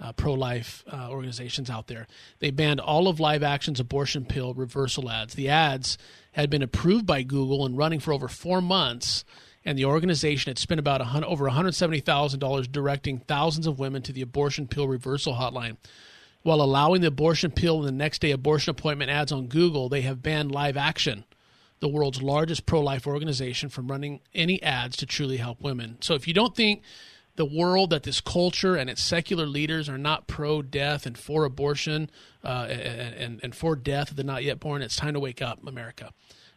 uh, 0.02 0.12
pro-life 0.12 0.84
uh, 0.92 1.08
organizations 1.10 1.70
out 1.70 1.88
there. 1.88 2.08
They 2.40 2.52
banned 2.52 2.82
all 2.82 3.08
of 3.08 3.22
Live 3.22 3.42
Action's 3.42 3.80
abortion 3.80 4.26
pill 4.26 4.54
reversal 4.54 5.10
ads. 5.10 5.34
The 5.34 5.48
ads 5.48 5.98
had 6.34 6.50
been 6.50 6.62
approved 6.62 7.06
by 7.06 7.24
Google 7.24 7.66
and 7.66 7.78
running 7.78 8.02
for 8.02 8.12
over 8.12 8.28
four 8.28 8.62
months 8.62 9.24
and 9.64 9.78
the 9.78 9.86
organization 9.86 10.50
had 10.50 10.58
spent 10.58 10.80
about 10.80 11.02
a 11.02 11.26
over 11.26 11.48
$170,000 11.48 12.72
directing 12.72 13.20
thousands 13.20 13.68
of 13.68 13.80
women 13.80 14.02
to 14.02 14.12
the 14.12 14.22
abortion 14.22 14.68
pill 14.68 14.88
reversal 14.88 15.36
hotline. 15.36 15.78
While 16.44 16.62
allowing 16.62 17.02
the 17.02 17.08
abortion 17.08 17.52
pill 17.52 17.80
and 17.80 17.88
the 17.88 17.92
next 17.92 18.20
day 18.20 18.32
abortion 18.32 18.72
appointment 18.72 19.12
ads 19.12 19.32
on 19.32 19.48
Google, 19.48 19.90
they 19.90 20.02
have 20.02 20.24
banned 20.24 20.52
Live 20.52 20.76
Action, 20.76 21.26
the 21.80 21.88
world's 21.88 22.22
largest 22.22 22.66
pro 22.66 22.82
life 22.82 23.06
organization, 23.06 23.70
from 23.70 23.88
running 23.88 24.22
any 24.34 24.62
ads 24.64 24.98
to 24.98 25.06
truly 25.06 25.38
help 25.38 25.62
women. 25.62 25.98
So 26.02 26.16
if 26.16 26.28
you 26.28 26.34
don't 26.34 26.56
think 26.56 26.82
the 27.36 27.46
world 27.46 27.92
that 27.92 28.04
this 28.04 28.22
culture 28.22 28.76
and 28.76 28.90
its 28.90 29.04
secular 29.04 29.46
leaders 29.46 29.88
are 29.88 29.98
not 29.98 30.28
pro 30.28 30.62
death 30.62 31.06
and 31.06 31.18
for 31.18 31.46
abortion 31.46 32.10
uh, 32.44 32.68
and, 32.70 33.16
and, 33.16 33.40
and 33.44 33.56
for 33.56 33.76
death 33.76 34.10
of 34.10 34.18
the 34.18 34.24
not 34.24 34.44
yet 34.44 34.60
born, 34.60 34.82
it's 34.82 34.96
time 34.96 35.14
to 35.14 35.20
wake 35.20 35.42
up, 35.42 35.66
America 35.66 36.12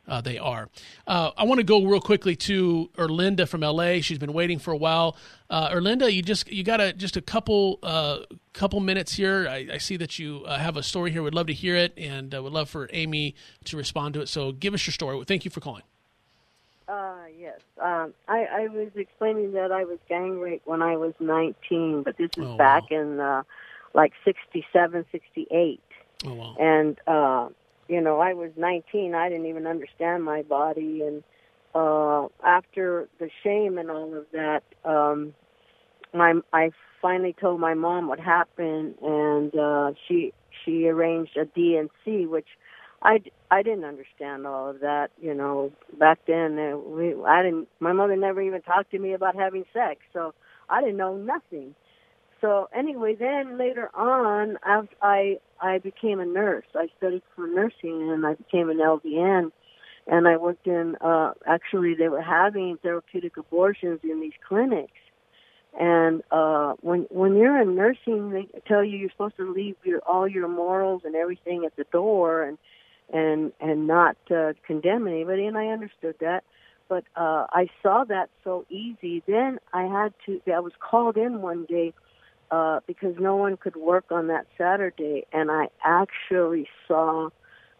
uh, 0.06 0.20
they 0.20 0.38
are. 0.38 0.68
Uh, 1.06 1.30
I 1.36 1.44
want 1.44 1.58
to 1.58 1.64
go 1.64 1.84
real 1.84 2.00
quickly 2.00 2.36
to 2.36 2.90
Erlinda 2.96 3.48
from 3.48 3.62
LA. 3.62 4.00
She's 4.00 4.18
been 4.18 4.32
waiting 4.32 4.58
for 4.58 4.72
a 4.72 4.76
while. 4.76 5.16
Uh, 5.50 5.68
Erlinda, 5.70 6.10
you 6.12 6.22
just 6.22 6.50
you 6.50 6.64
got 6.64 6.80
a 6.80 6.92
just 6.92 7.16
a 7.16 7.20
couple 7.20 7.78
uh, 7.82 8.20
couple 8.54 8.80
minutes 8.80 9.12
here. 9.12 9.46
I, 9.48 9.68
I 9.74 9.78
see 9.78 9.96
that 9.98 10.18
you 10.18 10.42
uh, 10.46 10.58
have 10.58 10.76
a 10.76 10.82
story 10.82 11.10
here. 11.10 11.22
Would 11.22 11.34
love 11.34 11.48
to 11.48 11.52
hear 11.52 11.76
it, 11.76 11.92
and 11.98 12.34
uh, 12.34 12.42
would 12.42 12.52
love 12.52 12.70
for 12.70 12.88
Amy 12.92 13.34
to 13.64 13.76
respond 13.76 14.14
to 14.14 14.20
it. 14.22 14.28
So 14.28 14.52
give 14.52 14.72
us 14.74 14.86
your 14.86 14.92
story. 14.92 15.22
Thank 15.26 15.44
you 15.44 15.50
for 15.50 15.60
calling. 15.60 15.82
Uh, 16.88 17.14
yes. 17.38 17.60
Um, 17.80 18.12
I, 18.28 18.44
I 18.44 18.68
was 18.68 18.88
explaining 18.94 19.52
that 19.52 19.72
I 19.72 19.84
was 19.84 19.98
gang 20.08 20.38
raped 20.40 20.66
when 20.66 20.82
I 20.82 20.96
was 20.96 21.14
19, 21.18 22.02
but 22.02 22.16
this 22.18 22.30
is 22.36 22.44
Oh, 22.44 22.56
back 22.58 22.90
wow. 22.90 22.98
in 23.00 23.20
uh, 23.20 23.42
like 23.94 24.12
67, 24.24 25.06
68. 25.10 25.80
Oh 26.26 26.34
wow. 26.34 26.56
And, 26.60 26.98
uh, 27.06 27.48
you 27.88 28.00
know, 28.02 28.20
I 28.20 28.34
was 28.34 28.50
19. 28.56 29.14
I 29.14 29.28
didn't 29.30 29.46
even 29.46 29.66
understand 29.66 30.24
my 30.24 30.42
body. 30.42 31.02
And 31.02 31.22
uh, 31.74 32.28
after 32.44 33.08
the 33.18 33.30
shame 33.42 33.78
and 33.78 33.90
all 33.90 34.16
of 34.16 34.26
that, 34.32 34.62
um, 34.84 35.34
my 36.14 36.34
I 36.52 36.70
finally 37.02 37.34
told 37.40 37.60
my 37.60 37.74
mom 37.74 38.08
what 38.08 38.20
happened, 38.20 38.94
and 39.02 39.54
uh, 39.56 39.92
she 40.08 40.32
she 40.64 40.88
arranged 40.88 41.36
a 41.36 41.44
D&C, 41.46 42.26
which 42.26 42.46
I, 43.02 43.20
I 43.50 43.62
didn't 43.62 43.84
understand 43.84 44.46
all 44.46 44.70
of 44.70 44.80
that, 44.80 45.10
you 45.20 45.34
know. 45.34 45.72
Back 45.98 46.20
then, 46.26 46.58
uh, 46.58 46.76
we 46.78 47.14
I 47.26 47.42
didn't. 47.42 47.68
My 47.80 47.92
mother 47.92 48.16
never 48.16 48.40
even 48.42 48.62
talked 48.62 48.90
to 48.92 48.98
me 48.98 49.12
about 49.14 49.36
having 49.36 49.64
sex, 49.72 50.00
so 50.12 50.34
I 50.68 50.80
didn't 50.80 50.96
know 50.96 51.16
nothing. 51.16 51.74
So 52.40 52.68
anyway, 52.74 53.16
then 53.18 53.58
later 53.58 53.90
on, 53.94 54.58
I 54.64 54.82
I 55.02 55.36
I 55.60 55.78
became 55.78 56.20
a 56.20 56.26
nurse. 56.26 56.66
I 56.74 56.88
studied 56.98 57.22
for 57.36 57.46
nursing, 57.46 58.10
and 58.10 58.26
I 58.26 58.34
became 58.34 58.70
an 58.70 58.78
LVN. 58.78 59.52
And 60.06 60.28
I 60.28 60.36
worked 60.36 60.66
in. 60.66 60.96
uh 61.00 61.32
Actually, 61.46 61.94
they 61.94 62.08
were 62.08 62.22
having 62.22 62.78
therapeutic 62.82 63.36
abortions 63.36 64.00
in 64.04 64.20
these 64.20 64.38
clinics 64.46 64.92
and 65.78 66.22
uh, 66.30 66.74
when 66.80 67.06
when 67.10 67.36
you're 67.36 67.60
in 67.60 67.74
nursing, 67.74 68.30
they 68.30 68.48
tell 68.66 68.84
you 68.84 68.96
you're 68.96 69.10
supposed 69.10 69.36
to 69.38 69.52
leave 69.52 69.76
your 69.84 70.00
all 70.06 70.28
your 70.28 70.48
morals 70.48 71.02
and 71.04 71.16
everything 71.16 71.64
at 71.64 71.76
the 71.76 71.84
door, 71.92 72.44
and 72.44 72.58
and 73.12 73.52
and 73.60 73.86
not 73.86 74.16
uh, 74.30 74.52
condemn 74.66 75.08
anybody. 75.08 75.46
And 75.46 75.58
I 75.58 75.68
understood 75.68 76.14
that, 76.20 76.44
but 76.88 77.04
uh, 77.16 77.46
I 77.50 77.68
saw 77.82 78.04
that 78.04 78.30
so 78.44 78.64
easy. 78.70 79.22
Then 79.26 79.58
I 79.72 79.84
had 79.84 80.14
to. 80.26 80.40
I 80.52 80.60
was 80.60 80.72
called 80.78 81.16
in 81.16 81.42
one 81.42 81.64
day 81.64 81.92
uh, 82.52 82.80
because 82.86 83.16
no 83.18 83.34
one 83.34 83.56
could 83.56 83.76
work 83.76 84.06
on 84.12 84.28
that 84.28 84.46
Saturday, 84.56 85.26
and 85.32 85.50
I 85.50 85.68
actually 85.84 86.68
saw 86.86 87.30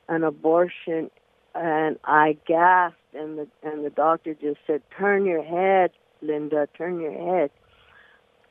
an 0.09 0.25
abortion, 0.25 1.11
and 1.55 1.99
I 2.05 2.37
gasped, 2.47 2.99
and 3.15 3.39
the 3.39 3.49
and 3.63 3.85
the 3.85 3.91
doctor 3.91 4.35
just 4.35 4.59
said, 4.67 4.83
"Turn 4.99 5.25
your 5.25 5.43
head, 5.43 5.91
Linda. 6.21 6.69
Turn 6.77 7.01
your 7.01 7.13
head." 7.13 7.51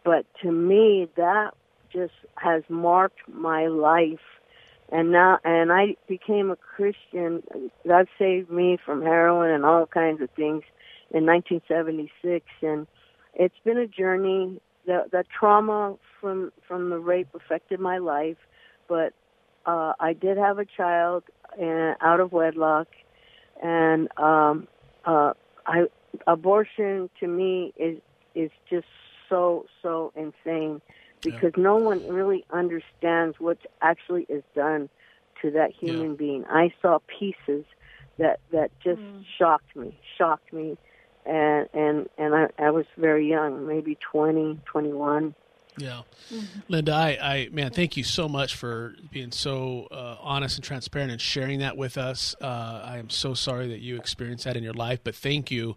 But 0.04 0.26
to 0.42 0.52
me, 0.52 1.08
that 1.16 1.54
just 1.92 2.14
has 2.36 2.64
marked 2.70 3.20
my 3.28 3.68
life. 3.68 4.20
And 4.92 5.12
now, 5.12 5.40
and 5.44 5.72
I 5.72 5.96
became 6.08 6.52
a 6.52 6.56
Christian. 6.56 7.44
That 7.86 8.08
saved 8.20 8.50
me 8.50 8.78
from 8.84 9.02
heroin 9.02 9.50
and 9.50 9.66
all 9.66 9.86
kinds 9.86 10.22
of 10.22 10.30
things 10.32 10.64
in 11.12 11.26
1976. 11.26 12.46
And 12.62 12.86
it's 13.34 13.56
been 13.64 13.78
a 13.78 13.88
journey. 13.88 14.60
The, 14.86 15.06
the 15.12 15.24
trauma 15.40 15.96
from, 16.20 16.52
from 16.68 16.90
the 16.90 17.00
rape 17.00 17.30
affected 17.34 17.80
my 17.80 18.00
life, 18.00 18.38
but, 18.90 19.14
uh, 19.66 19.94
I 19.98 20.12
did 20.12 20.38
have 20.38 20.60
a 20.60 20.66
child 20.66 21.24
and 21.60 21.96
out 22.02 22.20
of 22.20 22.32
wedlock 22.32 22.88
and, 23.62 24.10
um, 24.18 24.68
uh, 25.06 25.34
I, 25.66 25.86
abortion 26.28 27.10
to 27.20 27.28
me 27.28 27.74
is, 27.78 28.00
is 28.36 28.52
just 28.70 28.88
so 29.30 29.66
so 29.82 30.12
insane 30.16 30.82
because 31.22 31.54
yeah. 31.58 31.64
no 31.64 31.78
one 31.78 32.08
really 32.08 32.46
understands 32.52 33.40
what 33.40 33.58
actually 33.82 34.24
is 34.30 34.44
done 34.56 34.90
to 35.42 35.52
that 35.52 35.72
human 35.72 36.12
yeah. 36.12 36.18
being. 36.18 36.46
I 36.46 36.74
saw 36.82 37.00
pieces 37.08 37.66
that 38.18 38.40
that 38.52 38.72
just 38.84 39.02
mm. 39.02 39.24
shocked 39.38 39.76
me, 39.76 39.98
shocked 40.18 40.54
me, 40.54 40.78
and 41.26 41.68
and 41.74 42.10
and 42.18 42.36
I, 42.36 42.48
I 42.60 42.70
was 42.72 42.86
very 42.98 43.28
young, 43.28 43.66
maybe 43.68 43.98
twenty, 44.00 44.60
twenty-one. 44.66 45.34
Yeah, 45.78 46.02
mm-hmm. 46.32 46.60
Linda, 46.68 46.94
I, 46.94 47.18
I, 47.22 47.50
man, 47.52 47.72
thank 47.72 47.98
you 47.98 48.04
so 48.04 48.30
much 48.30 48.56
for 48.56 48.96
being 49.12 49.32
so 49.32 49.88
uh, 49.92 50.18
honest 50.22 50.58
and 50.58 50.64
transparent 50.64 51.12
and 51.12 51.20
sharing 51.20 51.60
that 51.60 51.78
with 51.78 51.98
us. 51.98 52.36
Uh, 52.40 52.82
I 52.84 52.98
am 52.98 53.10
so 53.10 53.34
sorry 53.34 53.70
that 53.70 53.80
you 53.80 53.96
experienced 53.98 54.46
that 54.46 54.56
in 54.56 54.64
your 54.64 54.74
life, 54.74 55.00
but 55.04 55.16
thank 55.16 55.50
you 55.50 55.76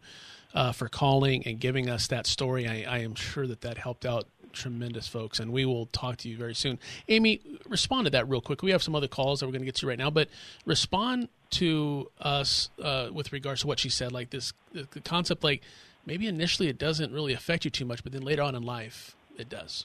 uh, 0.55 0.73
for 0.73 0.89
calling 0.89 1.47
and 1.47 1.59
giving 1.59 1.89
us 1.89 2.09
that 2.09 2.27
story. 2.27 2.67
I, 2.67 2.97
I 2.97 2.99
am 2.99 3.15
sure 3.15 3.47
that 3.47 3.63
that 3.63 3.79
helped 3.79 4.05
out 4.05 4.27
tremendous 4.53 5.07
folks 5.07 5.39
and 5.39 5.53
we 5.53 5.67
will 5.67 5.85
talk 5.87 6.17
to 6.17 6.31
you 6.31 6.37
very 6.37 6.55
soon 6.55 6.79
amy 7.09 7.43
respond 7.69 8.07
to 8.07 8.11
that 8.11 8.27
real 8.27 8.41
quick 8.41 8.63
we 8.63 8.71
have 8.71 8.83
some 8.83 8.95
other 8.95 9.07
calls 9.07 9.41
that 9.41 9.47
we're 9.47 9.53
going 9.53 9.61
to 9.61 9.67
get 9.67 9.75
to 9.75 9.87
right 9.87 9.99
now 9.99 10.09
but 10.09 10.29
respond 10.65 11.29
to 11.51 12.11
us 12.21 12.71
uh, 12.83 13.09
with 13.13 13.33
regards 13.33 13.61
to 13.61 13.67
what 13.67 13.79
she 13.79 13.91
said 13.91 14.13
like 14.13 14.31
this 14.31 14.55
the, 14.73 14.89
the 14.93 15.01
concept 15.01 15.45
like 15.45 15.63
maybe 16.07 16.27
initially 16.27 16.69
it 16.69 16.79
doesn't 16.79 17.13
really 17.13 17.35
affect 17.35 17.65
you 17.65 17.71
too 17.71 17.85
much 17.85 18.03
but 18.03 18.13
then 18.13 18.23
later 18.23 18.43
on 18.43 18.55
in 18.55 18.63
life 18.63 19.16
it 19.39 19.49
does 19.49 19.85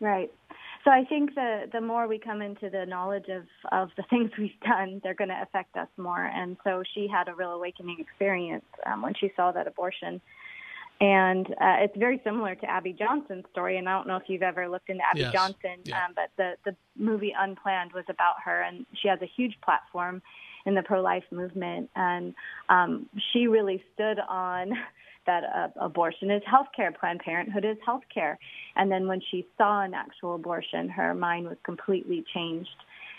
right 0.00 0.30
so 0.84 0.90
I 0.90 1.04
think 1.04 1.34
the 1.34 1.62
the 1.72 1.80
more 1.80 2.06
we 2.06 2.18
come 2.18 2.42
into 2.42 2.68
the 2.68 2.84
knowledge 2.84 3.28
of 3.28 3.44
of 3.72 3.88
the 3.96 4.04
things 4.10 4.30
we've 4.38 4.60
done, 4.60 5.00
they're 5.02 5.14
going 5.14 5.30
to 5.30 5.42
affect 5.42 5.76
us 5.76 5.88
more. 5.96 6.24
And 6.24 6.56
so 6.62 6.82
she 6.94 7.08
had 7.08 7.28
a 7.28 7.34
real 7.34 7.52
awakening 7.52 7.96
experience 7.98 8.66
um, 8.86 9.02
when 9.02 9.14
she 9.14 9.32
saw 9.34 9.50
that 9.52 9.66
abortion. 9.66 10.20
And 11.00 11.46
uh, 11.60 11.76
it's 11.80 11.96
very 11.96 12.20
similar 12.22 12.54
to 12.54 12.70
Abby 12.70 12.92
Johnson's 12.92 13.44
story. 13.50 13.78
And 13.78 13.88
I 13.88 13.96
don't 13.96 14.06
know 14.06 14.16
if 14.16 14.24
you've 14.28 14.42
ever 14.42 14.68
looked 14.68 14.90
into 14.90 15.02
Abby 15.04 15.20
yes. 15.20 15.32
Johnson, 15.32 15.76
yeah. 15.84 16.04
um, 16.04 16.12
but 16.14 16.30
the 16.36 16.52
the 16.64 16.76
movie 16.96 17.34
Unplanned 17.36 17.92
was 17.92 18.04
about 18.08 18.36
her, 18.44 18.62
and 18.62 18.84
she 19.00 19.08
has 19.08 19.20
a 19.22 19.30
huge 19.36 19.56
platform 19.64 20.22
in 20.66 20.74
the 20.74 20.82
pro 20.82 21.00
life 21.00 21.24
movement, 21.30 21.90
and 21.96 22.34
um, 22.68 23.06
she 23.32 23.46
really 23.48 23.82
stood 23.94 24.18
on 24.28 24.72
that 25.26 25.44
uh, 25.44 25.68
abortion 25.80 26.30
is 26.30 26.42
health 26.46 26.68
care, 26.74 26.92
Planned 26.92 27.20
Parenthood 27.20 27.64
is 27.64 27.76
health 27.84 28.02
care. 28.12 28.38
And 28.76 28.90
then 28.90 29.06
when 29.06 29.20
she 29.30 29.46
saw 29.56 29.82
an 29.82 29.94
actual 29.94 30.34
abortion, 30.34 30.88
her 30.88 31.14
mind 31.14 31.46
was 31.46 31.56
completely 31.64 32.24
changed. 32.34 32.76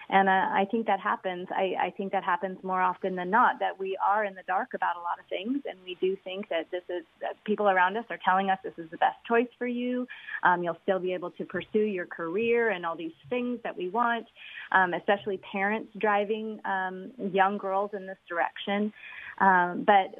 And 0.09 0.29
uh, 0.29 0.31
I 0.31 0.67
think 0.69 0.85
that 0.87 0.99
happens. 0.99 1.47
I, 1.51 1.73
I 1.81 1.89
think 1.89 2.11
that 2.11 2.23
happens 2.23 2.57
more 2.63 2.81
often 2.81 3.15
than 3.15 3.29
not. 3.29 3.59
That 3.59 3.79
we 3.79 3.97
are 4.05 4.23
in 4.23 4.35
the 4.35 4.43
dark 4.45 4.73
about 4.75 4.97
a 4.97 4.99
lot 4.99 5.19
of 5.19 5.25
things, 5.29 5.63
and 5.67 5.77
we 5.83 5.97
do 5.99 6.15
think 6.23 6.47
that 6.49 6.69
this 6.71 6.83
is 6.89 7.03
that 7.21 7.43
people 7.43 7.69
around 7.69 7.97
us 7.97 8.05
are 8.09 8.19
telling 8.23 8.49
us 8.49 8.59
this 8.63 8.73
is 8.77 8.89
the 8.91 8.97
best 8.97 9.17
choice 9.27 9.47
for 9.57 9.67
you. 9.67 10.07
Um, 10.43 10.63
you'll 10.63 10.77
still 10.83 10.99
be 10.99 11.13
able 11.13 11.31
to 11.31 11.45
pursue 11.45 11.79
your 11.79 12.05
career 12.05 12.69
and 12.69 12.85
all 12.85 12.95
these 12.95 13.17
things 13.29 13.59
that 13.63 13.75
we 13.75 13.89
want. 13.89 14.27
Um, 14.71 14.93
especially 14.93 15.39
parents 15.51 15.89
driving 15.97 16.59
um, 16.65 17.11
young 17.33 17.57
girls 17.57 17.91
in 17.93 18.05
this 18.05 18.17
direction. 18.29 18.93
Um, 19.39 19.83
but 19.85 20.15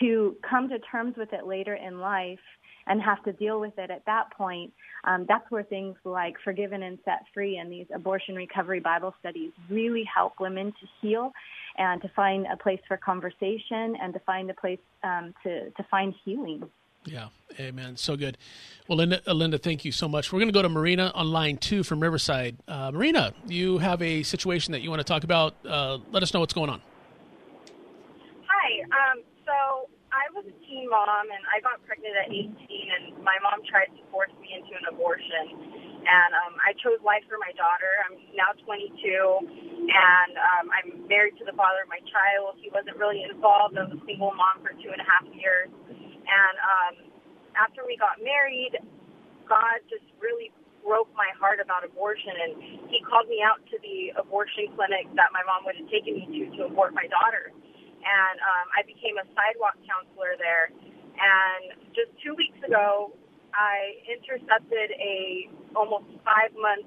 to 0.00 0.36
come 0.48 0.68
to 0.68 0.78
terms 0.78 1.16
with 1.16 1.32
it 1.32 1.46
later 1.46 1.74
in 1.74 2.00
life 2.00 2.38
and 2.86 3.00
have 3.00 3.22
to 3.24 3.32
deal 3.32 3.60
with 3.60 3.78
it 3.78 3.90
at 3.90 4.04
that 4.06 4.30
point, 4.36 4.72
um, 5.04 5.24
that's 5.28 5.50
where 5.50 5.62
things 5.62 5.96
like 6.04 6.34
Forgiven 6.42 6.82
and 6.82 6.98
Set 7.04 7.24
Free 7.32 7.56
and 7.56 7.70
these 7.70 7.86
abortion 7.94 8.34
recovery 8.34 8.80
Bible 8.80 9.14
studies 9.20 9.52
really 9.70 10.04
help 10.04 10.34
women 10.40 10.66
to 10.66 10.86
heal 11.00 11.32
and 11.76 12.00
to 12.02 12.08
find 12.14 12.46
a 12.46 12.56
place 12.56 12.80
for 12.86 12.96
conversation 12.96 13.96
and 14.00 14.12
to 14.12 14.20
find 14.20 14.50
a 14.50 14.54
place 14.54 14.78
um, 15.02 15.34
to, 15.42 15.70
to 15.70 15.82
find 15.90 16.14
healing. 16.24 16.62
Yeah, 17.06 17.28
amen. 17.60 17.96
So 17.96 18.16
good. 18.16 18.38
Well, 18.88 18.96
Linda, 18.98 19.20
uh, 19.26 19.34
Linda, 19.34 19.58
thank 19.58 19.84
you 19.84 19.92
so 19.92 20.08
much. 20.08 20.32
We're 20.32 20.38
going 20.38 20.48
to 20.48 20.54
go 20.54 20.62
to 20.62 20.70
Marina 20.70 21.12
on 21.14 21.30
line 21.30 21.58
two 21.58 21.82
from 21.82 22.00
Riverside. 22.00 22.56
Uh, 22.66 22.90
Marina, 22.92 23.34
you 23.46 23.78
have 23.78 24.00
a 24.00 24.22
situation 24.22 24.72
that 24.72 24.80
you 24.80 24.88
want 24.88 25.00
to 25.00 25.04
talk 25.04 25.24
about. 25.24 25.54
Uh, 25.66 25.98
let 26.12 26.22
us 26.22 26.32
know 26.32 26.40
what's 26.40 26.54
going 26.54 26.70
on. 26.70 26.80
Um, 28.92 29.24
so 29.48 29.88
I 30.12 30.28
was 30.36 30.44
a 30.44 30.56
teen 30.68 30.90
mom, 30.90 31.30
and 31.32 31.42
I 31.48 31.60
got 31.64 31.80
pregnant 31.88 32.14
at 32.20 32.28
18, 32.28 32.44
and 32.48 33.04
my 33.24 33.36
mom 33.40 33.64
tried 33.64 33.92
to 33.96 34.02
force 34.12 34.32
me 34.40 34.52
into 34.56 34.76
an 34.76 34.86
abortion. 34.92 36.04
And 36.04 36.32
um, 36.44 36.54
I 36.60 36.76
chose 36.84 37.00
life 37.00 37.24
for 37.32 37.40
my 37.40 37.52
daughter. 37.56 37.88
I'm 38.04 38.16
now 38.36 38.52
22, 38.68 38.92
and 39.00 40.32
um, 40.36 40.66
I'm 40.68 40.88
married 41.08 41.40
to 41.40 41.48
the 41.48 41.56
father 41.56 41.88
of 41.88 41.90
my 41.90 42.04
child. 42.12 42.60
He 42.60 42.68
wasn't 42.68 43.00
really 43.00 43.24
involved. 43.24 43.80
I 43.80 43.88
was 43.88 43.96
a 43.96 44.02
single 44.04 44.36
mom 44.36 44.60
for 44.60 44.76
two 44.76 44.92
and 44.92 45.00
a 45.00 45.08
half 45.08 45.24
years. 45.32 45.72
And 45.72 46.56
um, 46.60 46.94
after 47.56 47.88
we 47.88 47.96
got 47.96 48.20
married, 48.20 48.76
God 49.48 49.80
just 49.88 50.04
really 50.20 50.52
broke 50.84 51.08
my 51.16 51.32
heart 51.40 51.64
about 51.64 51.88
abortion, 51.88 52.36
and 52.36 52.52
He 52.92 53.00
called 53.08 53.32
me 53.32 53.40
out 53.40 53.64
to 53.72 53.80
the 53.80 54.12
abortion 54.20 54.68
clinic 54.76 55.08
that 55.16 55.32
my 55.32 55.40
mom 55.48 55.64
would 55.64 55.80
have 55.80 55.88
taken 55.88 56.20
me 56.20 56.28
to 56.28 56.42
to 56.60 56.60
abort 56.68 56.92
my 56.92 57.08
daughter 57.08 57.53
and 58.04 58.36
um, 58.40 58.66
I 58.76 58.84
became 58.84 59.16
a 59.16 59.26
sidewalk 59.32 59.80
counselor 59.88 60.36
there. 60.36 60.70
And 61.16 61.94
just 61.96 62.12
two 62.20 62.36
weeks 62.36 62.60
ago, 62.60 63.16
I 63.56 64.02
intercepted 64.06 64.92
a 64.98 65.48
almost 65.74 66.10
five 66.26 66.52
month 66.58 66.86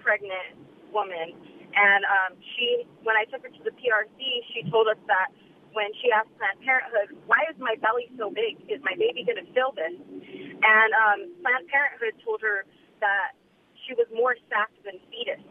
pregnant 0.00 0.56
woman, 0.94 1.34
and 1.74 2.02
um, 2.06 2.38
she, 2.54 2.86
when 3.02 3.18
I 3.18 3.26
took 3.26 3.42
her 3.42 3.50
to 3.50 3.62
the 3.66 3.74
PRC, 3.74 4.18
she 4.54 4.62
told 4.70 4.86
us 4.86 5.00
that 5.10 5.34
when 5.74 5.90
she 5.98 6.14
asked 6.14 6.30
Planned 6.38 6.62
Parenthood, 6.62 7.18
"Why 7.26 7.42
is 7.50 7.58
my 7.58 7.74
belly 7.82 8.06
so 8.14 8.30
big? 8.30 8.62
Is 8.70 8.78
my 8.86 8.94
baby 8.94 9.26
going 9.26 9.42
to 9.42 9.48
fill 9.52 9.74
this?" 9.74 9.94
And 9.98 10.90
um, 10.94 11.18
Planned 11.42 11.66
Parenthood 11.66 12.14
told 12.22 12.40
her 12.46 12.62
that 13.02 13.34
she 13.84 13.98
was 13.98 14.06
more 14.14 14.38
sacked 14.46 14.78
than 14.86 15.02
fetus 15.10 15.42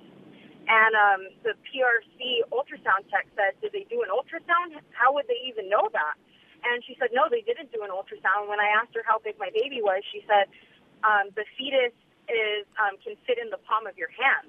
and 0.68 0.94
um, 0.96 1.22
the 1.44 1.54
PRC 1.68 2.48
ultrasound 2.52 3.04
tech 3.12 3.28
said, 3.36 3.60
Did 3.60 3.76
they 3.76 3.86
do 3.92 4.00
an 4.04 4.10
ultrasound? 4.12 4.80
How 4.96 5.12
would 5.12 5.28
they 5.28 5.40
even 5.44 5.68
know 5.68 5.90
that? 5.92 6.16
And 6.64 6.80
she 6.88 6.96
said, 7.00 7.12
No, 7.12 7.28
they 7.28 7.44
didn't 7.44 7.72
do 7.76 7.84
an 7.84 7.92
ultrasound. 7.92 8.48
When 8.48 8.60
I 8.64 8.72
asked 8.72 8.96
her 8.96 9.04
how 9.04 9.20
big 9.20 9.36
my 9.40 9.52
baby 9.52 9.84
was, 9.84 10.04
she 10.08 10.24
said, 10.24 10.48
um, 11.04 11.36
The 11.36 11.44
fetus 11.60 11.92
is 12.32 12.64
um, 12.80 12.96
can 13.04 13.20
fit 13.28 13.36
in 13.36 13.52
the 13.52 13.60
palm 13.68 13.88
of 13.88 14.00
your 14.00 14.12
hand. 14.16 14.48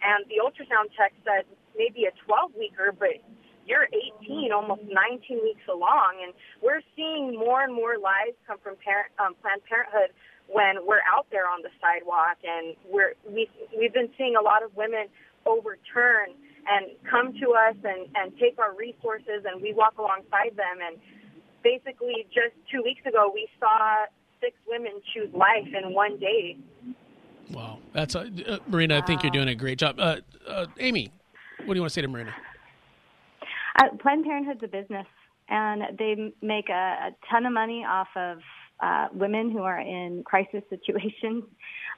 And 0.00 0.24
the 0.32 0.40
ultrasound 0.40 0.88
tech 0.96 1.12
said, 1.20 1.44
Maybe 1.76 2.08
a 2.08 2.12
12 2.24 2.56
weeker, 2.56 2.88
but 2.96 3.20
you're 3.68 3.88
18, 4.24 4.52
almost 4.52 4.82
19 4.88 5.44
weeks 5.44 5.68
along. 5.68 6.24
And 6.24 6.32
we're 6.64 6.82
seeing 6.96 7.36
more 7.36 7.60
and 7.60 7.76
more 7.76 8.00
lives 8.00 8.40
come 8.48 8.56
from 8.64 8.80
parent, 8.80 9.12
um, 9.20 9.36
Planned 9.40 9.62
Parenthood 9.68 10.16
when 10.48 10.84
we're 10.84 11.04
out 11.06 11.26
there 11.30 11.48
on 11.48 11.62
the 11.62 11.70
sidewalk. 11.80 12.40
And 12.40 12.74
we're, 12.88 13.14
we, 13.28 13.48
we've 13.76 13.92
been 13.92 14.10
seeing 14.16 14.34
a 14.34 14.42
lot 14.42 14.64
of 14.64 14.74
women 14.76 15.12
overturn 15.46 16.30
and 16.66 16.92
come 17.10 17.32
to 17.32 17.42
to 17.42 17.50
us 17.52 17.76
and, 17.84 18.08
and 18.14 18.32
take 18.38 18.58
our 18.58 18.74
resources 18.76 19.44
and 19.44 19.60
we 19.60 19.72
walk 19.74 19.98
alongside 19.98 20.56
them. 20.56 20.78
And 20.86 20.98
basically, 21.62 22.26
just 22.32 22.54
two 22.70 22.82
weeks 22.82 23.04
ago, 23.06 23.30
we 23.34 23.48
saw 23.58 24.06
six 24.40 24.54
women 24.66 24.92
choose 25.12 25.32
life 25.34 25.66
in 25.66 25.92
one 25.92 26.18
day. 26.18 26.56
Wow, 27.50 27.78
that's 27.92 28.14
a, 28.14 28.30
uh, 28.46 28.58
Marina. 28.68 28.98
I 28.98 29.00
think 29.02 29.22
you're 29.22 29.32
doing 29.32 29.48
a 29.48 29.54
great 29.54 29.78
job. 29.78 29.98
Uh, 29.98 30.16
uh, 30.48 30.66
Amy, 30.78 31.12
what 31.64 31.74
do 31.74 31.78
you 31.78 31.82
want 31.82 31.90
to 31.90 31.94
say 31.94 32.02
to 32.02 32.08
Marina? 32.08 32.32
Uh, 33.76 33.88
Planned 34.00 34.24
Parenthood's 34.24 34.62
a 34.62 34.68
business, 34.68 35.06
and 35.48 35.98
they 35.98 36.32
make 36.40 36.68
a, 36.68 36.72
a 36.72 37.10
ton 37.30 37.44
of 37.44 37.52
money 37.52 37.84
off 37.84 38.08
of 38.16 38.38
uh, 38.82 39.08
women 39.12 39.50
who 39.50 39.62
are 39.62 39.80
in 39.80 40.22
crisis 40.24 40.62
situations. 40.70 41.44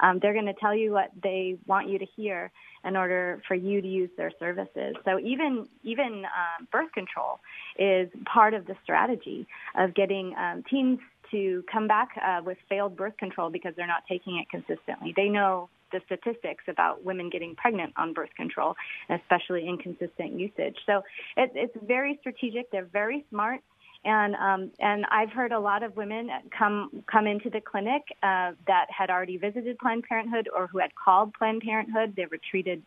Um, 0.01 0.18
they're 0.20 0.32
going 0.32 0.47
to 0.47 0.55
tell 0.55 0.74
you 0.74 0.93
what 0.93 1.11
they 1.22 1.57
want 1.66 1.89
you 1.89 1.99
to 1.99 2.07
hear 2.16 2.51
in 2.85 2.97
order 2.97 3.41
for 3.49 3.55
you 3.55 3.80
to 3.80 3.89
use 3.89 4.11
their 4.16 4.32
services. 4.39 4.95
So 5.05 5.18
even 5.18 5.66
even 5.82 6.24
um, 6.24 6.68
birth 6.70 6.93
control 6.93 7.41
is 7.78 8.09
part 8.30 8.55
of 8.55 8.66
the 8.66 8.76
strategy 8.82 9.47
of 9.76 9.95
getting 9.95 10.35
um, 10.37 10.62
teens 10.68 10.99
to 11.30 11.64
come 11.70 11.89
back 11.89 12.11
uh, 12.22 12.43
with 12.45 12.59
failed 12.68 12.97
birth 12.97 13.16
control 13.16 13.51
because 13.51 13.72
they're 13.76 13.87
not 13.87 14.03
taking 14.09 14.39
it 14.39 14.49
consistently. 14.51 15.14
They 15.16 15.28
know 15.28 15.68
the 15.93 16.01
statistics 16.07 16.64
about 16.68 17.05
women 17.05 17.30
getting 17.30 17.55
pregnant 17.55 17.93
on 17.97 18.12
birth 18.12 18.35
control, 18.37 18.74
especially 19.09 19.66
inconsistent 19.66 20.39
usage. 20.39 20.76
So 20.87 21.03
it, 21.37 21.53
it's 21.55 21.76
very 21.82 22.18
strategic. 22.20 22.70
They're 22.70 22.85
very 22.85 23.24
smart. 23.30 23.61
And 24.05 24.35
um, 24.37 24.71
and 24.81 25.07
I've 25.11 25.31
heard 25.31 25.53
a 25.53 25.59
lot 25.59 25.83
of 25.83 25.97
women 25.97 26.31
come 26.57 27.03
come 27.11 27.27
into 27.27 27.49
the 27.49 27.61
clinic 27.61 28.03
uh, 28.23 28.53
that 28.67 28.87
had 28.91 29.11
already 29.11 29.37
visited 29.37 29.79
Planned 29.79 30.05
Parenthood 30.05 30.49
or 30.55 30.67
who 30.67 30.79
had 30.79 30.95
called 30.95 31.33
Planned 31.35 31.63
Parenthood. 31.63 32.15
They 32.17 32.27
were 32.27 32.39
treated 32.51 32.83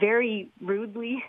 very 0.00 0.50
rudely. 0.60 1.22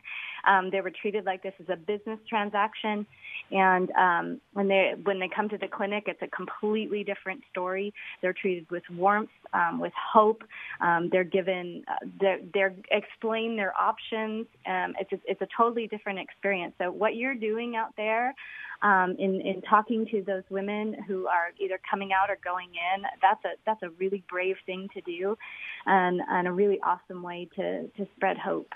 Um, 0.48 0.70
they 0.72 0.82
were 0.82 0.92
treated 0.92 1.26
like 1.26 1.44
this 1.44 1.54
is 1.60 1.68
a 1.70 1.76
business 1.76 2.20
transaction, 2.28 3.06
and 3.52 3.92
um, 3.92 4.42
when 4.54 4.68
they 4.68 4.94
when 5.04 5.20
they 5.20 5.30
come 5.34 5.50
to 5.50 5.58
the 5.58 5.68
clinic, 5.68 6.06
it's 6.08 6.22
a 6.22 6.28
completely 6.28 7.04
different 7.04 7.42
story. 7.52 7.94
They're 8.22 8.34
treated 8.34 8.70
with 8.72 8.84
warmth, 8.92 9.30
um, 9.54 9.80
with 9.80 9.94
hope. 9.94 10.44
Um, 10.82 11.10
they're 11.12 11.24
given 11.24 11.84
uh, 11.88 12.06
they're, 12.20 12.40
they're 12.54 12.76
explained 12.92 13.60
their 13.60 13.74
options. 13.78 14.48
Um, 14.66 14.94
it's 15.00 15.12
a, 15.12 15.20
it's 15.26 15.42
a 15.42 15.48
totally 15.56 15.88
different 15.88 16.20
experience. 16.20 16.74
So 16.78 16.92
what 16.92 17.16
you're 17.16 17.36
doing 17.36 17.76
out 17.76 17.94
there 17.98 18.34
um, 18.82 19.16
in 19.18 19.42
in 19.42 19.62
talking 19.62 20.06
to 20.12 20.22
those 20.22 20.44
women 20.50 20.96
who 21.08 21.28
are 21.28 21.52
either 21.60 21.80
coming 21.90 22.12
out 22.14 22.30
or 22.30 22.38
going 22.44 22.70
in, 22.70 23.04
that's 23.22 23.44
a 23.46 23.50
that's 23.66 23.82
a 23.84 23.90
really 23.92 24.24
brave 24.30 24.58
thing 24.66 24.88
to 24.94 25.02
do, 25.02 25.38
and 25.86 26.22
and 26.30 26.48
a 26.48 26.52
really 26.52 26.80
awesome 26.82 27.24
way 27.24 27.48
to 27.56 27.88
to 27.88 28.08
spread 28.16 28.38
hope. 28.38 28.74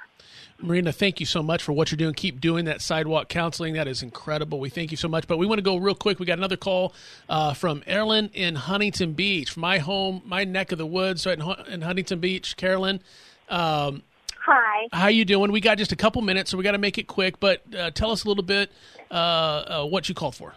Marina, 0.60 0.92
thank 0.92 1.20
you 1.20 1.26
so 1.26 1.42
much 1.42 1.61
for 1.62 1.74
what 1.74 1.92
you're 1.92 1.98
doing. 1.98 2.14
Keep 2.14 2.42
doing 2.42 2.66
that 2.66 2.82
sidewalk 2.82 3.30
counseling. 3.30 3.74
That 3.74 3.88
is 3.88 4.04
incredible. 4.04 4.60
We 4.60 4.70
thank 4.70 4.92
you 4.92 4.98
so 4.98 5.08
much. 5.08 5.28
But 5.28 5.38
we 5.38 5.46
want 5.46 5.60
to 5.60 5.64
go 5.64 5.78
real 5.78 5.96
quick. 5.96 6.20
We 6.20 6.26
got 6.26 6.38
another 6.38 6.58
call 6.58 6.94
uh, 7.30 7.54
from 7.54 7.84
Erin 7.88 8.30
in 8.34 8.56
Huntington 8.56 9.14
Beach, 9.14 9.56
my 9.58 9.78
home, 9.78 10.22
my 10.26 10.44
neck 10.44 10.72
of 10.72 10.78
the 10.78 10.86
woods, 10.86 11.26
right 11.26 11.40
in, 11.40 11.74
in 11.74 11.82
Huntington 11.82 12.20
Beach. 12.20 12.58
Carolyn. 12.58 13.02
Um, 13.50 14.04
Hi. 14.46 14.88
How 14.92 15.08
you 15.08 15.24
doing? 15.24 15.52
We 15.52 15.62
got 15.62 15.78
just 15.78 15.92
a 15.92 15.96
couple 15.96 16.22
minutes, 16.24 16.50
so 16.50 16.58
we 16.58 16.64
got 16.64 16.72
to 16.72 16.80
make 16.80 16.98
it 16.98 17.06
quick. 17.06 17.40
But 17.40 17.62
uh, 17.78 17.92
tell 17.92 18.12
us 18.12 18.26
a 18.26 18.28
little 18.28 18.44
bit 18.44 18.72
uh, 19.12 19.14
uh, 19.14 19.86
what 19.86 20.10
you 20.10 20.16
called 20.16 20.36
for. 20.36 20.56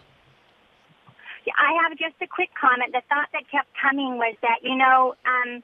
Yeah, 1.45 1.53
I 1.59 1.83
have 1.83 1.97
just 1.97 2.15
a 2.21 2.27
quick 2.27 2.49
comment. 2.59 2.91
The 2.93 3.01
thought 3.09 3.29
that 3.33 3.43
kept 3.51 3.69
coming 3.79 4.17
was 4.17 4.35
that 4.41 4.59
you 4.63 4.75
know, 4.75 5.13
um, 5.25 5.61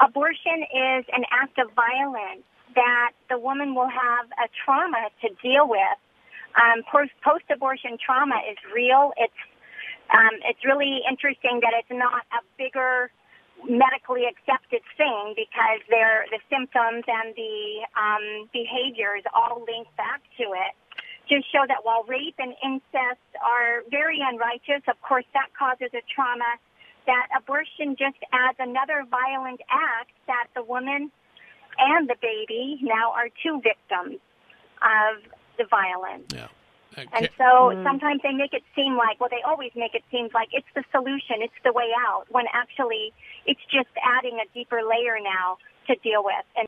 abortion 0.00 0.62
is 0.62 1.04
an 1.12 1.24
act 1.32 1.58
of 1.58 1.72
violence 1.74 2.44
that 2.74 3.12
the 3.28 3.38
woman 3.38 3.74
will 3.74 3.88
have 3.88 4.26
a 4.38 4.48
trauma 4.64 5.08
to 5.22 5.28
deal 5.42 5.68
with. 5.68 5.98
Um, 6.56 6.82
post-abortion 7.22 7.98
trauma 8.04 8.40
is 8.50 8.58
real. 8.74 9.12
It's 9.16 9.40
um, 10.10 10.40
it's 10.44 10.64
really 10.64 11.02
interesting 11.08 11.60
that 11.60 11.76
it's 11.76 11.92
not 11.92 12.24
a 12.32 12.40
bigger 12.56 13.10
medically 13.68 14.24
accepted 14.24 14.80
thing 14.96 15.34
because 15.36 15.80
they're, 15.90 16.24
the 16.30 16.38
symptoms 16.48 17.04
and 17.04 17.34
the 17.34 17.84
um, 17.92 18.48
behaviors 18.52 19.22
all 19.34 19.64
link 19.66 19.88
back 19.96 20.22
to 20.38 20.44
it. 20.54 20.72
To 21.28 21.42
show 21.52 21.60
that 21.68 21.84
while 21.84 22.04
rape 22.08 22.36
and 22.38 22.56
incest 22.64 23.20
are 23.44 23.84
very 23.90 24.20
unrighteous, 24.24 24.80
of 24.88 24.96
course 25.02 25.28
that 25.34 25.52
causes 25.52 25.92
a 25.92 26.00
trauma, 26.08 26.56
that 27.04 27.28
abortion 27.36 27.96
just 28.00 28.16
adds 28.32 28.56
another 28.58 29.04
violent 29.10 29.60
act 29.68 30.12
that 30.26 30.48
the 30.54 30.62
woman 30.62 31.12
and 31.78 32.08
the 32.08 32.16
baby 32.20 32.78
now 32.82 33.12
are 33.12 33.28
two 33.42 33.60
victims 33.62 34.20
of 34.82 35.22
the 35.58 35.64
violence. 35.70 36.26
Yeah. 36.34 36.48
And 36.96 37.28
so 37.38 37.70
mm. 37.70 37.84
sometimes 37.84 38.22
they 38.22 38.32
make 38.32 38.52
it 38.52 38.62
seem 38.74 38.96
like, 38.96 39.20
well, 39.20 39.28
they 39.30 39.42
always 39.46 39.70
make 39.76 39.94
it 39.94 40.02
seem 40.10 40.28
like 40.34 40.48
it's 40.52 40.66
the 40.74 40.82
solution, 40.90 41.36
it's 41.40 41.54
the 41.64 41.72
way 41.72 41.90
out, 42.08 42.24
when 42.30 42.46
actually 42.52 43.12
it's 43.46 43.60
just 43.70 43.88
adding 44.02 44.40
a 44.40 44.52
deeper 44.52 44.80
layer 44.82 45.18
now 45.22 45.58
to 45.86 45.94
deal 46.02 46.24
with. 46.24 46.44
And 46.56 46.66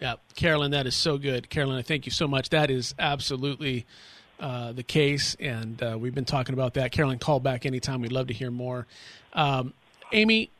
yeah, 0.00 0.16
Carolyn, 0.34 0.72
that 0.72 0.86
is 0.86 0.94
so 0.94 1.16
good. 1.16 1.48
Carolyn, 1.48 1.78
I 1.78 1.82
thank 1.82 2.04
you 2.04 2.12
so 2.12 2.28
much. 2.28 2.50
That 2.50 2.70
is 2.70 2.94
absolutely 2.98 3.86
uh, 4.38 4.72
the 4.72 4.82
case, 4.82 5.36
and 5.40 5.82
uh, 5.82 5.96
we've 5.98 6.14
been 6.14 6.26
talking 6.26 6.52
about 6.52 6.74
that. 6.74 6.92
Carolyn, 6.92 7.18
call 7.18 7.40
back 7.40 7.64
anytime. 7.64 8.02
We'd 8.02 8.12
love 8.12 8.26
to 8.26 8.34
hear 8.34 8.50
more. 8.50 8.86
Um, 9.32 9.72
Amy, 10.12 10.50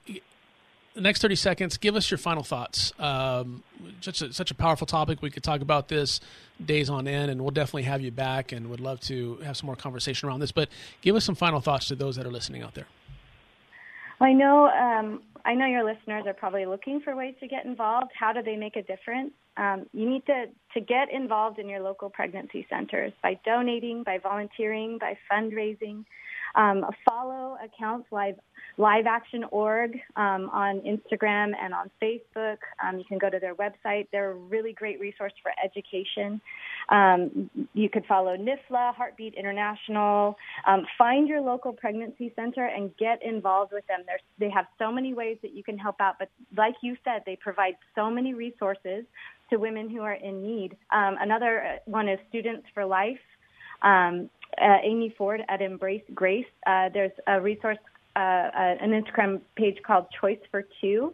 the 0.96 1.02
next 1.02 1.20
30 1.20 1.36
seconds, 1.36 1.76
give 1.76 1.94
us 1.94 2.10
your 2.10 2.16
final 2.16 2.42
thoughts. 2.42 2.92
Um, 2.98 3.62
such, 4.00 4.22
a, 4.22 4.32
such 4.32 4.50
a 4.50 4.54
powerful 4.54 4.86
topic. 4.86 5.20
We 5.20 5.30
could 5.30 5.44
talk 5.44 5.60
about 5.60 5.88
this 5.88 6.20
days 6.64 6.88
on 6.88 7.06
end, 7.06 7.30
and 7.30 7.42
we'll 7.42 7.50
definitely 7.50 7.82
have 7.82 8.00
you 8.00 8.10
back 8.10 8.50
and 8.50 8.70
would 8.70 8.80
love 8.80 9.00
to 9.00 9.36
have 9.44 9.58
some 9.58 9.66
more 9.66 9.76
conversation 9.76 10.26
around 10.26 10.40
this. 10.40 10.52
But 10.52 10.70
give 11.02 11.14
us 11.14 11.24
some 11.24 11.34
final 11.34 11.60
thoughts 11.60 11.88
to 11.88 11.96
those 11.96 12.16
that 12.16 12.26
are 12.26 12.30
listening 12.30 12.62
out 12.62 12.74
there. 12.74 12.86
I 14.20 14.32
know, 14.32 14.68
um, 14.68 15.20
I 15.44 15.54
know 15.54 15.66
your 15.66 15.84
listeners 15.84 16.24
are 16.26 16.32
probably 16.32 16.64
looking 16.64 17.00
for 17.02 17.14
ways 17.14 17.34
to 17.40 17.46
get 17.46 17.66
involved. 17.66 18.12
How 18.18 18.32
do 18.32 18.42
they 18.42 18.56
make 18.56 18.76
a 18.76 18.82
difference? 18.82 19.32
Um, 19.58 19.84
you 19.92 20.08
need 20.08 20.24
to, 20.26 20.46
to 20.72 20.80
get 20.80 21.12
involved 21.12 21.58
in 21.58 21.68
your 21.68 21.80
local 21.80 22.08
pregnancy 22.08 22.66
centers 22.70 23.12
by 23.22 23.38
donating, 23.44 24.02
by 24.02 24.16
volunteering, 24.16 24.96
by 24.98 25.18
fundraising. 25.30 26.06
Um, 26.56 26.84
follow 27.04 27.56
accounts 27.62 28.06
live 28.10 28.36
Live 28.78 29.06
Action 29.06 29.44
Org 29.50 29.92
um, 30.16 30.50
on 30.52 30.80
Instagram 30.80 31.52
and 31.58 31.72
on 31.72 31.90
Facebook. 32.02 32.58
Um, 32.84 32.98
you 32.98 33.04
can 33.04 33.16
go 33.18 33.30
to 33.30 33.38
their 33.38 33.54
website. 33.54 34.06
They're 34.12 34.32
a 34.32 34.34
really 34.34 34.72
great 34.72 35.00
resource 35.00 35.32
for 35.42 35.52
education. 35.64 36.40
Um, 36.90 37.50
you 37.72 37.88
could 37.88 38.04
follow 38.06 38.36
NIFLA, 38.36 38.94
Heartbeat 38.94 39.34
International. 39.34 40.36
Um, 40.66 40.86
find 40.98 41.26
your 41.26 41.40
local 41.40 41.72
pregnancy 41.72 42.32
center 42.36 42.66
and 42.66 42.94
get 42.98 43.22
involved 43.22 43.72
with 43.72 43.86
them. 43.86 44.00
They 44.38 44.50
have 44.50 44.66
so 44.78 44.92
many 44.92 45.14
ways 45.14 45.38
that 45.42 45.54
you 45.54 45.62
can 45.62 45.78
help 45.78 45.96
out, 46.00 46.16
but 46.18 46.28
like 46.56 46.74
you 46.82 46.96
said, 47.02 47.22
they 47.24 47.36
provide 47.36 47.74
so 47.94 48.10
many 48.10 48.34
resources 48.34 49.04
to 49.50 49.56
women 49.56 49.88
who 49.88 50.02
are 50.02 50.14
in 50.14 50.42
need. 50.42 50.76
Um, 50.92 51.16
another 51.20 51.64
uh, 51.64 51.76
one 51.86 52.08
is 52.08 52.18
Students 52.28 52.66
for 52.74 52.84
Life. 52.84 53.18
Um, 53.82 54.30
uh, 54.60 54.78
Amy 54.82 55.14
Ford 55.16 55.42
at 55.48 55.60
Embrace 55.62 56.02
Grace. 56.14 56.46
Uh, 56.66 56.88
there's 56.92 57.12
a 57.26 57.40
resource 57.40 57.78
uh, 58.16 58.50
an 58.80 58.90
Instagram 58.90 59.40
page 59.56 59.76
called 59.86 60.06
Choice 60.20 60.38
for 60.50 60.64
Two. 60.80 61.12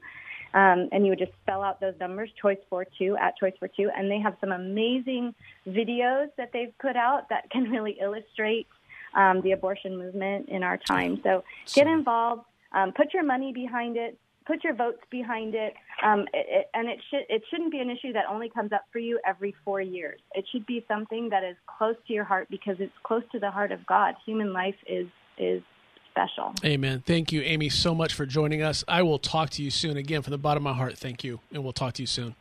Um, 0.54 0.88
and 0.92 1.04
you 1.04 1.10
would 1.10 1.18
just 1.18 1.32
spell 1.42 1.62
out 1.62 1.80
those 1.80 1.94
numbers, 1.98 2.30
choice 2.40 2.58
for 2.68 2.86
two, 2.98 3.16
at 3.16 3.36
choice 3.38 3.54
for 3.58 3.68
two. 3.68 3.90
And 3.96 4.10
they 4.10 4.20
have 4.20 4.36
some 4.40 4.52
amazing 4.52 5.34
videos 5.66 6.28
that 6.36 6.50
they've 6.52 6.76
put 6.78 6.94
out 6.94 7.30
that 7.30 7.48
can 7.50 7.70
really 7.70 7.96
illustrate 8.00 8.66
um, 9.14 9.40
the 9.40 9.52
abortion 9.52 9.96
movement 9.96 10.48
in 10.48 10.62
our 10.62 10.76
time. 10.76 11.20
So 11.22 11.42
get 11.74 11.86
involved, 11.86 12.44
um, 12.72 12.92
put 12.92 13.14
your 13.14 13.24
money 13.24 13.52
behind 13.52 13.96
it, 13.96 14.18
put 14.46 14.64
your 14.64 14.74
votes 14.74 15.00
behind 15.10 15.54
it, 15.54 15.74
um, 16.04 16.20
it, 16.32 16.46
it 16.48 16.70
and 16.74 16.88
it 16.88 16.98
should 17.10 17.22
it 17.28 17.42
shouldn't 17.50 17.70
be 17.70 17.78
an 17.78 17.90
issue 17.90 18.12
that 18.12 18.24
only 18.30 18.48
comes 18.48 18.72
up 18.72 18.84
for 18.92 18.98
you 18.98 19.18
every 19.26 19.54
four 19.64 19.80
years. 19.80 20.20
It 20.34 20.44
should 20.52 20.66
be 20.66 20.84
something 20.88 21.28
that 21.30 21.44
is 21.44 21.56
close 21.78 21.96
to 22.06 22.12
your 22.12 22.24
heart 22.24 22.48
because 22.50 22.76
it's 22.78 22.92
close 23.02 23.22
to 23.32 23.38
the 23.38 23.50
heart 23.50 23.72
of 23.72 23.86
God. 23.86 24.14
Human 24.26 24.52
life 24.52 24.76
is 24.86 25.06
is 25.38 25.62
special. 26.10 26.54
Amen. 26.64 27.02
Thank 27.06 27.32
you, 27.32 27.40
Amy, 27.42 27.68
so 27.68 27.94
much 27.94 28.14
for 28.14 28.26
joining 28.26 28.62
us. 28.62 28.84
I 28.86 29.02
will 29.02 29.18
talk 29.18 29.50
to 29.50 29.62
you 29.62 29.70
soon. 29.70 29.96
Again, 29.96 30.22
from 30.22 30.32
the 30.32 30.38
bottom 30.38 30.66
of 30.66 30.74
my 30.74 30.78
heart, 30.78 30.98
thank 30.98 31.24
you. 31.24 31.40
And 31.52 31.64
we'll 31.64 31.72
talk 31.72 31.94
to 31.94 32.02
you 32.02 32.06
soon. 32.06 32.34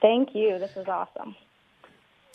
Thank 0.00 0.30
you. 0.34 0.58
This 0.58 0.76
is 0.76 0.88
awesome. 0.88 1.34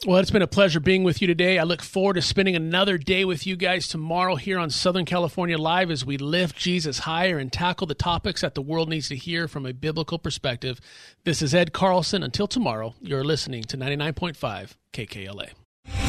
Well, 0.05 0.19
it's 0.19 0.29
been 0.29 0.43
a 0.43 0.47
pleasure 0.47 0.79
being 0.79 1.03
with 1.03 1.21
you 1.21 1.27
today. 1.27 1.57
I 1.57 1.63
look 1.63 1.81
forward 1.81 2.13
to 2.13 2.21
spending 2.21 2.55
another 2.55 2.99
day 2.99 3.25
with 3.25 3.47
you 3.47 3.55
guys 3.55 3.87
tomorrow 3.87 4.35
here 4.35 4.59
on 4.59 4.69
Southern 4.69 5.05
California 5.05 5.57
Live 5.57 5.89
as 5.89 6.05
we 6.05 6.17
lift 6.17 6.55
Jesus 6.55 6.99
higher 6.99 7.39
and 7.39 7.51
tackle 7.51 7.87
the 7.87 7.95
topics 7.95 8.41
that 8.41 8.53
the 8.53 8.61
world 8.61 8.89
needs 8.89 9.09
to 9.09 9.15
hear 9.15 9.47
from 9.47 9.65
a 9.65 9.73
biblical 9.73 10.19
perspective. 10.19 10.79
This 11.23 11.41
is 11.41 11.55
Ed 11.55 11.73
Carlson. 11.73 12.21
Until 12.21 12.47
tomorrow, 12.47 12.93
you're 13.01 13.23
listening 13.23 13.63
to 13.63 13.77
99.5 13.77 14.75
KKLA. 14.93 15.49